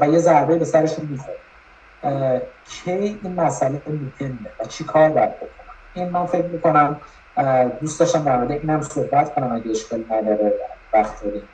و 0.00 0.08
یه 0.08 0.18
ضربه 0.18 0.56
به 0.56 0.64
سرشون 0.64 1.04
می‌خوره 1.10 1.38
کی 2.64 2.90
این 2.90 3.34
مسئله 3.34 3.82
مهمه 3.86 4.50
و 4.60 4.64
چی 4.64 4.84
کار 4.84 5.10
باید 5.10 5.36
بکنم؟ 5.36 5.74
این 5.92 6.08
من 6.08 6.26
فکر 6.26 6.46
می‌کنم 6.46 7.00
دوست 7.80 8.00
داشتم 8.00 8.24
در 8.24 8.36
مورد 8.36 8.50
اینم 8.50 8.82
صحبت 8.82 9.34
کنم 9.34 9.52
اگه 9.52 9.70
اشکال 9.70 10.04
نداره 10.10 10.54
وقت 10.92 11.24
داریم. 11.24 11.48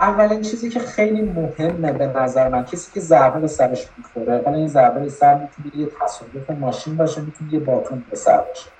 اولین 0.00 0.42
چیزی 0.42 0.70
که 0.70 0.80
خیلی 0.80 1.22
مهمه 1.22 1.92
به 1.92 2.06
نظر 2.06 2.48
من 2.48 2.64
کسی 2.64 2.92
که 2.92 3.00
ضربه 3.00 3.40
به 3.40 3.48
سرش 3.48 3.86
می‌خوره 3.96 4.42
حالا 4.44 4.56
این 4.56 4.68
ضربه 4.68 5.00
به 5.00 5.08
سر 5.08 5.34
می‌تونه 5.34 5.76
یه 5.76 5.88
تصادف 6.00 6.50
ماشین 6.50 6.96
باشه 6.96 7.20
می‌تونه 7.20 7.52
یه 7.54 7.60
باتون 7.60 8.06
به 8.10 8.16
سر 8.16 8.40
باشه. 8.40 8.70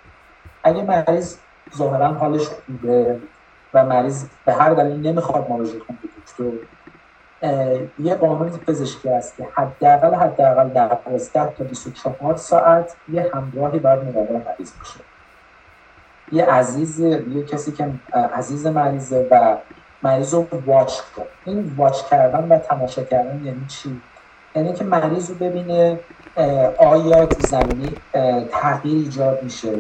اگه 0.65 0.83
مریض 0.83 1.37
ظاهرا 1.77 2.09
حالش 2.09 2.49
خوبه 2.49 3.21
و 3.75 3.85
مریض 3.87 4.29
به 4.45 4.53
هر 4.53 4.75
دلیل 4.75 5.07
نمی‌خواد 5.07 5.51
مراجعه 5.51 5.81
کنه 5.81 5.99
به 6.03 6.09
دکتر 6.09 6.67
یه 7.99 8.15
قانون 8.15 8.51
پزشکی 8.51 9.09
هست 9.09 9.37
که 9.37 9.49
حداقل 9.55 10.15
حداقل 10.15 10.69
12 10.69 11.55
تا 11.59 11.65
24 11.65 12.37
ساعت 12.37 12.97
یه 13.13 13.31
همراهی 13.35 13.79
باید 13.79 14.05
مراقب 14.05 14.33
مریض 14.33 14.73
باشه. 14.79 15.01
یه 16.33 16.45
عزیز 16.45 17.01
یه 17.01 17.43
کسی 17.43 17.73
که 17.73 17.89
عزیز 18.35 18.67
مریضه 18.67 19.29
و 19.31 19.57
مریض 20.03 20.35
رو 20.35 20.47
واچ 20.67 21.01
کن. 21.17 21.23
این 21.45 21.75
واچ 21.77 22.03
کردن 22.11 22.49
و 22.49 22.59
تماشا 22.59 23.03
کردن 23.03 23.45
یعنی 23.45 23.67
چی؟ 23.69 24.01
یعنی 24.55 24.73
که 24.73 24.85
مریض 24.85 25.31
رو 25.31 25.35
ببینه 25.35 26.01
آیا 26.79 27.29
زمینی 27.39 27.95
تغییر 28.51 29.05
ایجاد 29.05 29.43
میشه 29.43 29.73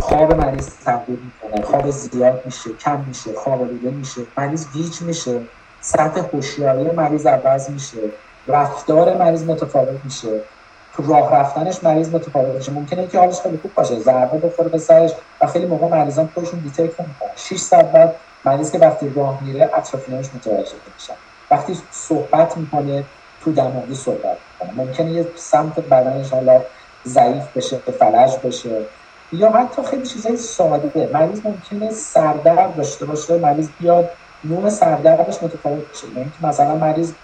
خواب 0.00 0.34
مریض 0.34 0.78
تغییر 0.84 1.18
می‌کنه 1.18 1.62
خواب 1.62 1.90
زیاد 1.90 2.42
میشه 2.44 2.70
کم 2.72 3.04
میشه 3.08 3.34
خواب 3.34 3.68
دیگه 3.70 3.90
میشه 3.90 4.20
مریض 4.36 4.72
گیج 4.72 5.02
میشه. 5.02 5.40
سطح 5.80 6.20
هوشیاری 6.32 6.90
مریض 6.90 7.26
عوض 7.26 7.70
میشه 7.70 8.12
رفتار 8.46 9.16
مریض 9.16 9.44
متفاوت 9.44 10.04
میشه. 10.04 10.44
تو 10.92 11.02
راه 11.02 11.34
رفتنش 11.34 11.84
مریض 11.84 12.14
متفاوت 12.14 12.54
میشه 12.54 12.72
ممکنه 12.72 13.06
که 13.06 13.18
حالش 13.18 13.40
خیلی 13.40 13.56
خوب 13.58 13.74
باشه 13.74 13.98
ضربه 13.98 14.38
بخوره 14.38 14.68
به 14.68 14.78
سرش 14.78 15.12
و 15.40 15.46
خیلی 15.46 15.66
موقع 15.66 15.88
مریضان 15.88 16.26
خودشون 16.26 16.60
detect 16.60 17.00
نمی‌کنن 17.00 17.30
6 17.36 17.56
ساعت 17.60 17.92
بعد 17.92 18.20
مریض 18.44 18.70
که 18.70 18.78
وقتی 18.78 19.08
راه 19.08 19.42
میره 19.42 19.70
اطرافیانش 19.74 20.34
متوجه 20.34 20.76
میشن. 20.94 21.14
وقتی 21.50 21.78
صحبت 21.90 22.56
می‌کنه 22.56 23.10
تو 23.40 23.52
دماغی 23.52 23.94
صحبت 23.94 24.38
می‌کنه. 24.48 24.72
ممکنه 24.76 25.12
یه 25.12 25.32
سمت 25.36 25.80
بدنش 25.80 26.32
حالا 26.32 26.64
ضعیف 27.06 27.44
بشه 27.56 27.78
فلج 27.78 28.38
بشه. 28.44 28.88
یا 29.32 29.50
حتی 29.50 29.82
خیلی 29.82 30.02
چیزای 30.06 30.36
ساده. 30.36 31.10
مریض 31.12 31.46
ممکنه 31.46 31.90
سردرد 31.90 32.76
داشته 32.76 33.06
باشه 33.06 33.38
مریض 33.38 33.70
بیاد 33.78 34.10
نوع 34.44 34.68
سردردش 34.68 35.42
متفاوت 35.42 35.88
میشه. 35.88 36.08
یعنی 36.08 36.32
مثلا 36.40 36.74
مریض 36.74 37.16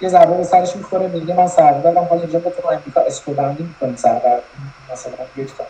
یه 0.00 0.08
ضربه 0.08 0.36
به 0.36 0.42
سرش 0.42 0.76
می‌خوره 0.76 1.08
میگه 1.08 1.34
من 1.34 1.46
سردردم 1.46 2.04
حالا 2.04 2.20
اینجا 2.20 2.38
بتونم 2.38 2.76
امریکا 2.76 3.00
اسکوبندی 3.00 3.62
می‌کنیم 3.64 3.94
سردرد 3.96 4.44
مثلا 4.92 5.26
یک 5.36 5.56
تا 5.56 5.64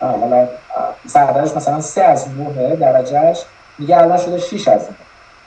حالا 0.00 0.48
سردردش 1.06 1.56
مثلا 1.56 1.80
سه 1.80 2.02
از 2.02 2.38
نه 2.38 2.76
درجهش 2.76 3.46
میگه 3.78 4.02
الان 4.02 4.16
شده 4.16 4.38
6 4.38 4.68
از 4.68 4.90
نه. 4.90 4.96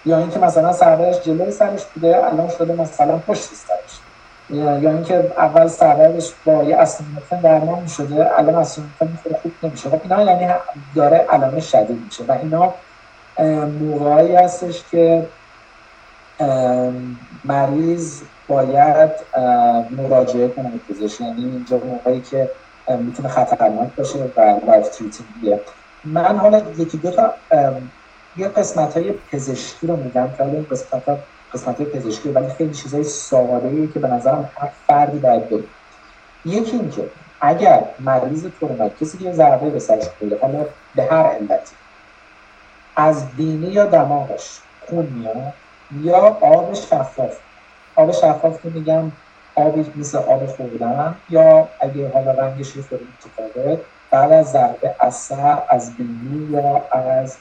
یا 0.06 0.18
اینکه 0.18 0.40
مثلا 0.40 0.74
سردردش 0.74 1.22
جلوی 1.22 1.52
سرش 1.52 1.86
بوده 1.86 2.26
الان 2.26 2.48
شده 2.48 2.74
مثلا 2.74 3.18
پشت 3.18 3.42
سرش. 3.54 4.04
یا 4.50 4.92
اینکه 4.92 5.34
اول 5.38 5.68
سردردش 5.68 6.36
با 6.46 6.64
یه 6.64 6.78
اسیمتفن 6.78 7.42
درمان 7.42 7.80
می‌شده 7.80 8.40
الان 8.40 8.66
می‌خوره 9.02 9.36
خوب 9.42 9.58
نمیشه. 9.64 9.90
خب 9.90 10.02
اینا 10.04 10.22
یعنی 10.24 10.54
داره 10.96 11.18
علامه 11.18 11.60
شدید 11.60 12.04
میشه 12.06 12.24
و 12.24 12.32
اینا 12.32 12.87
موقعی 13.80 14.36
هستش 14.36 14.84
که 14.92 15.28
مریض 17.44 18.22
باید 18.48 19.12
مراجعه 19.92 20.48
کنه 20.48 20.72
به 20.72 20.94
پزشک. 20.94 21.22
یعنی 21.22 21.44
اینجا 21.44 21.78
موقعی 21.78 22.22
که 22.22 22.52
می‌تونه 23.00 23.30
خطرناک 23.30 23.96
باشه 23.96 24.32
و 24.38 24.42
life 24.68 24.90
threatening 24.90 25.51
یه 25.51 25.62
من 26.04 26.38
حالا 26.38 26.62
یکی 26.78 26.98
دو 26.98 27.12
تا 27.12 27.34
یه 28.38 28.48
قسمت 28.48 28.98
های 28.98 29.14
پزشکی 29.32 29.88
رو 29.88 29.96
میگم 29.96 30.30
که 30.38 30.44
این 30.44 30.68
قسمت 30.72 31.10
ها 31.10 31.18
قسمت 31.54 31.82
های 31.82 31.86
پزشکی 31.86 32.30
ولی 32.30 32.50
خیلی 32.50 32.74
چیزای 32.74 33.04
ساده 33.04 33.68
ای 33.68 33.88
که 33.88 34.00
به 34.00 34.08
نظرم 34.08 34.50
هر 34.58 34.72
فردی 34.88 35.20
باید 35.20 35.50
بدونه 35.50 35.64
یکی 36.46 36.72
اینکه 36.78 37.12
اگر 37.42 37.84
مریض 38.00 38.46
ترومات 38.60 39.04
کسی 39.04 39.18
که 39.18 39.34
ضربه 39.34 39.70
به 39.70 39.80
سرش 39.80 40.06
حالا 40.42 40.66
به 40.96 41.04
هر 41.04 41.24
علتی 41.24 41.76
از 42.98 43.36
بینی 43.36 43.68
یا 43.68 43.86
دماغش 43.86 44.60
خون 44.80 45.06
میاد 45.06 45.54
یا 46.04 46.18
آب 46.42 46.74
شفاف؟ 46.74 47.38
آب 47.96 48.12
شفاف 48.12 48.62
که 48.62 48.70
میگم 48.70 49.12
آبی 49.56 49.92
مثل 49.96 50.18
آب 50.18 50.46
خوردن 50.46 51.16
یا 51.30 51.68
اگه 51.80 52.12
حالا 52.14 52.32
رنگش 52.32 52.76
یه 52.76 52.84
خورده 52.84 53.06
متفاوت 53.06 53.80
بعد 54.12 54.32
از 54.32 54.52
ضربه 54.52 54.96
اثر 55.00 55.64
از 55.70 55.98
بینی 55.98 56.52
یا 56.52 56.88
از 56.92 57.38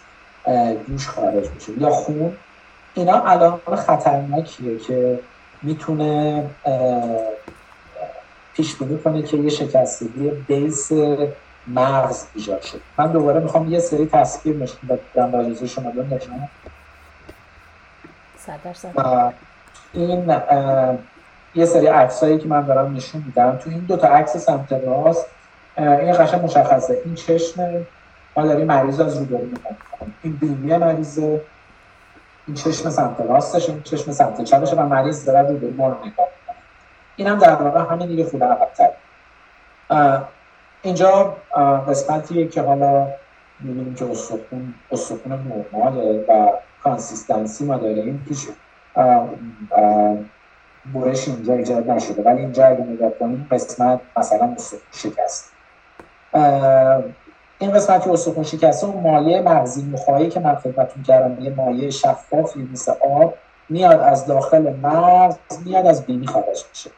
گوش 0.87 1.09
خارج 1.09 1.51
میشه 1.51 1.73
یا 1.81 1.91
خون. 1.91 2.37
اینا 2.95 3.23
علائم 3.27 3.77
خطرناکیه 3.77 4.79
که 4.79 5.21
می‌تونه 5.63 6.45
پیش 8.53 8.79
بینی 8.79 8.99
کنه 8.99 9.23
که 9.23 9.37
یه 9.37 9.49
شکستگی 9.51 10.31
بیس 10.31 10.93
مغز 11.69 12.27
ایجاد 12.35 12.63
شد. 12.63 12.81
من 12.99 13.13
دوباره 13.13 13.41
می‌خوام 13.41 13.73
یه 13.73 13.79
سری 13.79 14.07
تصویر 14.07 14.57
نشون 14.57 14.79
بدم. 14.89 15.31
با 15.31 15.39
اجازه 15.39 15.67
شما 15.67 15.91
ببینید 15.91 16.23
این 19.93 20.35
یه 21.55 21.65
سری 21.65 21.87
عکسایی 21.87 22.39
که 22.39 22.49
من 22.49 22.67
دارم 22.67 22.97
نشون 22.97 23.23
میدم. 23.27 23.57
تو 23.57 23.71
این 23.71 23.79
دو 23.79 23.97
تا 23.97 24.09
عکس 24.09 24.37
سمت 24.37 24.73
راست 24.73 25.27
این 25.77 26.13
قشنگ 26.13 26.45
مشخصه. 26.45 27.03
این 27.05 27.15
چشم 27.15 27.87
ما 28.37 28.47
داریم 28.47 28.67
مریض 28.67 29.01
از 29.01 29.19
روبرو 29.19 29.39
می‌کنیم. 29.39 30.15
این 30.23 30.37
بینی 30.37 30.77
مریضه. 30.77 31.41
این 32.47 32.57
چشم 32.57 32.91
سمت 32.91 33.21
راستش 33.21 33.69
این 33.69 33.83
چشم 33.83 34.13
سمت 34.13 34.45
چپش 34.45 34.73
و 34.73 34.83
مریض 34.83 35.25
داره 35.25 35.49
روبرو 35.49 35.73
ما 35.77 35.89
رو 35.89 35.95
نگاه 36.07 36.27
این 37.17 37.29
هم 37.29 37.39
در 37.39 37.55
واقع 37.55 37.95
همین 37.95 38.09
دیگه 38.09 38.25
خود 38.25 38.45
عقب‌تر 38.45 38.91
اینجا 40.87 41.37
قسمتیه 41.89 42.49
که 42.49 42.63
حالا 42.63 43.09
می‌بینیم 43.61 43.95
که 43.95 44.11
استخون 44.11 44.75
استخون 44.91 45.33
نرماله 45.33 46.25
و 46.29 46.53
کانسیستنسی 46.83 47.65
ما 47.65 47.77
داریم 47.77 48.25
پیش 48.29 48.47
برش 50.95 51.29
اینجا 51.29 51.55
ایجاد 51.55 51.91
نشده. 51.91 52.23
ولی 52.23 52.41
اینجا 52.41 52.67
اگه 52.67 52.81
نگاه 52.81 53.11
کنیم 53.11 53.47
قسمت 53.51 54.01
مثلا 54.17 54.55
استخون 54.57 54.81
شکست. 54.93 55.53
این 57.59 57.73
قسمت 57.73 58.05
که 58.05 58.11
استخون 58.11 58.45
شکسته 58.45 58.87
و 58.87 59.01
مایه 59.01 59.41
مغزی 59.41 59.83
مخایی 59.83 60.29
که 60.29 60.41
من 60.41 60.55
خدمتتون 60.55 61.03
کردم 61.03 61.45
یه 61.45 61.55
مایه 61.55 61.91
شفافی 61.91 62.69
مثل 62.73 62.93
آب 63.21 63.35
میاد 63.69 64.01
از 64.01 64.27
داخل 64.27 64.77
مغز 64.83 65.37
میاد 65.65 65.87
از 65.87 66.07
بینی 66.07 66.27
خارج 66.27 66.65
میشه. 66.71 66.91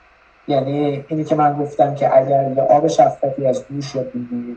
یعنی 0.48 1.04
اینی 1.08 1.24
که 1.24 1.34
من 1.34 1.58
گفتم 1.58 1.94
که 1.94 2.16
اگر 2.16 2.52
یه 2.56 2.62
آب 2.62 2.86
شفافی 2.86 3.46
از 3.46 3.64
گوش 3.68 3.94
یا 3.94 4.02
بینی 4.02 4.56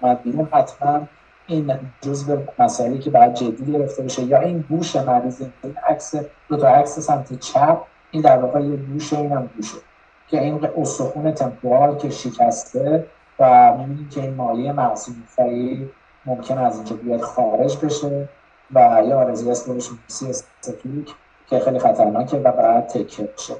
اومد 0.00 0.22
بیرون 0.22 0.48
حتما 0.52 1.00
این 1.46 1.78
جزء 2.00 2.36
مسائلی 2.58 2.98
که 2.98 3.10
باید 3.10 3.34
جدی 3.34 3.72
گرفته 3.72 4.02
بشه. 4.02 4.22
یا 4.22 4.40
این 4.40 4.64
گوش 4.68 4.96
مریض 4.96 5.42
این 5.62 5.76
عکس 5.88 6.14
دو 6.48 6.56
تا 6.56 6.68
عکس 6.68 6.98
سمت 6.98 7.40
چپ 7.40 7.78
این 8.10 8.22
در 8.22 8.38
واقع 8.38 8.60
یه 8.60 8.76
گوشه 8.76 9.18
این 9.18 9.32
هم 9.32 9.50
گوشه. 9.56 9.76
که 10.28 10.40
این 10.40 10.68
استخون 10.76 11.32
تمپورال 11.32 11.96
که 11.96 12.10
شکسته 12.10 13.06
و 13.38 13.74
می‌بینید 13.76 14.10
که 14.10 14.20
این 14.20 14.34
مایه 14.34 14.72
مغزی 14.72 15.12
مفعی 15.22 15.90
ممکن 16.26 16.58
از 16.58 16.76
اینجا 16.76 16.96
بیاد 16.96 17.20
خارج 17.20 17.78
بشه 17.78 18.28
و 18.74 19.02
یه 19.06 19.14
آرزی 19.14 19.50
استفیک 19.50 21.14
که 21.46 21.58
خیلی 21.58 21.78
خطرناکه 21.78 22.36
و 22.36 22.52
باید 22.52 22.86
تکه 22.86 23.22
بشه. 23.22 23.54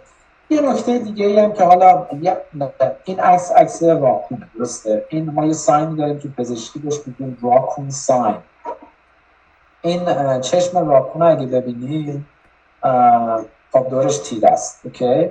یه 0.55 0.61
نکته 0.61 0.99
دیگه 0.99 1.43
هم 1.43 1.53
که 1.53 1.65
حالا 1.65 2.07
این 3.05 3.21
عکس 3.21 3.53
عکس 3.53 3.83
راکون 3.83 4.43
درسته. 4.59 5.05
این 5.09 5.31
ما 5.31 5.47
یه 5.47 5.53
ساین 5.53 5.95
داریم 5.97 6.19
تو 6.19 6.29
پزشکی 6.39 6.79
بهش 6.79 7.01
میگیم 7.07 7.39
راکون 7.43 7.91
ساین. 7.91 8.37
این 9.83 10.41
چشم 10.41 10.89
راکون 10.89 11.23
اگه 11.23 11.47
ببینید 11.47 12.25
خب 13.73 13.89
دورش 13.91 14.19
تیر 14.19 14.47
است. 14.47 14.81
اوکی؟ 14.85 15.31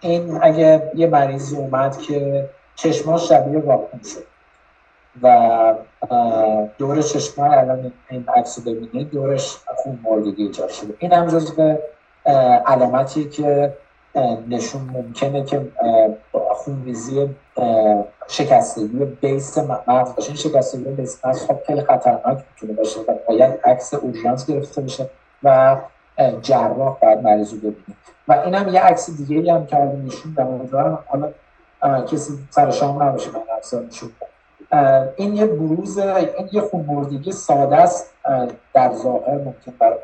این 0.00 0.38
اگه 0.42 0.92
یه 0.94 1.06
مریضی 1.06 1.56
اومد 1.56 1.98
که 1.98 2.50
چشماش 2.74 3.28
شبیه 3.28 3.58
واکن 3.58 4.00
شد 4.04 4.24
و 5.22 5.74
دور 6.78 7.02
چشمان 7.02 7.50
الان 7.50 7.92
این 8.08 8.24
عکس 8.36 8.58
رو 8.58 8.74
ببینید 8.74 9.10
دورش 9.10 9.56
خون 9.76 9.98
مردگی 10.02 10.42
ایجاد 10.42 10.68
شده. 10.68 10.94
این 10.98 11.12
هم 11.12 11.26
جزو 11.26 11.76
علامتی 12.66 13.28
که 13.28 13.72
نشون 14.48 14.82
ممکنه 14.82 15.44
که 15.44 15.68
خونریزی 16.32 17.28
شکستگی 18.28 19.04
بیس 19.04 19.58
مغز 19.58 20.14
باشه. 20.14 20.28
این 20.28 20.36
شکستگی 20.36 20.84
بیس 20.84 21.24
مغز 21.24 21.46
خب 21.46 21.58
خیلی 21.66 21.80
خطرناک 21.80 22.44
می‌تونه 22.50 22.72
باشه 22.72 23.00
و 23.00 23.14
باید 23.28 23.60
عکس 23.64 23.94
اورژانس 23.94 24.46
گرفته 24.46 24.80
بشه 24.80 25.10
و 25.42 25.76
جراح 26.42 26.98
باید 27.02 27.22
مریض 27.22 27.52
رو 27.52 27.58
ببینه. 27.58 27.96
و 28.28 28.32
این 28.32 28.54
هم 28.54 28.68
یه 28.68 28.80
عکس 28.80 29.10
دیگه 29.10 29.54
هم 29.54 29.66
که 29.66 29.76
نشون 29.76 30.34
دارم 30.72 30.98
حالا 31.06 31.32
کسی 32.02 32.32
سر 32.50 32.70
شام 32.70 33.02
نباشه 33.02 33.30
من 33.30 33.40
افزار 33.56 33.82
نشون 33.82 34.10
این 35.16 35.36
یه 35.36 35.46
بروز 35.46 35.98
این 35.98 36.48
یه 36.52 36.60
خونمردگی 36.60 37.32
ساده 37.32 37.76
است 37.76 38.10
در 38.74 38.92
ظاهر 38.92 39.34
ممکن 39.34 39.72
برای 39.78 39.98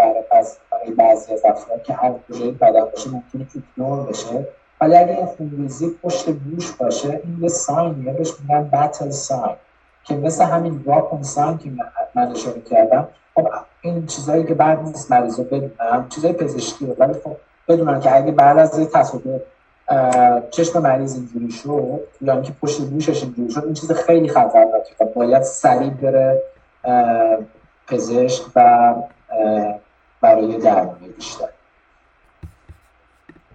برای 0.71 0.91
بعضی 0.97 1.33
از 1.33 1.45
افراد 1.45 1.83
که 1.83 1.93
هر 1.93 2.13
کجای 2.29 2.51
بدن 2.51 2.85
باشه 2.85 3.11
ممکنه 3.11 3.47
ایگنور 3.55 4.07
بشه. 4.07 4.47
ولی 4.81 4.97
اگه 4.97 5.17
این 5.17 5.27
خونریزی 5.27 5.91
پشت 6.03 6.31
گوش 6.31 6.73
باشه 6.73 7.21
این 7.25 7.39
یه 7.41 7.49
ساینیه 7.49 8.13
بهش 8.13 8.33
میگن 8.41 8.71
بتل 8.73 9.11
ساین 9.11 9.57
که 10.05 10.15
مثل 10.15 10.45
همین 10.45 10.83
واکن 10.87 11.23
ساین 11.23 11.59
که 11.59 11.71
من 12.15 12.31
اشاره 12.31 12.61
کردم. 12.61 13.09
خب 13.35 13.49
این 13.81 14.07
چیزایی 14.07 14.45
که 14.45 14.55
بعد 14.55 14.83
نیست 14.83 15.13
مریضا 15.13 15.43
بدونم 15.43 16.07
چیزای 16.09 16.33
پزشکیه 16.33 16.97
ولی 16.99 17.13
خب 17.13 17.37
بدونن 17.69 18.01
که 18.01 18.17
اگه 18.17 18.33
بعد 18.33 18.59
از 18.59 18.79
یه 18.79 18.87
تصادف 18.87 19.41
چشم 20.51 20.83
مریض 20.83 21.15
اینجوری 21.15 21.51
شد 21.51 22.01
یا 22.21 22.33
اینکه 22.33 22.53
پشت 22.63 22.81
گوشش 22.81 23.23
اینجوری 23.23 23.53
شد 23.53 23.65
این 23.65 23.75
چیز 23.75 23.93
خیلی 23.93 24.29
خطرناکه 24.29 24.95
و 25.01 25.05
باید 25.05 25.43
سریع 25.43 25.91
بره 25.91 26.43
پزشک 27.87 28.43
و 28.57 28.95
برای 30.21 30.59
درمان 30.59 30.99
بیشتر. 31.17 31.49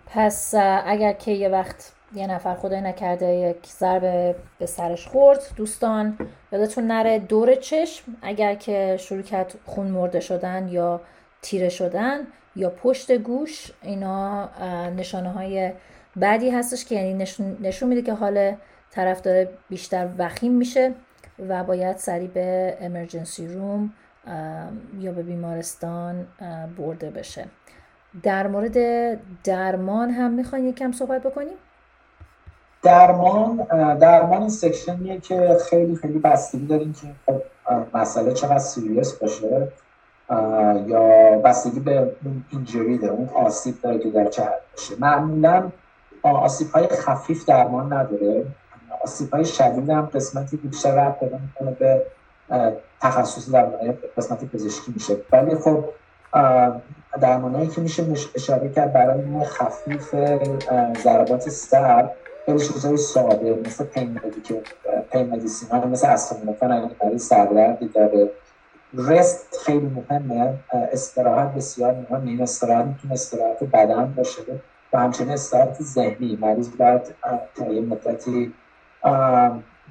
پس 0.07 0.53
اگر 0.85 1.13
که 1.13 1.31
یه 1.31 1.49
وقت 1.49 1.91
یه 2.15 2.27
نفر 2.27 2.55
خدای 2.55 2.81
نکرده 2.81 3.25
یک 3.25 3.67
ضربه 3.67 4.35
به 4.59 4.65
سرش 4.65 5.07
خورد 5.07 5.39
دوستان 5.55 6.17
یادتون 6.51 6.87
نره 6.87 7.19
دور 7.19 7.55
چشم 7.55 8.03
اگر 8.21 8.55
که 8.55 8.97
شروع 8.99 9.21
کرد 9.21 9.53
خون 9.65 9.87
مرده 9.87 10.19
شدن 10.19 10.67
یا 10.67 11.01
تیره 11.41 11.69
شدن 11.69 12.19
یا 12.55 12.69
پشت 12.69 13.11
گوش 13.11 13.71
اینا 13.81 14.49
نشانه 14.89 15.31
های 15.31 15.71
بعدی 16.15 16.49
هستش 16.49 16.85
که 16.85 16.95
یعنی 16.95 17.13
نشون, 17.13 17.57
نشون 17.61 17.89
میده 17.89 18.01
که 18.01 18.13
حال 18.13 18.53
طرف 18.91 19.21
داره 19.21 19.49
بیشتر 19.69 20.09
وخیم 20.17 20.51
میشه 20.51 20.93
و 21.49 21.63
باید 21.63 21.97
سریع 21.97 22.27
به 22.27 22.77
امرجنسی 22.81 23.47
روم 23.47 23.93
یا 24.99 25.11
به 25.11 25.23
بیمارستان 25.23 26.27
برده 26.77 27.09
بشه. 27.09 27.45
در 28.23 28.47
مورد 28.47 28.77
درمان 29.43 30.09
هم 30.09 30.31
می‌خواین 30.31 30.65
یکم 30.65 30.91
صحبت 30.91 31.23
بکنیم؟ 31.23 31.53
درمان 32.83 33.67
درمان 33.99 34.39
این 34.39 34.49
section 34.49 35.04
یه 35.04 35.19
که 35.19 35.57
خیلی 35.69 35.95
خیلی 35.95 36.19
بستگی 36.19 36.65
داریم 36.65 36.93
که 36.93 37.07
خب 37.25 37.41
مسئله 37.93 38.33
چقدر 38.33 38.59
serious 38.59 39.13
باشه 39.13 39.67
یا 40.87 41.37
بستگی 41.37 41.79
به 41.79 42.15
اینجوری 42.51 42.97
داره 42.97 43.13
اون 43.13 43.29
آسیب 43.29 43.81
داره 43.81 43.99
که 43.99 44.09
در 44.09 44.25
چه 44.25 44.43
باشه. 44.71 44.95
معمولا 44.99 45.71
آسیب 46.23 46.71
های 46.71 46.87
خفیف 46.87 47.45
درمان 47.45 47.93
نداره. 47.93 48.45
آسیب 49.03 49.33
های 49.33 49.45
شدید 49.45 49.89
هم 49.89 50.01
قسمتی 50.01 50.57
بیشتر 50.57 50.95
ربط 50.95 51.19
پیدا 51.19 51.37
می‌کنه 51.37 51.71
به 51.71 52.03
تخصصی 53.01 53.51
در 53.51 53.65
قسمت 54.17 54.45
پزشکی 54.45 54.91
میشه. 54.93 55.17
ولی 55.31 55.55
خب 55.55 55.85
درمانهایی 57.21 57.67
که 57.67 57.81
میشه 57.81 58.03
اشاره 58.35 58.69
کرد 58.69 58.93
برای 58.93 59.45
خفیف 59.45 60.15
ضربات 61.03 61.49
سر 61.49 62.09
خیلی 62.45 62.59
چیزهای 62.59 62.97
ساده 62.97 63.59
مثل 63.65 63.83
پین 63.83 64.19
پین 65.11 65.29
مدیسین 65.29 65.69
ها 65.69 65.85
مثل 65.87 66.07
استامینوفن 66.07 66.71
اگه 66.71 66.89
مریض 67.03 67.27
سردردی 67.27 67.87
داره. 67.87 68.29
رست 68.93 69.57
خیلی 69.65 70.03
مهمه. 70.09 70.53
استراحت 70.73 71.53
بسیار 71.53 71.95
مهمه. 72.09 72.29
این 72.29 72.41
استراحت 72.41 72.85
می‌تونه 72.85 73.13
استراحت 73.13 73.63
بدن 73.63 74.13
باشه. 74.17 74.41
و 74.93 74.99
همچنین 74.99 75.31
استراحت 75.31 75.81
ذهنی 75.81 76.37
مریض 76.41 76.77
باید 76.77 77.15
تا 77.55 77.65
یه 77.73 77.81
مدتی 77.81 78.53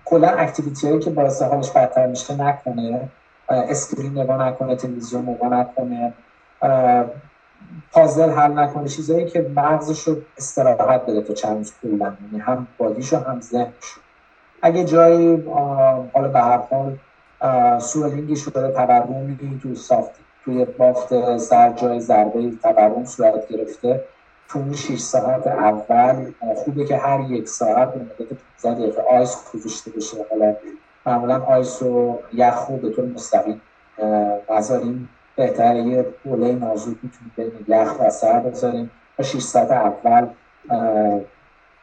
کلا 0.04 0.28
activity 0.28 0.86
هایی 0.88 0.98
که 0.98 1.10
باعث 1.10 1.42
حالش 1.42 1.70
بدتر 1.70 2.06
میشه 2.06 2.36
نکنه. 2.36 3.08
screen 3.48 4.18
نگاه 4.18 4.48
نکنه 4.48 4.76
تلویزیون 4.76 5.28
نگاه 5.28 5.48
نکنه. 5.48 6.14
پازل 7.92 8.30
حل 8.30 8.58
نکنه. 8.58 8.88
چیزایی 8.88 9.26
که 9.26 9.52
مغزش 9.56 10.08
رو 10.08 10.16
استراحت 10.36 11.02
بده 11.02 11.22
تا 11.22 11.34
چند 11.34 11.56
روز 11.56 11.72
یعنی 11.82 12.38
هم 12.38 12.68
body 12.78 13.00
شو 13.00 13.16
هم 13.16 13.40
ذهنش. 13.40 13.98
اگه 14.62 14.84
جایی 14.84 15.36
حالا 16.14 16.28
به 16.28 16.40
هر 16.40 16.58
حال 16.58 16.98
swelling 17.80 18.30
ی 18.30 18.36
شده 18.36 18.72
تورمی 18.72 19.60
تو 19.62 19.74
soft 19.74 20.20
توی 20.44 20.64
بافت 20.64 21.36
سر 21.36 21.72
جای 21.72 22.00
ضربه 22.00 22.50
تورم 22.62 23.04
صورت 23.04 23.48
گرفته. 23.48 24.04
تو 24.52 24.58
اون 24.58 24.74
6 24.74 24.98
ساعت 24.98 25.46
اول 25.46 26.32
خوبه 26.56 26.84
که 26.84 26.96
هر 26.96 27.20
یک 27.20 27.48
ساعت 27.48 27.94
به 27.94 28.00
مدت 28.00 28.38
15 28.62 28.80
دقیقه 28.80 29.02
ice 29.02 29.36
گذاشته 29.54 29.90
بشه. 29.90 30.16
حالا 30.30 30.54
معمولا 31.06 31.44
آیس 31.44 31.82
و 31.82 32.18
یخ 32.32 32.54
خوب 32.54 32.82
به 32.82 32.90
طور 32.90 33.04
مستقیم 33.04 33.60
نذاریم 34.50 35.08
بهتره 35.36 35.78
یه 35.78 36.06
حوله 36.24 36.52
نازوک 36.52 36.96
می‌تونیم 37.02 37.32
بین 37.36 37.64
یخ 37.68 38.00
و 38.00 38.10
سر 38.10 38.40
بذاریم. 38.40 38.90
و 39.18 39.22
6 39.22 39.42
ساعت 39.42 39.70
اول 39.70 40.26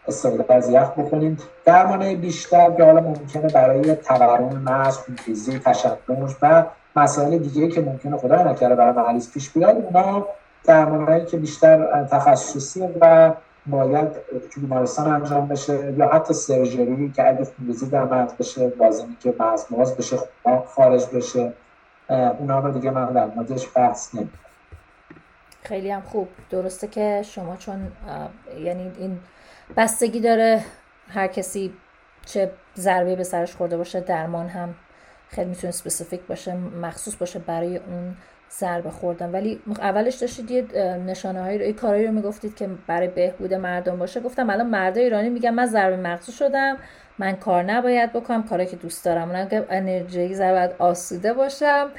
استفاده 0.08 0.54
از 0.54 0.70
یخ 0.70 0.90
بکنیم. 0.90 1.38
درمانه 1.66 2.16
بیشتر 2.16 2.72
که 2.72 2.84
حالا 2.84 3.02
ممکنه 3.02 3.48
برای 3.48 3.96
تورم 3.96 4.62
مغز 4.66 4.98
خونریزی 4.98 5.60
تشنج 5.60 5.98
و 6.42 6.64
مسائل 6.96 7.38
دیگه 7.38 7.68
که 7.68 7.82
ممکنه 7.82 8.18
خدا 8.18 8.44
نکرده 8.44 8.76
برای 8.76 8.94
مریض 8.94 9.32
پیش 9.32 9.50
بیاد 9.50 9.76
اونا 9.76 10.28
درمانهایی 10.68 11.26
که 11.26 11.38
بیشتر 11.38 12.04
تخصصی 12.04 12.90
و 13.02 13.34
باید 13.66 14.08
تو 14.52 14.62
بیمارستان 14.62 15.08
انجام 15.08 15.48
بشه 15.48 15.94
یا 15.98 16.08
حتی 16.08 16.34
سرجری 16.34 17.12
که 17.16 17.28
اگه 17.28 17.46
خونریزی 17.46 17.90
در 17.90 18.04
مغز 18.04 18.34
بشه 18.34 18.74
لازمی 18.80 19.18
که 19.20 19.34
مغز 19.40 19.66
باز 19.70 19.98
بشه 19.98 20.18
خارج 20.68 21.06
بشه. 21.06 21.54
اونا 22.10 22.60
رو 22.60 22.72
دیگه 22.72 22.92
من 22.92 23.14
در 23.14 23.26
موردش 23.26 23.68
بحث 23.76 24.16
نمی‌کنم. 24.16 24.40
خیلی 25.64 25.92
هم 25.92 26.02
خوب. 26.02 26.28
درسته 26.50 26.88
که 26.88 27.22
شما 27.26 27.58
چون 27.58 27.92
یعنی 28.60 28.92
این 28.98 29.20
بستگی 29.78 30.20
داره 30.20 30.64
هر 31.10 31.28
کسی 31.28 31.74
چه 32.26 32.52
ضربه 32.78 33.16
به 33.16 33.24
سرش 33.24 33.56
خورده 33.56 33.78
باشه 33.78 34.00
درمان 34.00 34.48
هم 34.48 34.76
خیلی 35.30 35.50
می‌تونه 35.50 35.72
سپسیفیک 35.72 36.22
باشه 36.22 36.56
مخصوص 36.82 37.16
باشه 37.16 37.40
برای 37.40 37.78
اون 37.78 38.16
ضربه 38.52 38.90
خوردن 38.90 39.32
ولی 39.32 39.60
اولش 39.80 40.16
داشتید 40.16 40.52
یه 40.52 40.64
نشانه 41.08 41.42
هایی 41.42 41.58
رو 41.58 41.72
کارهایی 41.72 42.08
رو 42.08 42.14
می‌گفتید 42.14 42.56
که 42.56 42.70
برای 42.88 43.08
بهبود 43.08 43.54
مردم 43.54 43.98
باشه. 43.98 44.20
گفتم 44.20 44.50
الان 44.50 44.68
مرد 44.68 44.98
ایرانی 44.98 45.30
میگن 45.30 45.50
من 45.50 45.66
ضربه 45.66 45.98
مغزی 45.98 46.32
شدم 46.32 46.78
من 47.20 47.36
کار 47.36 47.64
نباید 47.64 48.14
بکنم 48.14 48.44
کاری 48.44 48.66
که 48.66 48.76
دوست 48.76 49.06
دارم. 49.06 49.28
من 49.28 49.50
که 49.50 49.66
انرژی 49.70 50.28
باید 50.28 50.72
آسوده 50.80 51.34
باشم. 51.34 51.90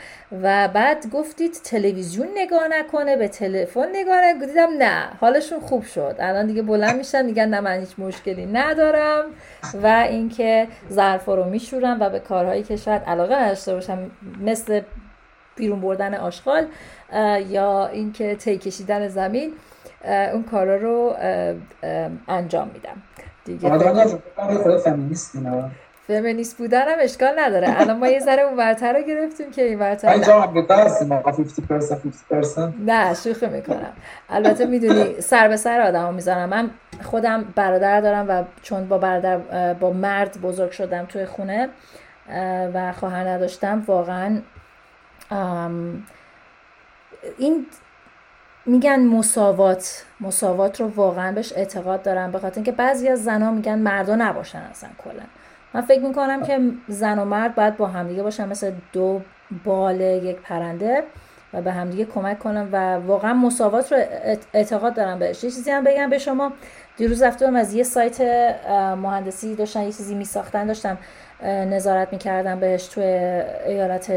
و 0.42 0.68
بعد 0.68 1.10
گفتید 1.10 1.52
تلویزیون 1.64 2.28
نگاه 2.36 2.68
نکنه 2.68 3.16
به 3.16 3.28
تلفن 3.28 3.88
نگاه 3.94 4.16
نکنه. 4.16 4.46
دیدم 4.46 4.68
نه 4.78 5.08
حالشون 5.20 5.60
خوب 5.60 5.84
شد. 5.84 6.16
الان 6.18 6.46
دیگه 6.46 6.62
بلند 6.62 6.96
میشن 6.96 7.26
میگن 7.26 7.48
نه 7.48 7.60
من 7.60 7.80
هیچ 7.80 7.98
مشکلی 7.98 8.46
ندارم. 8.46 9.24
و 9.82 9.86
اینکه 9.86 10.68
ظرفا 10.92 11.34
رو 11.34 11.44
میشورم 11.44 12.00
و 12.00 12.10
به 12.10 12.18
کارهایی 12.18 12.62
که 12.62 12.76
شاید 12.76 13.02
علاقه 13.02 13.42
نداشته 13.42 13.74
باشم 13.74 14.10
مثل 14.40 14.80
بیرون 15.58 15.80
بردن 15.80 16.14
آشغال 16.14 16.66
یا 17.48 17.86
اینکه 17.86 18.36
تی 18.36 18.58
کشیدن 18.58 19.08
زمین 19.08 19.52
اون 20.32 20.42
کارا 20.42 20.76
رو 20.76 21.16
انجام 22.28 22.70
میدم. 22.74 23.02
دیگه 23.44 23.68
فمینیست 26.06 26.58
بودن 26.58 26.88
هم 26.88 26.98
اشکال 27.00 27.34
نداره. 27.38 27.80
الان 27.80 27.98
ما 27.98 28.08
یه 28.08 28.18
ذره 28.18 28.42
اون 28.42 28.56
ورتر 28.56 28.92
رو 28.92 29.02
گرفتیم 29.02 29.50
که 29.50 29.62
این 29.62 29.78
ورتر 29.78 30.08
نه. 32.86 33.14
شوخی 33.14 33.46
می‌کنم. 33.46 33.92
البته 34.28 34.66
می‌دونی 34.66 35.20
سر 35.20 35.48
به 35.48 35.56
سر 35.56 35.80
آدم 35.80 36.02
ها 36.02 36.10
می‌ذارم. 36.10 36.48
من 36.48 36.70
خودم 37.02 37.44
برادر 37.54 38.00
دارم 38.00 38.26
و 38.28 38.44
چون 38.62 38.88
با 38.88 38.98
برادر 38.98 39.38
با 39.74 39.90
مرد 39.90 40.40
بزرگ 40.40 40.70
شدم 40.70 41.04
توی 41.04 41.26
خونه 41.26 41.68
و 42.74 42.92
خواهر 42.92 43.28
نداشتم 43.28 43.82
واقعا 43.86 44.38
این 47.38 47.66
میگن 48.66 49.00
مساوات 49.00 50.04
مساوات 50.20 50.80
رو 50.80 50.86
واقعا 50.86 51.32
بهش 51.32 51.52
اعتقاد 51.56 52.02
دارم 52.02 52.32
به 52.32 52.38
خاطر 52.38 52.54
اینکه 52.54 52.72
بعضی 52.72 53.08
از 53.08 53.24
زنها 53.24 53.50
میگن 53.50 53.78
مردا 53.78 54.16
نباشن 54.16 54.58
اصلا 54.58 54.90
کلا. 55.04 55.22
من 55.74 55.80
فکر 55.80 56.00
می‌کنم 56.00 56.42
که 56.42 56.60
زن 56.88 57.18
و 57.18 57.24
مرد 57.24 57.54
باید 57.54 57.76
با 57.76 57.86
همدیگه 57.86 58.22
باشن 58.22 58.48
مثل 58.48 58.72
دو 58.92 59.20
بال 59.64 60.00
یک 60.00 60.36
پرنده 60.36 61.02
و 61.52 61.62
به 61.62 61.72
همدیگه 61.72 62.04
کمک 62.04 62.38
کنم 62.38 62.68
و 62.72 62.94
واقعا 62.94 63.34
مساوات 63.34 63.92
رو 63.92 63.98
اعتقاد 64.52 64.94
دارم 64.94 65.18
بهش. 65.18 65.44
یه 65.44 65.50
چیزی 65.50 65.70
هم 65.70 65.84
بگم 65.84 66.10
به 66.10 66.18
شما 66.18 66.52
دیروز 66.96 67.22
رفتم 67.22 67.56
از 67.56 67.74
یه 67.74 67.82
سایت 67.82 68.20
مهندسی 68.96 69.54
داشتن 69.54 69.82
یه 69.82 69.92
چیزی 69.92 70.14
میساختن 70.14 70.66
داشتم 70.66 70.98
نظارت 71.42 72.12
می‌کردم 72.12 72.60
بهش 72.60 72.86
توی 72.86 73.04
ایالت 73.66 74.12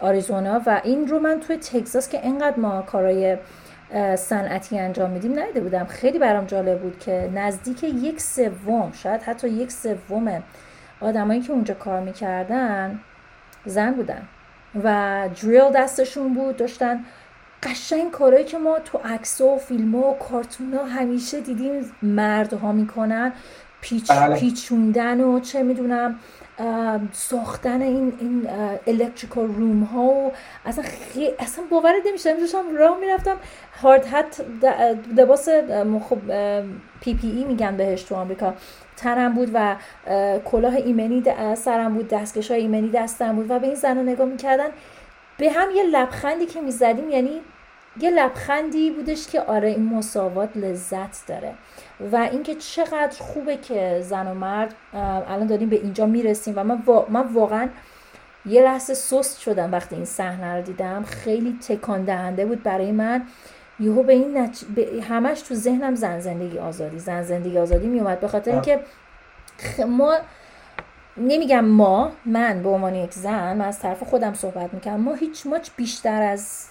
آریزونا 0.00 0.62
و 0.66 0.80
این 0.84 1.08
رو 1.08 1.18
من 1.18 1.40
توی 1.40 1.56
تگزاس 1.56 2.08
که 2.08 2.26
انقدر 2.26 2.58
ما 2.58 2.82
کارای 2.82 3.36
صنعتی 4.16 4.78
انجام 4.78 5.10
میدیم 5.10 5.38
ندیده 5.38 5.60
بودم 5.60 5.84
خیلی 5.84 6.18
برام 6.18 6.44
جالب 6.44 6.80
بود 6.80 6.98
که 6.98 7.30
نزدیک 7.34 7.84
یک 7.84 8.20
سوم 8.20 8.92
شاید 8.92 9.22
حتی 9.22 9.48
یک 9.48 9.72
سوم 9.72 10.42
آدمایی 11.00 11.40
که 11.40 11.52
اونجا 11.52 11.74
کار 11.74 12.00
می‌کردن 12.00 13.00
زن 13.64 13.92
بودن 13.92 14.22
و 14.84 15.28
دریل 15.42 15.70
دستشون 15.74 16.34
بود 16.34 16.56
داشتن 16.56 17.04
قشنگ 17.62 18.10
کارهایی 18.10 18.44
که 18.44 18.58
ما 18.58 18.78
تو 18.78 18.98
عکس 18.98 19.40
و 19.40 19.58
فیلم 19.58 19.94
و 19.94 20.14
کارتون 20.14 20.74
ها 20.74 20.84
همیشه 20.84 21.40
دیدیم 21.40 21.92
مردها 22.02 22.72
می‌کنن 22.72 23.32
پیچ 23.80 24.10
بله. 24.10 24.36
پیچوندن 24.36 25.20
و 25.20 25.40
چه 25.40 25.62
می‌دونم 25.62 26.18
ساختن 27.12 27.82
این 27.82 28.12
این 28.20 28.48
electrical 28.86 29.46
room 29.46 29.82
ها 29.82 30.02
و 30.02 30.32
اصلا 30.66 30.84
خی... 30.84 31.28
اصلا 31.38 31.64
باورت 31.70 32.06
نمیشه 32.06 32.40
داشتم 32.40 32.76
راه 32.76 32.98
می‌رفتم. 32.98 33.36
hard 33.82 34.06
hat 34.06 34.44
لباس 35.16 35.48
خب 36.08 36.18
PPE 37.00 37.44
میگن 37.44 37.76
بهش 37.76 38.02
تو 38.02 38.14
آمریکا. 38.14 38.54
تنم 38.96 39.34
بود 39.34 39.50
و 39.54 39.76
کلاه 40.44 40.74
ایمنی 40.74 41.24
سرم 41.54 41.94
بود 41.94 42.08
دستکش 42.08 42.50
های 42.50 42.60
ایمنی 42.60 42.88
دستم 42.88 43.36
بود 43.36 43.50
و 43.50 43.58
به 43.58 43.66
این 43.66 43.76
زن 43.76 43.98
نگاه 43.98 44.26
می‌کردن. 44.26 44.68
به 45.38 45.50
هم 45.50 45.68
یه 45.76 45.82
لبخندی 45.82 46.46
که 46.46 46.60
می‌زدیم 46.60 47.10
یعنی 47.10 47.40
یه 48.00 48.10
لبخندی 48.10 48.90
بودش 48.90 49.28
که 49.28 49.40
آره 49.40 49.68
این 49.68 49.84
مساوات 49.84 50.56
لذت 50.56 51.26
داره. 51.26 51.54
و 52.12 52.16
اینکه 52.16 52.54
چقدر 52.54 53.18
خوبه 53.18 53.56
که 53.56 54.00
زن 54.02 54.26
و 54.26 54.34
مرد 54.34 54.74
الان 54.94 55.46
داریم 55.46 55.68
به 55.68 55.76
اینجا 55.76 56.06
می‌رسیم 56.06 56.54
و 56.56 56.64
من, 56.64 56.82
من 57.08 57.26
واقعا 57.32 57.68
یه 58.46 58.62
لحظه 58.62 58.94
سست 58.94 59.40
شدم 59.40 59.72
وقتی 59.72 59.94
این 59.96 60.04
صحنه 60.04 60.56
رو 60.56 60.62
دیدم. 60.62 61.04
خیلی 61.04 61.58
تکان 61.68 62.04
دهنده 62.04 62.46
بود 62.46 62.62
برای 62.62 62.92
من. 62.92 63.22
یهو 63.80 64.02
به 64.02 64.12
این 64.12 64.38
نچ... 64.38 64.64
به 64.64 65.04
همش 65.08 65.42
تو 65.42 65.54
ذهنم 65.54 65.94
زن 65.94 66.20
زندگی 66.20 66.58
آزادی 66.58 66.98
زن 66.98 67.22
زندگی 67.22 67.58
آزادی 67.58 67.86
میومد 67.86 68.20
به 68.20 68.28
خاطر 68.28 68.50
اینکه 68.50 68.80
ما 69.88 70.16
نمیگم 71.16 71.64
ما 71.64 72.12
من 72.26 72.62
به 72.62 72.68
عنوان 72.68 72.94
یک 72.94 73.12
زن 73.12 73.56
من 73.56 73.64
از 73.64 73.78
طرف 73.78 74.02
خودم 74.02 74.34
صحبت 74.34 74.74
می‌کنم 74.74 75.00
ما 75.00 75.14
هیچ 75.14 75.46
ماچ 75.46 75.70
بیشتر 75.76 76.22
از 76.22 76.66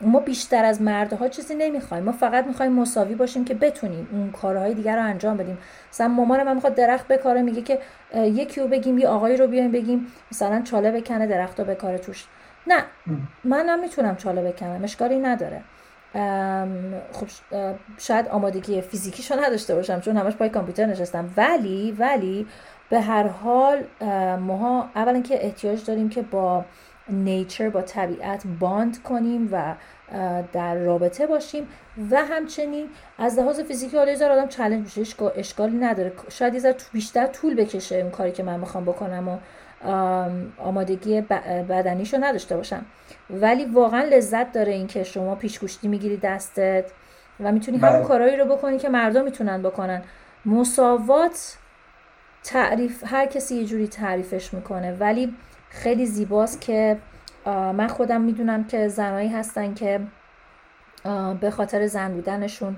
ما 0.00 0.20
بیشتر 0.20 0.64
از 0.64 0.82
مردها 0.82 1.28
چیزی 1.28 1.54
نمی‌خوایم. 1.54 2.04
ما 2.04 2.12
فقط 2.12 2.46
می‌خوایم 2.46 2.72
مساوی 2.72 3.14
باشیم 3.14 3.44
که 3.44 3.54
بتونیم 3.54 4.08
اون 4.12 4.30
کارهای 4.30 4.74
دیگر 4.74 4.96
رو 4.96 5.04
انجام 5.04 5.36
بدیم. 5.36 5.58
مثلا 5.92 6.08
مامان 6.08 6.42
من 6.42 6.54
می‌خواد 6.54 6.74
درخت 6.74 7.08
بکاره 7.08 7.42
میگه 7.42 7.62
که 7.62 7.78
یکی 8.14 8.60
رو 8.60 8.68
بگیم 8.68 8.98
یه 8.98 9.08
آقایی 9.08 9.36
رو 9.36 9.46
بیایم 9.46 9.72
بگیم 9.72 10.06
مثلا 10.32 10.62
چاله 10.62 10.90
بکنه 10.90 11.26
درخت 11.26 11.60
رو 11.60 11.66
بکاره 11.66 11.98
توش. 11.98 12.26
نه 12.66 12.84
منم 13.44 13.80
می‌تونم 13.80 14.16
چاله 14.16 14.52
بکنم 14.52 14.84
اشکالی 14.84 15.18
نداره. 15.18 15.60
خب 17.12 17.26
شاید 17.98 18.28
آمادگی 18.28 18.80
فیزیکیشو 18.80 19.40
نداشته 19.40 19.74
باشم 19.74 20.00
چون 20.00 20.16
همش 20.16 20.34
پای 20.34 20.48
کامپیوتر 20.48 20.86
نشستم. 20.86 21.30
ولی 21.36 21.96
ولی 21.98 22.46
به 22.90 23.00
هر 23.00 23.26
حال 23.26 23.84
ماها 24.36 24.88
اولا 24.94 25.20
که 25.20 25.44
احتیاج 25.44 25.84
داریم 25.84 26.08
که 26.08 26.22
با 26.22 26.64
نیچر 27.10 27.68
با 27.68 27.82
طبیعت 27.82 28.42
باند 28.60 29.02
کنیم 29.02 29.48
و 29.52 29.74
در 30.52 30.74
رابطه 30.74 31.26
باشیم 31.26 31.68
و 32.10 32.24
همچنین 32.24 32.88
از 33.18 33.38
لحاظ 33.38 33.60
فیزیکی 33.60 33.96
حالا 33.96 34.12
یه 34.12 34.26
آدم 34.26 34.48
چالش 34.48 34.96
میشه 34.96 35.14
اشکالی 35.36 35.76
نداره. 35.76 36.12
شاید 36.28 36.54
یه 36.54 36.74
بیشتر 36.92 37.26
طول 37.26 37.54
بکشه 37.54 37.96
اون 37.96 38.10
کاری 38.10 38.32
که 38.32 38.42
من 38.42 38.60
می‌خوام 38.60 38.84
بکنم 38.84 39.28
و 39.28 39.38
آمادگی 40.58 41.20
بدنیشو 41.68 42.16
نداشته 42.20 42.56
باشم. 42.56 42.84
ولی 43.30 43.64
واقعا 43.64 44.02
لذت 44.02 44.52
داره 44.52 44.72
این 44.72 44.86
که 44.86 45.04
شما 45.04 45.34
پیشگوشتی 45.34 45.88
می‌گیری 45.88 46.16
دستت 46.16 46.90
و 47.40 47.52
می‌تونی 47.52 47.78
همون 47.78 47.98
بله. 47.98 48.04
کارهایی 48.04 48.36
رو 48.36 48.44
بکنی 48.44 48.78
که 48.78 48.88
مردم 48.88 49.24
می‌تونن 49.24 49.62
بکنن. 49.62 50.02
مساوات 50.46 51.56
تعریف 52.44 53.04
هر 53.06 53.26
کسی 53.26 53.54
یه 53.56 53.64
جوری 53.64 53.88
تعریفش 53.88 54.54
می‌کنه. 54.54 54.92
ولی 54.92 55.34
خیلی 55.70 56.06
زیباست 56.06 56.60
که 56.60 56.98
من 57.46 57.86
خودم 57.88 58.20
می‌دونم 58.20 58.64
که 58.64 58.88
زنایی 58.88 59.28
هستن 59.28 59.74
که 59.74 60.00
به 61.40 61.50
خاطر 61.50 61.86
زن 61.86 62.12
بودنشون 62.12 62.76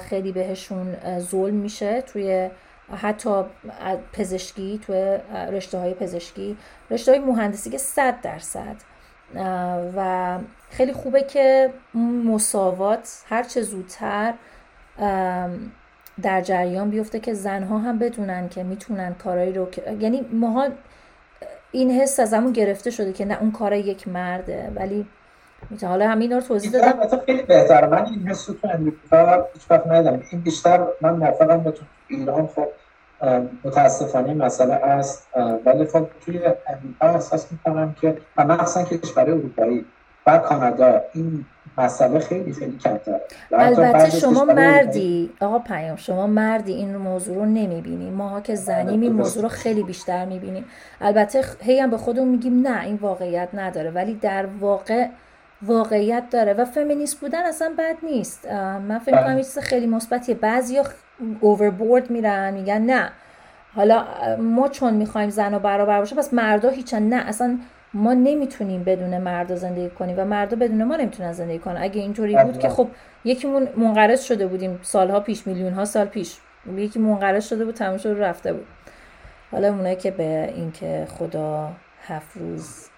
خیلی 0.00 0.32
بهشون 0.32 0.96
ظلم 1.18 1.54
میشه 1.54 2.00
توی 2.00 2.50
حتی 2.96 3.42
پزشکی 4.12 4.80
توی 4.86 5.18
رشته 5.50 5.78
های 5.78 5.94
پزشکی. 5.94 6.56
رشته 6.90 7.12
های 7.12 7.20
مهندسی 7.20 7.70
که 7.70 7.78
صد 7.78 8.20
درصد. 8.20 8.76
و 9.96 10.38
خیلی 10.70 10.92
خوبه 10.92 11.22
که 11.22 11.72
مساوات 12.24 13.24
هرچه 13.28 13.62
زودتر 13.62 14.34
در 16.22 16.40
جریان 16.40 16.90
بیفته 16.90 17.20
که 17.20 17.34
زنها 17.34 17.78
هم 17.78 17.98
بدونن 17.98 18.48
که 18.48 18.62
می‌تونن 18.62 19.14
کارایی 19.14 19.52
رو 19.52 19.68
یعنی 20.00 20.20
ماها 20.32 20.68
این 21.72 21.90
حس 21.90 22.20
از 22.20 22.34
همون 22.34 22.52
گرفته 22.52 22.90
شده 22.90 23.12
که 23.12 23.24
نه 23.24 23.38
اون 23.40 23.52
کار 23.52 23.72
یک 23.72 24.08
مرده. 24.08 24.72
ولی 24.74 25.06
حالا 25.82 26.08
همین 26.08 26.32
رو 26.32 26.40
توضیح 26.40 26.70
دادم. 26.70 27.18
خیلی 27.26 27.42
بهتره. 27.42 27.86
من 27.86 28.06
این 28.06 28.28
حس 28.28 28.44
تو 28.44 28.68
امریکا 28.74 29.46
هیچ 29.54 29.62
وقت 29.70 29.86
ندیدم. 29.86 30.22
این 30.32 30.40
بیشتر 30.40 30.86
من 31.00 31.10
موافقم 31.10 31.56
با 31.56 31.70
تو 31.70 31.84
ایران 32.08 32.46
خب 32.46 32.68
متاسفانه 33.64 34.34
مسئله 34.34 34.74
است 34.74 35.28
ولی 35.66 35.84
خب 35.86 36.06
توی 36.24 36.38
امریکا 36.38 37.06
احساس 37.06 37.52
می‌کنم 37.52 37.96
که 38.00 38.16
مخصوصا 38.36 38.82
کشور 38.82 39.22
اروپایی. 39.22 39.84
و 40.26 40.38
کانادا 40.38 41.00
این 41.14 41.44
مسئله 41.78 42.18
خیلی 42.18 42.52
خیلی 42.52 42.78
کمتره. 42.78 43.20
البته 43.52 44.10
شما 44.10 44.44
مردی 44.44 45.30
آقا 45.40 45.58
پیام 45.58 45.96
شما 45.96 46.26
مردی 46.26 46.72
این 46.72 46.96
موضوع 46.96 47.36
رو 47.36 47.44
نمی‌بینیم 47.44 48.12
ماها 48.12 48.40
که 48.40 48.54
زنیم 48.54 49.00
این 49.00 49.12
موضوع 49.12 49.42
رو 49.42 49.48
خیلی 49.48 49.82
بیشتر 49.82 50.24
می‌بینیم. 50.24 50.64
البته 51.00 51.44
هی 51.60 51.80
هم 51.80 51.90
به 51.90 51.96
خودمون 51.96 52.28
میگیم 52.28 52.68
نه 52.68 52.84
این 52.84 52.96
واقعیت 52.96 53.48
نداره. 53.54 53.90
ولی 53.90 54.14
در 54.14 54.46
واقع 54.46 55.06
واقعیت 55.62 56.24
داره. 56.30 56.52
و 56.52 56.64
فمینیست 56.64 57.20
بودن 57.20 57.46
اصلا 57.46 57.72
بد 57.78 57.96
نیست. 58.02 58.46
من 58.88 58.98
فکر 58.98 59.24
کنم 59.24 59.36
چیز 59.36 59.58
خیلی 59.58 59.86
مثبتیه. 59.86 60.34
بعضیا 60.34 60.84
اووربورد 61.40 62.10
میرن 62.10 62.54
میگن 62.54 62.80
نه. 62.80 63.10
حالا 63.74 64.04
ما 64.38 64.68
چون 64.68 64.94
می‌خوایم 64.94 65.30
زن 65.30 65.54
و 65.54 65.58
برابر 65.58 65.98
باشه 65.98 66.16
پس 66.16 66.34
مردا 66.34 66.68
هیچن. 66.68 67.02
نه 67.02 67.16
اصلا 67.16 67.58
ما 67.96 68.14
نمی‌تونیم 68.14 68.84
بدون 68.84 69.18
مردا 69.18 69.56
زندگی 69.56 69.90
کنیم 69.90 70.14
و 70.18 70.24
مردا 70.24 70.56
بدون 70.56 70.84
ما 70.84 70.96
نمی‌تونن 70.96 71.32
زندگی 71.32 71.58
کنن. 71.58 71.76
اگه 71.82 72.00
اینطوری 72.00 72.36
بود 72.44 72.58
که 72.58 72.68
خب 72.68 72.88
یکیمون 73.24 73.68
منقرض 73.76 74.24
شده 74.24 74.46
بودیم. 74.46 74.78
سالها 74.82 75.20
پیش 75.20 75.46
میلیون 75.46 75.72
ها 75.72 75.84
سال 75.84 76.06
پیش. 76.06 76.36
یکی 76.76 76.98
منقرض 76.98 77.48
شده 77.48 77.64
بود 77.64 77.74
تمام 77.74 77.96
شده 77.96 78.20
رفته 78.20 78.52
بود. 78.52 78.66
حالا 79.52 79.68
اونایی 79.68 79.96
که 79.96 80.10
به 80.10 80.52
اینکه 80.54 81.06
خدا 81.10 81.72
هفت 82.06 82.36
روز 82.36 82.88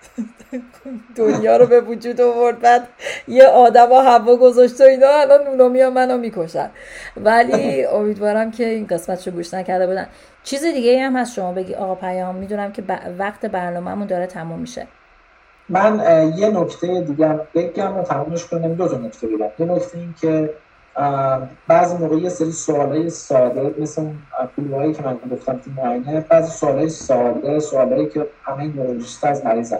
دنیا 1.16 1.56
رو 1.56 1.66
به 1.66 1.80
وجود 1.80 2.20
آورد. 2.20 2.60
بعد 2.60 2.88
یه 3.28 3.46
آدم 3.46 3.92
و 3.92 3.94
هوا 3.94 4.36
گذاشته 4.36 4.84
اینا 4.84 5.08
الان 5.08 5.46
اونا 5.46 5.68
میان 5.68 5.92
منو 5.92 6.18
می‌کشن. 6.18 6.70
ولی 7.16 7.84
امیدوارم 7.96 8.50
که 8.50 8.66
این 8.66 8.86
قسمت 8.86 9.28
رو 9.28 9.34
گوش 9.34 9.54
نکرده 9.54 9.86
بودن. 9.86 10.06
چیز 10.42 10.64
دیگه 10.64 11.00
هم 11.00 11.16
هست 11.16 11.34
شما 11.34 11.52
بگی. 11.52 11.74
آقا 11.74 11.94
پیام 11.94 12.34
می‌دونم 12.34 12.72
که 12.72 12.82
وقت 13.18 13.46
برنامهمون 13.46 14.06
داره 14.06 14.26
تموم 14.26 14.58
میشه. 14.58 14.86
من 15.68 16.00
یه 16.36 16.48
نکته 16.48 17.00
دیگه 17.00 17.40
بگم 17.54 17.96
و 17.98 18.02
تمومش 18.02 18.46
کنم 18.46 18.74
دو 18.74 18.88
تا 18.88 18.96
نکته 18.96 19.26
بگم. 19.26 19.50
یه 19.58 19.66
نکته 19.66 19.98
این 19.98 20.14
که 20.20 20.50
بعضی 21.68 21.96
موقع 21.96 22.16
یه 22.16 22.28
سری 22.28 22.52
سوالای 22.52 23.10
ساده 23.10 23.74
مثل 23.78 24.06
پولوهایی 24.56 24.94
که 24.94 25.02
من 25.02 25.18
گفتم 25.32 25.58
تو 25.58 25.70
معاینه 25.76 26.20
بعضی 26.20 26.50
سوالای 26.50 26.88
ساده 26.88 27.58
سوالایی 27.60 28.08
که 28.08 28.26
همه 28.42 28.64
نورولوژیست 28.76 29.24
از 29.24 29.44
مریض 29.44 29.74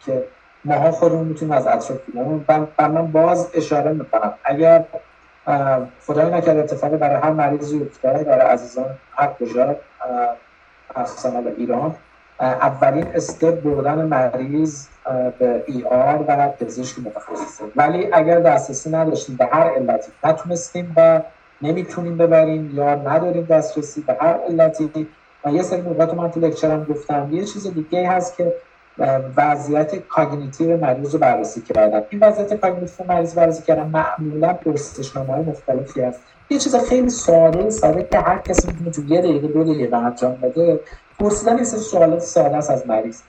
که 0.00 0.24
ماها 0.64 0.90
خودمون 0.90 1.28
می‌تونیم 1.28 1.54
از 1.54 1.66
اطراف 1.66 2.00
بگیریم 2.00 2.44
و 2.48 2.88
من 2.88 3.12
باز 3.12 3.50
اشاره 3.54 3.92
می‌کنم. 3.92 4.34
اگر 4.44 4.84
خدای 6.06 6.30
نکرده 6.30 6.56
اتفاقی 6.56 6.96
برای 6.96 7.16
هر 7.16 7.30
مریضی 7.30 7.82
افتاد 7.82 8.24
برای 8.24 8.46
عزیزان 8.46 8.98
هر 9.10 9.32
کجا 9.40 9.76
مخصوصا 10.96 11.38
ایران 11.56 11.96
اولین 12.40 13.06
step 13.14 13.62
بردن 13.62 14.04
مریض 14.04 14.86
به 15.38 15.64
ER 15.66 16.24
و 16.28 16.48
پزشک 16.48 16.98
متخصصه. 16.98 17.64
ولی 17.76 18.08
اگر 18.12 18.40
دسترسی 18.40 18.90
نداشتیم 18.90 19.36
به 19.36 19.46
هر 19.52 19.70
علتی 19.70 20.12
نتونستیم 20.24 20.92
و 20.96 21.22
نمی‌تونیم 21.62 22.16
ببریم 22.16 22.70
یا 22.74 22.94
نداریم 22.94 23.44
دسترسی 23.44 24.00
به 24.00 24.16
هر 24.20 24.38
علتی. 24.48 25.08
و 25.44 25.50
یه 25.52 25.62
سری 25.62 25.80
نقاط 25.80 26.14
من 26.14 26.30
تو 26.30 26.40
lecture 26.40 26.78
م 26.78 26.84
گفتم. 26.84 27.28
یه 27.32 27.44
چیز 27.44 27.66
دیگه 27.74 28.08
هست 28.08 28.36
که 28.36 28.54
وضعیت 29.36 29.94
cognitive 30.08 30.76
مریض 30.76 31.12
رو 31.12 31.18
بررسی 31.20 31.62
کردن 31.62 32.02
این 32.10 32.22
وضعیت 32.24 32.54
cognitive 32.54 33.06
مریض 33.06 33.34
بررسی 33.34 33.62
کردن 33.62 33.86
معمولا 33.86 34.52
پرسشنامه 34.52 35.32
های 35.32 35.42
مختلفی 35.42 36.00
هست. 36.00 36.20
یه 36.50 36.58
چیز 36.58 36.76
خیلی 36.76 37.10
ساده 37.10 37.70
ساده 37.70 38.08
که 38.12 38.18
هر 38.18 38.38
کسی 38.38 38.68
می‌تونه 38.68 38.90
تو 38.90 39.02
یه 39.02 39.20
دقیقه 39.20 39.48
دو 39.48 39.64
دقیقه 39.64 39.96
انجام 39.96 40.36
بده. 40.36 40.80
پرسیدن 41.18 41.58
یه 41.58 41.64
سری 41.64 41.80
سوالات 41.80 42.20
ساده 42.20 42.56
است 42.56 42.70
از 42.70 42.86
مریض 42.86 43.20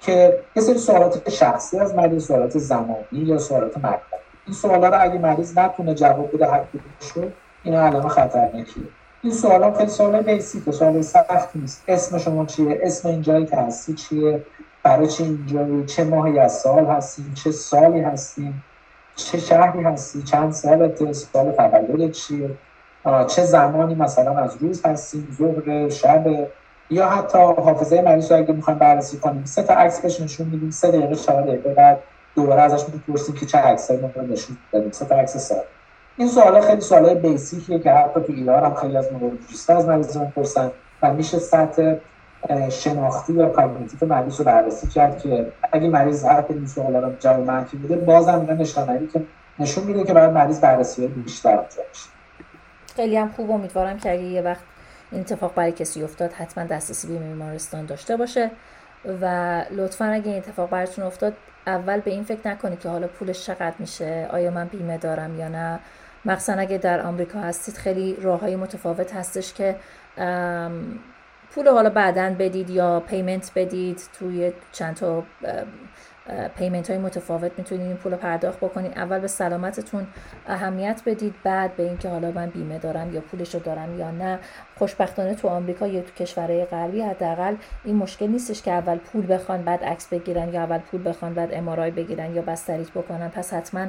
که 0.00 0.40
یه 0.56 0.62
سری 0.62 0.78
سوالات 0.78 1.30
شخصی 1.30 1.78
از 1.78 1.94
مریض 1.94 2.26
سوالات 2.26 2.58
زمانی 2.58 3.04
یا 3.12 3.38
سوالات 3.38 3.78
مطلبی 3.78 4.18
این 4.48 4.54
سوالا 4.54 4.88
رو 4.88 5.00
اگه 5.00 5.18
مریض 5.18 5.58
نتونه 5.58 5.94
جواب 5.94 6.34
بده 6.34 6.46
هر 6.46 6.60
کدومشو 6.64 7.32
این 7.62 7.74
علامه 7.74 8.08
خطرناکیه. 8.08 8.84
این 9.22 9.32
سوال 9.32 9.74
خیلی 9.74 9.88
سوال 9.88 10.22
بیسیک 10.22 10.70
سوال 10.70 11.02
سختی 11.02 11.58
نیست. 11.58 11.84
اسم 11.88 12.18
شما 12.18 12.46
چیه؟ 12.46 12.80
اسم 12.82 13.08
این 13.08 13.22
جایی 13.22 13.46
که 13.46 13.56
هستی 13.56 13.94
چیه؟ 13.94 14.42
برای 14.82 15.06
چه 15.06 15.24
اینجایی 15.24 15.86
چه 15.86 16.04
ماهی 16.04 16.38
از 16.38 16.60
سال 16.60 16.84
هستیم 16.84 17.34
چه 17.34 17.50
سالی 17.50 18.00
هستیم 18.00 18.64
چه 19.16 19.38
شهری 19.38 19.82
هستی؟ 19.82 20.22
چند 20.22 20.52
سالت 20.52 21.12
سال 21.12 21.52
تولدت 21.52 22.12
چیه؟ 22.12 22.50
چه 23.26 23.44
زمانی 23.44 23.94
مثلا 23.94 24.38
از 24.38 24.56
روز 24.60 24.86
هستیم 24.86 25.36
ظهر 25.38 25.88
شب؟ 25.88 26.48
یا 26.90 27.08
حتی 27.08 27.38
حافظه 27.38 28.02
مریض 28.02 28.32
رو 28.32 28.38
اگه 28.38 28.52
می‌خوایم 28.52 28.78
بررسی 28.78 29.18
کنیم. 29.18 29.44
سه 29.44 29.62
تا 29.62 29.74
عکس 29.74 30.00
بهش 30.00 30.20
نشون 30.20 30.46
میدیم 30.46 30.70
سه 30.70 30.88
دقیقه 30.88 31.14
چهار 31.14 31.42
دقیقه 31.42 31.74
بعد 31.74 31.98
دوباره 32.34 32.62
ازش 32.62 32.84
می‌پرسیم 32.88 33.34
که 33.34 33.46
چه 33.46 33.58
عکسایی 33.58 34.00
ما 34.00 34.22
نشون 34.22 34.56
دادیم. 34.72 34.90
سه 34.90 35.04
تا 35.04 35.14
عکس 35.14 35.36
سال 35.36 35.62
این 36.16 36.28
سوال 36.28 36.60
خیلی 36.60 36.80
سوالای 36.80 37.14
بیسیکیه 37.14 37.78
که 37.78 37.92
حتی 37.92 38.20
تو 38.20 38.32
ایران 38.32 38.64
هم 38.64 38.74
خیلی 38.74 38.96
از 38.96 39.12
نورولوژیست 39.12 39.70
از 39.70 39.86
مریض 39.86 40.16
می‌پرسن 40.16 40.70
و 41.02 41.12
میشه 41.12 41.38
سطح 41.38 41.94
شناختی 42.70 43.32
یا 43.32 43.48
کاگنیتیو 43.48 44.08
مریض 44.08 44.38
رو 44.38 44.44
بررسی 44.44 44.86
کرد 44.86 45.18
که 45.18 45.52
اگه 45.72 45.88
مریض 45.88 46.24
هر 46.24 46.44
این 46.48 46.66
سوالا 46.66 46.98
رو 46.98 47.12
جواب 47.20 47.46
منفی 47.46 47.76
بده 47.76 47.96
بازم 47.96 48.40
اینا 48.40 48.52
نشانه 48.52 49.06
که 49.12 49.22
نشون 49.58 49.84
میده 49.84 50.04
که 50.04 50.12
باید 50.12 50.30
مریض 50.30 50.60
بررسی 50.60 51.06
بیشتر 51.06 51.48
انجام 51.48 51.86
خیلی 52.96 53.16
هم 53.16 53.28
خوب 53.28 53.50
امیدوارم 53.50 53.98
که 53.98 54.12
اگه 54.12 54.22
یه 54.22 54.42
وقت 54.42 54.60
این 55.12 55.20
اتفاق 55.20 55.54
برای 55.54 55.72
کسی 55.72 56.02
افتاد 56.02 56.32
حتما 56.32 56.64
دسترسی 56.64 57.08
به 57.08 57.18
بیمارستان 57.18 57.86
داشته 57.86 58.16
باشه. 58.16 58.50
و 59.20 59.64
لطفا 59.70 60.04
اگه 60.04 60.28
این 60.28 60.36
اتفاق 60.36 60.70
براتون 60.70 61.04
افتاد 61.04 61.34
اول 61.66 62.00
به 62.00 62.10
این 62.10 62.24
فکر 62.24 62.48
نکنید 62.48 62.80
که 62.80 62.88
حالا 62.88 63.06
پولش 63.06 63.46
چقدر 63.46 63.74
میشه 63.78 64.28
آیا 64.30 64.50
من 64.50 64.66
بیمه 64.66 64.98
دارم 64.98 65.38
یا 65.38 65.48
نه. 65.48 65.80
مخصوصا 66.24 66.52
اگه 66.52 66.78
در 66.78 67.00
آمریکا 67.00 67.40
هستید 67.40 67.76
خیلی 67.76 68.16
راه 68.16 68.40
های 68.40 68.56
متفاوت 68.56 69.14
هستش 69.14 69.52
که 69.52 69.76
پول 71.50 71.68
حالا 71.68 71.90
بعدا 71.90 72.34
بدید 72.38 72.70
یا 72.70 73.00
پیمنت 73.00 73.50
بدید 73.54 74.02
توی 74.18 74.52
چند 74.72 74.96
تا 74.96 75.22
پیمنت 76.56 76.90
های 76.90 76.98
متفاوت 76.98 77.52
می‌تونید 77.58 77.86
این 77.86 77.96
پول 77.96 78.12
رو 78.12 78.18
پرداخت 78.18 78.58
بکنید 78.60 78.98
اول 78.98 79.18
به 79.18 79.26
سلامتتون 79.26 80.06
اهمیت 80.46 81.02
بدید 81.06 81.34
بعد 81.44 81.76
به 81.76 81.82
اینکه 81.82 82.08
حالا 82.08 82.30
من 82.30 82.46
بیمه 82.46 82.78
دارم 82.78 83.14
یا 83.14 83.20
پولش 83.20 83.54
رو 83.54 83.60
دارم 83.60 83.98
یا 83.98 84.10
نه. 84.10 84.38
خوشبختانه 84.78 85.34
تو 85.34 85.48
آمریکا 85.48 85.86
یا 85.86 86.02
تو 86.02 86.24
کشورهای 86.24 86.64
غربی 86.64 87.00
حداقل 87.00 87.54
این 87.84 87.96
مشکل 87.96 88.26
نیستش 88.26 88.62
که 88.62 88.72
اول 88.72 88.96
پول 88.96 89.34
بخوان 89.34 89.62
بعد 89.62 89.84
عکس 89.84 90.08
بگیرن 90.08 90.52
یا 90.52 90.62
اول 90.62 90.78
پول 90.78 91.08
بخوان 91.08 91.34
بعد 91.34 91.54
امارای 91.54 91.90
بگیرن 91.90 92.34
یا 92.34 92.42
بستریت 92.42 92.90
بکنن. 92.90 93.28
پس 93.28 93.54
حتما 93.54 93.86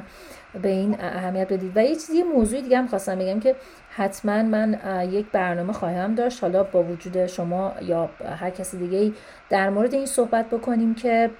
به 0.62 0.68
این 0.68 0.96
اهمیت 1.00 1.52
بدید. 1.52 1.76
و 1.76 1.82
یه 1.82 1.94
چیزی 1.94 2.22
موضوع 2.22 2.60
دیگه 2.60 2.78
هم 2.78 2.86
خواستم 2.86 3.18
بگم 3.18 3.40
که 3.40 3.56
حتما 3.96 4.42
من 4.42 4.78
یک 5.10 5.26
برنامه 5.32 5.72
خواهم 5.72 6.14
داشت. 6.14 6.42
حالا 6.42 6.64
با 6.64 6.82
وجود 6.82 7.26
شما 7.26 7.72
یا 7.82 8.10
هر 8.40 8.50
کسی 8.50 8.78
دیگه 8.78 9.12
در 9.50 9.70
مورد 9.70 9.94
این 9.94 10.06
صحبت 10.06 10.46
بکنیم 10.46 10.94
که 10.94 11.30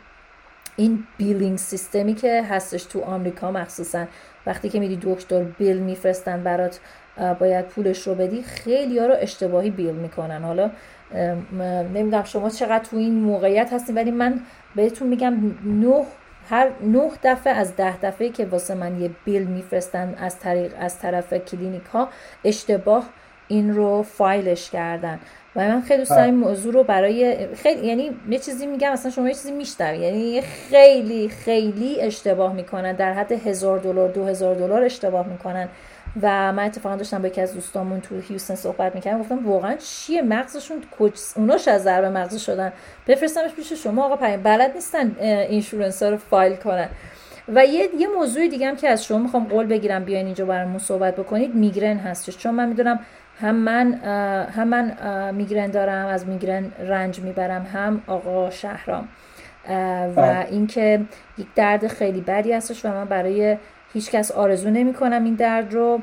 این 0.80 1.04
billing 1.16 1.58
سیستمی 1.58 2.14
که 2.14 2.42
هستش 2.42 2.84
تو 2.84 3.00
آمریکا 3.00 3.50
مخصوصا 3.50 4.06
وقتی 4.46 4.68
که 4.68 4.80
میری 4.80 4.98
دکتر 5.02 5.42
bill 5.42 5.78
میفرستن 5.78 6.42
برات 6.42 6.80
باید 7.38 7.66
پولش 7.68 8.06
رو 8.06 8.14
بدی 8.14 8.42
خیلی 8.42 8.98
ها 8.98 9.06
رو 9.06 9.14
اشتباهی 9.18 9.70
bill 9.70 9.94
می‌کنن. 9.94 10.42
حالا 10.42 10.70
نمی‌دونم 11.94 12.24
شما 12.24 12.50
چقدر 12.50 12.84
تو 12.84 12.96
این 12.96 13.14
موقعیت 13.14 13.72
هستین 13.72 13.94
ولی 13.94 14.10
من 14.10 14.40
بهتون 14.76 15.08
میگم 15.08 15.34
نه 15.64 16.04
هر 16.50 16.70
نه 16.82 17.10
دفعه 17.22 17.52
از 17.52 17.76
ده 17.76 17.96
دفعه 17.96 18.28
که 18.28 18.44
واسه 18.44 18.74
من 18.74 19.00
یه 19.00 19.10
bill 19.24 19.44
میفرستن 19.44 20.14
از 20.18 20.38
طریق 20.38 20.72
از 20.78 20.98
طرف 20.98 21.34
کلینیک 21.34 21.84
ها 21.84 22.08
اشتباه 22.44 23.08
این 23.48 23.74
رو 23.74 24.02
فایلش 24.02 24.70
کردن. 24.70 25.20
و 25.56 25.68
من 25.68 25.80
خیلی 25.80 25.98
دوست 25.98 26.10
دارم 26.10 26.24
این 26.24 26.34
موضوع 26.34 26.72
رو 26.72 26.84
برای 26.84 27.46
خیلی 27.54 27.86
یعنی 27.86 28.10
یه 28.30 28.38
چیزی 28.38 28.66
میگم 28.66 28.92
اصلا 28.92 29.10
شما 29.10 29.28
یه 29.28 29.34
چیزی 29.34 29.52
میشنوی. 29.52 29.98
یعنی 29.98 30.40
خیلی 30.40 31.28
خیلی 31.28 32.00
اشتباه 32.00 32.52
می‌کنن. 32.52 32.92
در 32.92 33.12
حد 33.12 33.32
هزار 33.32 33.78
دلار 33.78 34.08
دو 34.08 34.24
هزار 34.24 34.54
دلار 34.54 34.82
اشتباه 34.82 35.28
می‌کنن. 35.28 35.68
و 36.22 36.52
من 36.52 36.64
اتفاقا 36.64 36.96
داشتم 36.96 37.22
با 37.22 37.28
یکی 37.28 37.40
از 37.40 37.54
دوستامون 37.54 38.00
تو 38.00 38.20
هیوستن 38.20 38.54
صحبت 38.54 38.94
می‌کردم. 38.94 39.20
گفتم 39.20 39.46
واقعا 39.46 39.76
چیه؟ 39.76 40.22
مغزشون 40.22 40.82
کج 40.98 41.12
اوناش 41.36 41.68
از 41.68 41.82
ضربه 41.82 42.08
مغز 42.08 42.36
شدن. 42.36 42.72
بفرستمش 43.08 43.50
پیش 43.52 43.72
شما 43.72 44.04
آقا 44.04 44.16
پیام 44.16 44.42
بلد 44.42 44.74
نیستن 44.74 45.16
اینشورنس 45.20 46.02
ها 46.02 46.08
رو 46.08 46.16
فایل 46.16 46.56
کنن. 46.56 46.88
و 47.48 47.66
یه 47.66 47.88
یه 47.98 48.08
موضوع 48.08 48.48
دیگه 48.48 48.68
هم 48.68 48.76
که 48.76 48.88
از 48.88 49.04
شما 49.04 49.18
می‌خوام 49.18 49.44
قول 49.44 49.66
بگیرم 49.66 50.04
بیاین 50.04 50.26
اینجا 50.26 50.44
برامون 50.44 50.78
صحبت 50.78 51.16
بکنید. 51.16 51.54
میگرن 51.54 51.96
هستش. 51.96 52.36
چون 52.36 52.54
من 52.54 52.68
می‌دونم 52.68 53.00
هم 53.40 53.54
من 53.54 53.94
هم 54.44 54.68
من 54.68 54.94
میگرن 55.34 55.66
دارم 55.66 56.06
از 56.06 56.26
میگرن 56.26 56.72
رنج 56.78 57.20
می‌برم 57.20 57.66
هم 57.72 58.02
آقا 58.06 58.50
شهرام 58.50 59.08
و 59.68 60.12
بله. 60.16 60.46
اینکه 60.50 61.00
یک 61.38 61.46
درد 61.54 61.86
خیلی 61.86 62.20
بدی 62.20 62.52
هستش 62.52 62.84
و 62.84 62.88
من 62.88 63.04
برای 63.04 63.56
هیچ 63.92 64.10
کس 64.10 64.32
آرزو 64.32 64.70
نمی 64.70 64.94
کنم 64.94 65.24
این 65.24 65.34
درد 65.34 65.74
رو 65.74 66.00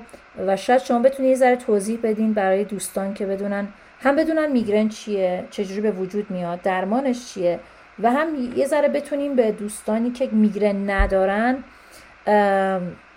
و 0.48 0.56
شاید 0.56 0.82
شما 0.82 1.00
بتونید 1.00 1.30
یه 1.30 1.36
ذره 1.36 1.56
توضیح 1.56 2.00
بدین 2.04 2.34
برای 2.34 2.64
دوستان 2.64 3.14
که 3.14 3.26
بدونن 3.26 3.68
هم 4.00 4.16
بدونن 4.16 4.52
میگرن 4.52 4.90
چیه 4.90 5.44
چجوری 5.50 5.82
به 5.82 5.92
وجود 5.92 6.32
میاد 6.32 6.62
درمانش 6.62 7.34
چیه 7.34 7.60
و 8.00 8.12
هم 8.12 8.28
یه 8.56 8.66
ذره 8.66 8.88
بتونیم 8.88 9.36
به 9.36 9.52
دوستانی 9.52 10.12
که 10.12 10.30
میگرن 10.32 10.90
ندارن 10.90 11.64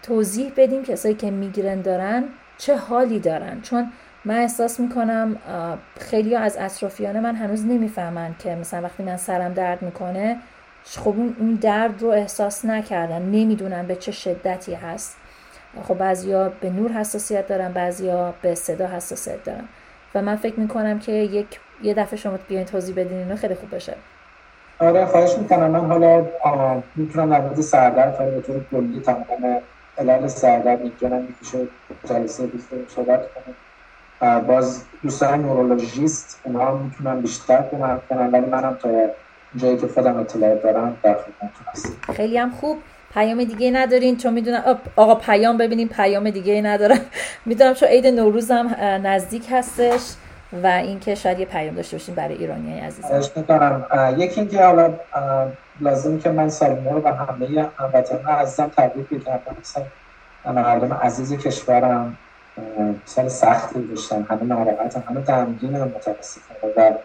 توضیح 0.02 0.52
بدیم 0.56 0.82
کسایی 0.82 1.14
که 1.14 1.30
میگرن 1.30 1.80
دارن 1.80 2.24
چه 2.58 2.76
حالی 2.76 3.18
دارن 3.18 3.60
چون 3.60 3.92
من 4.24 4.38
احساس 4.38 4.80
می‌کنم 4.80 5.36
خیلی 5.98 6.36
از 6.36 6.56
اطرافیان 6.60 7.20
من 7.20 7.34
هنوز 7.34 7.66
نمی‌فهمن 7.66 8.34
که 8.38 8.54
مثلا 8.54 8.82
وقتی 8.82 9.02
من 9.02 9.16
سرم 9.16 9.52
درد 9.52 9.82
می‌کنه 9.82 10.36
خب 10.84 11.14
اون 11.38 11.58
درد 11.60 12.02
رو 12.02 12.08
احساس 12.08 12.64
نکردن 12.64 13.22
نمی‌دونن 13.22 13.86
به 13.86 13.96
چه 13.96 14.12
شدتی 14.12 14.74
هست. 14.74 15.16
خب 15.82 15.94
بعضیا 15.94 16.52
به 16.60 16.70
نور 16.70 16.92
حساسیت 16.92 17.47
دارن 17.47 17.72
بعضیا 17.72 18.34
به 18.42 18.55
صدا 18.55 18.86
حساسیت 18.86 19.44
دارن. 19.44 19.64
و 20.14 20.22
من 20.22 20.36
فکر 20.36 20.60
می‌کنم 20.60 20.98
که 20.98 21.12
یک 21.12 21.60
یه 21.82 21.94
دفعه 21.94 22.16
شما 22.16 22.38
بیاین 22.48 22.64
توضیح 22.64 22.94
بدین 22.94 23.18
اینو 23.18 23.36
خیلی 23.36 23.55
خوب 23.55 23.74
بشه 23.74 23.94
آره 24.78 25.06
خواهش 25.06 25.38
می‌کنم. 25.38 25.70
من 25.70 25.86
حالا 25.86 26.26
می‌تونم 26.97 27.30
در 27.30 27.40
مورد 27.40 27.60
سردرد 27.60 28.18
به 28.18 28.40
طور 28.40 28.64
کلی 28.70 29.01
تمام 29.01 29.60
علل 29.98 30.26
سردرد 30.26 30.80
می‌تونم 30.80 31.22
می‌کشه 31.22 31.59
جلسه 32.05 32.47
بیست 32.47 32.68
صحبت 32.88 33.20
کنم. 33.20 33.55
باز 34.20 34.84
دوستان 35.02 35.42
نورولوژیست 35.42 36.40
اونها 36.44 36.76
می‌تونن 36.76 37.20
بیشتر 37.20 37.64
کمک 37.70 38.09
کنن 38.09 38.30
ولی 38.30 38.47
منم 38.47 38.78
تا 38.82 38.88
جایی 39.56 39.76
که 39.76 39.86
خودم 39.88 40.16
اطلاع 40.16 40.55
دارم 40.55 40.97
در 41.02 41.14
خدمتتون 41.14 41.66
هستم. 41.66 42.12
خیلی 42.12 42.38
هم 42.38 42.51
خوب. 42.51 42.78
پیام 43.14 43.44
دیگه 43.44 43.70
ندارین 43.70 44.16
چون 44.16 44.32
می‌دونم 44.32 44.78
آقا 44.97 45.14
پیام 45.14 45.56
ببینیم 45.56 45.88
پیام 45.88 46.30
دیگه 46.30 46.62
ندارم. 46.62 47.01
می‌دونم 47.47 47.74
چون 47.74 47.88
عید 47.88 48.06
نوروز 48.06 48.51
هم 48.51 48.76
نزدیک 49.06 49.47
هستش 49.51 50.01
و 50.62 50.66
اینکه 50.66 51.14
شاید 51.14 51.38
یه 51.38 51.47
پیام 51.47 51.74
داشته 51.74 51.97
باشیم 51.97 52.14
برای 52.14 52.34
ایرانی 52.34 52.80
عزیزم 52.80 53.20
می‌کنم. 53.36 53.86
یکی 54.18 54.40
اینکه 54.40 54.64
حالا 54.64 54.94
لازم 55.80 56.18
که 56.18 56.30
من 56.30 56.48
سال 56.48 56.70
نو 56.70 56.90
رو 56.90 57.01
به 57.01 57.10
همه 57.10 57.66
وطنان 57.94 58.34
عزیزم 58.36 58.70
تبریک 58.76 59.09
بگم 59.09 59.38
مردم 60.55 60.92
عزیز 60.92 61.32
کشورم 61.32 62.16
سال 63.05 63.28
سختی 63.28 63.86
داشتن. 63.86 64.22
همه 64.22 64.44
ناراحتن 64.44 65.02
همه 65.09 65.20
غمگین 65.20 65.74
هم 65.74 65.89
متاسفانه. 65.89 66.74
و 66.77 66.98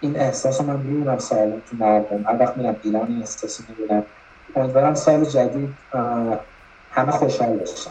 این 0.00 0.16
احساس 0.16 0.60
من 0.60 0.76
می‌بینم 0.76 1.18
سال 1.18 1.60
تو 1.60 1.76
مردم. 1.76 2.24
هر 2.26 2.36
وقت 2.40 2.56
میرم 2.56 2.76
ایران 2.82 3.06
این 3.06 3.18
احساس 3.20 3.60
می‌بینم. 3.68 4.06
امیدوارم 4.56 4.94
سال 4.94 5.24
جدید 5.24 5.78
همه 6.90 7.12
خوشحال 7.12 7.56
باشن. 7.56 7.90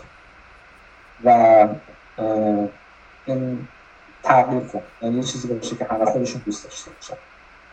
و 1.23 1.67
این 3.25 3.67
تغییر 4.23 4.63
کن. 4.63 4.84
یعنی 5.01 5.23
چیزی 5.23 5.53
باشه 5.53 5.75
که 5.75 5.85
همه 5.85 6.05
خودشون 6.05 6.41
دوست 6.45 6.63
داشته 6.63 6.91
باشن. 6.91 7.17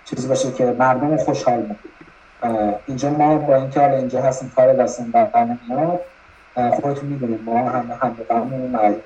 چیزی 0.05 0.29
باشه 0.29 0.53
که 0.53 0.65
مردم 0.79 1.17
خوشحال 1.17 1.61
می‌کنه 1.61 2.81
اینجا 2.87 3.11
ما 3.11 3.39
با 3.39 3.57
اینکه 3.57 3.81
حالا 3.81 3.97
اینجا 3.97 4.23
هستیم 4.23 4.53
کار 4.57 4.75
دستم 4.75 5.11
در 5.11 5.45
نمیاد 5.45 6.01
خودتون 6.55 7.09
می‌دونید 7.09 7.43
ما 7.45 7.71
همه 7.71 7.95
همه 7.95 8.67
مردم 8.73 9.01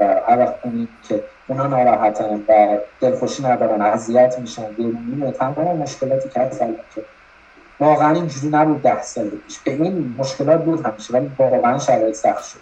و 0.00 0.20
هر 0.28 0.38
وقت 0.38 0.60
کنیم 0.60 0.88
که 1.08 1.22
اونا 1.46 1.66
ناراحتن 1.66 2.42
و 2.48 2.78
دلخوشی 3.00 3.42
ندارن 3.42 3.80
اذیت 3.80 4.38
میشن 4.38 4.72
بیرونی 4.72 5.32
تمام 5.32 5.76
مشکلاتی 5.76 6.28
که 6.28 6.40
هست 6.40 6.58
که 6.94 7.04
واقعا 7.80 8.14
اینجوری 8.14 8.48
نبود 8.48 8.82
ده 8.82 9.02
سال 9.02 9.28
پیش. 9.28 9.58
به 9.58 9.70
این 9.70 10.14
مشکلات 10.18 10.64
بود 10.64 10.86
همیشه 10.86 11.14
ولی 11.14 11.30
واقعا 11.38 11.78
شرایط 11.78 12.14
سخت 12.14 12.44
شد. 12.44 12.58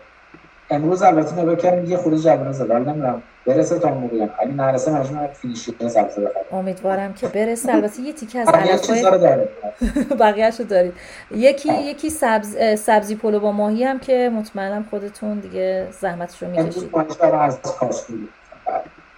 امروز 0.69 1.01
البته 1.01 1.41
نگاه 1.41 1.55
کردیم 1.55 1.91
یه 1.91 1.97
خود 1.97 2.15
جوانه 2.15 2.51
زد 2.51 2.71
حالا 2.71 2.91
نمی‌دونم 2.91 3.21
برسه 3.45 3.79
تا 3.79 3.89
موقعی. 3.93 4.21
اگه 4.21 4.51
نرسه 4.51 4.91
مجموعه 4.91 5.27
فینیشی 5.27 5.75
سبزه 5.79 6.21
بخرم 6.21 6.43
امیدوارم 6.51 7.13
که 7.13 7.27
برسه. 7.27 7.73
البته 7.73 8.01
یه 8.01 8.13
تیکه 8.13 8.39
از 8.39 8.47
علفای 8.47 9.47
بقیه‌شو 10.19 10.63
دارید. 10.63 10.93
یکی 11.31 11.73
یکی 11.73 12.09
سبز 12.09 12.57
سبزی 12.79 13.15
پلو 13.15 13.39
با 13.39 13.51
ماهی 13.51 13.83
هم 13.83 13.99
که 13.99 14.31
مطمئنم 14.35 14.85
خودتون 14.89 15.39
دیگه 15.39 15.87
زحمتش 15.99 16.43
رو 16.43 16.49
می‌کشید. 16.49 16.91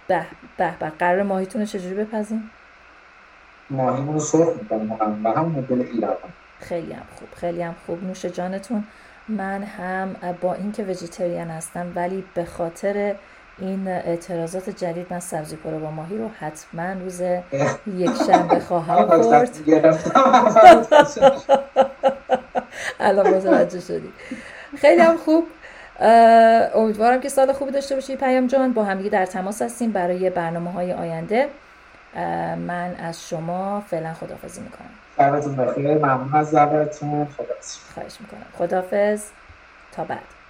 به 0.08 0.20
به 0.56 0.70
به. 0.80 0.92
قرار 0.98 1.22
ماهیتون 1.22 1.60
رو 1.60 1.66
چجوری 1.66 1.94
بپزین؟ 1.94 2.42
ماهیمون 3.70 4.14
رو 4.14 4.20
سرخ 4.20 4.48
می‌کنم 4.62 5.26
و 5.26 5.28
هم 5.28 5.44
مدل 5.44 5.86
ایران. 5.92 6.16
خیلی 6.62 6.92
هم 6.92 7.02
خوب 7.18 7.28
خیلی 7.36 7.62
هم 7.62 7.74
خوب. 7.86 8.04
نوش 8.04 8.24
جانتون 8.24 8.84
من 9.28 9.62
هم 9.62 10.16
با 10.40 10.54
اینکه 10.54 10.84
وجیتریان 10.84 11.50
هستم 11.50 11.92
ولی 11.94 12.24
به 12.34 12.44
خاطر 12.44 13.14
این 13.58 13.88
اعتراضات 13.88 14.70
جدید 14.70 15.06
من 15.10 15.20
سبزی 15.20 15.56
پلو 15.56 15.78
با 15.78 15.90
ماهی 15.90 16.18
رو 16.18 16.30
حتما 16.40 16.92
روز 16.92 17.20
یک 17.96 18.10
شنبه 18.26 18.60
خواهم 18.60 19.10
خورد. 19.22 19.50
الان 23.00 23.34
متوجه 23.34 23.80
شدی. 23.80 24.12
خیلی 24.76 25.00
هم 25.00 25.16
خوب. 25.16 25.46
امیدوارم 26.74 27.20
که 27.20 27.28
سال 27.28 27.52
خوبی 27.52 27.72
داشته 27.72 27.94
باشی 27.94 28.16
پیام 28.16 28.46
جان. 28.46 28.72
با 28.72 28.84
همدیگه 28.84 29.10
در 29.10 29.26
تماس 29.26 29.62
هستیم 29.62 29.92
برای 29.92 30.30
برنامه 30.30 30.72
های 30.72 30.92
آینده 30.92 31.48
من 32.66 32.94
از 32.94 33.28
شما 33.28 33.80
فعلا 33.80 34.14
خدافزی 34.14 34.60
می‌کنم. 34.60 34.90
شبتون 35.22 35.56
بخیر. 35.56 35.98
ممنون 35.98 36.34
از 36.34 36.50
زبرتون 36.50 37.26
خدافز 37.36 37.76
خواهش 37.94 38.16
می‌کنم. 38.20 38.46
خدافز 38.58 39.22
تا 39.92 40.04
بعد. 40.04 40.41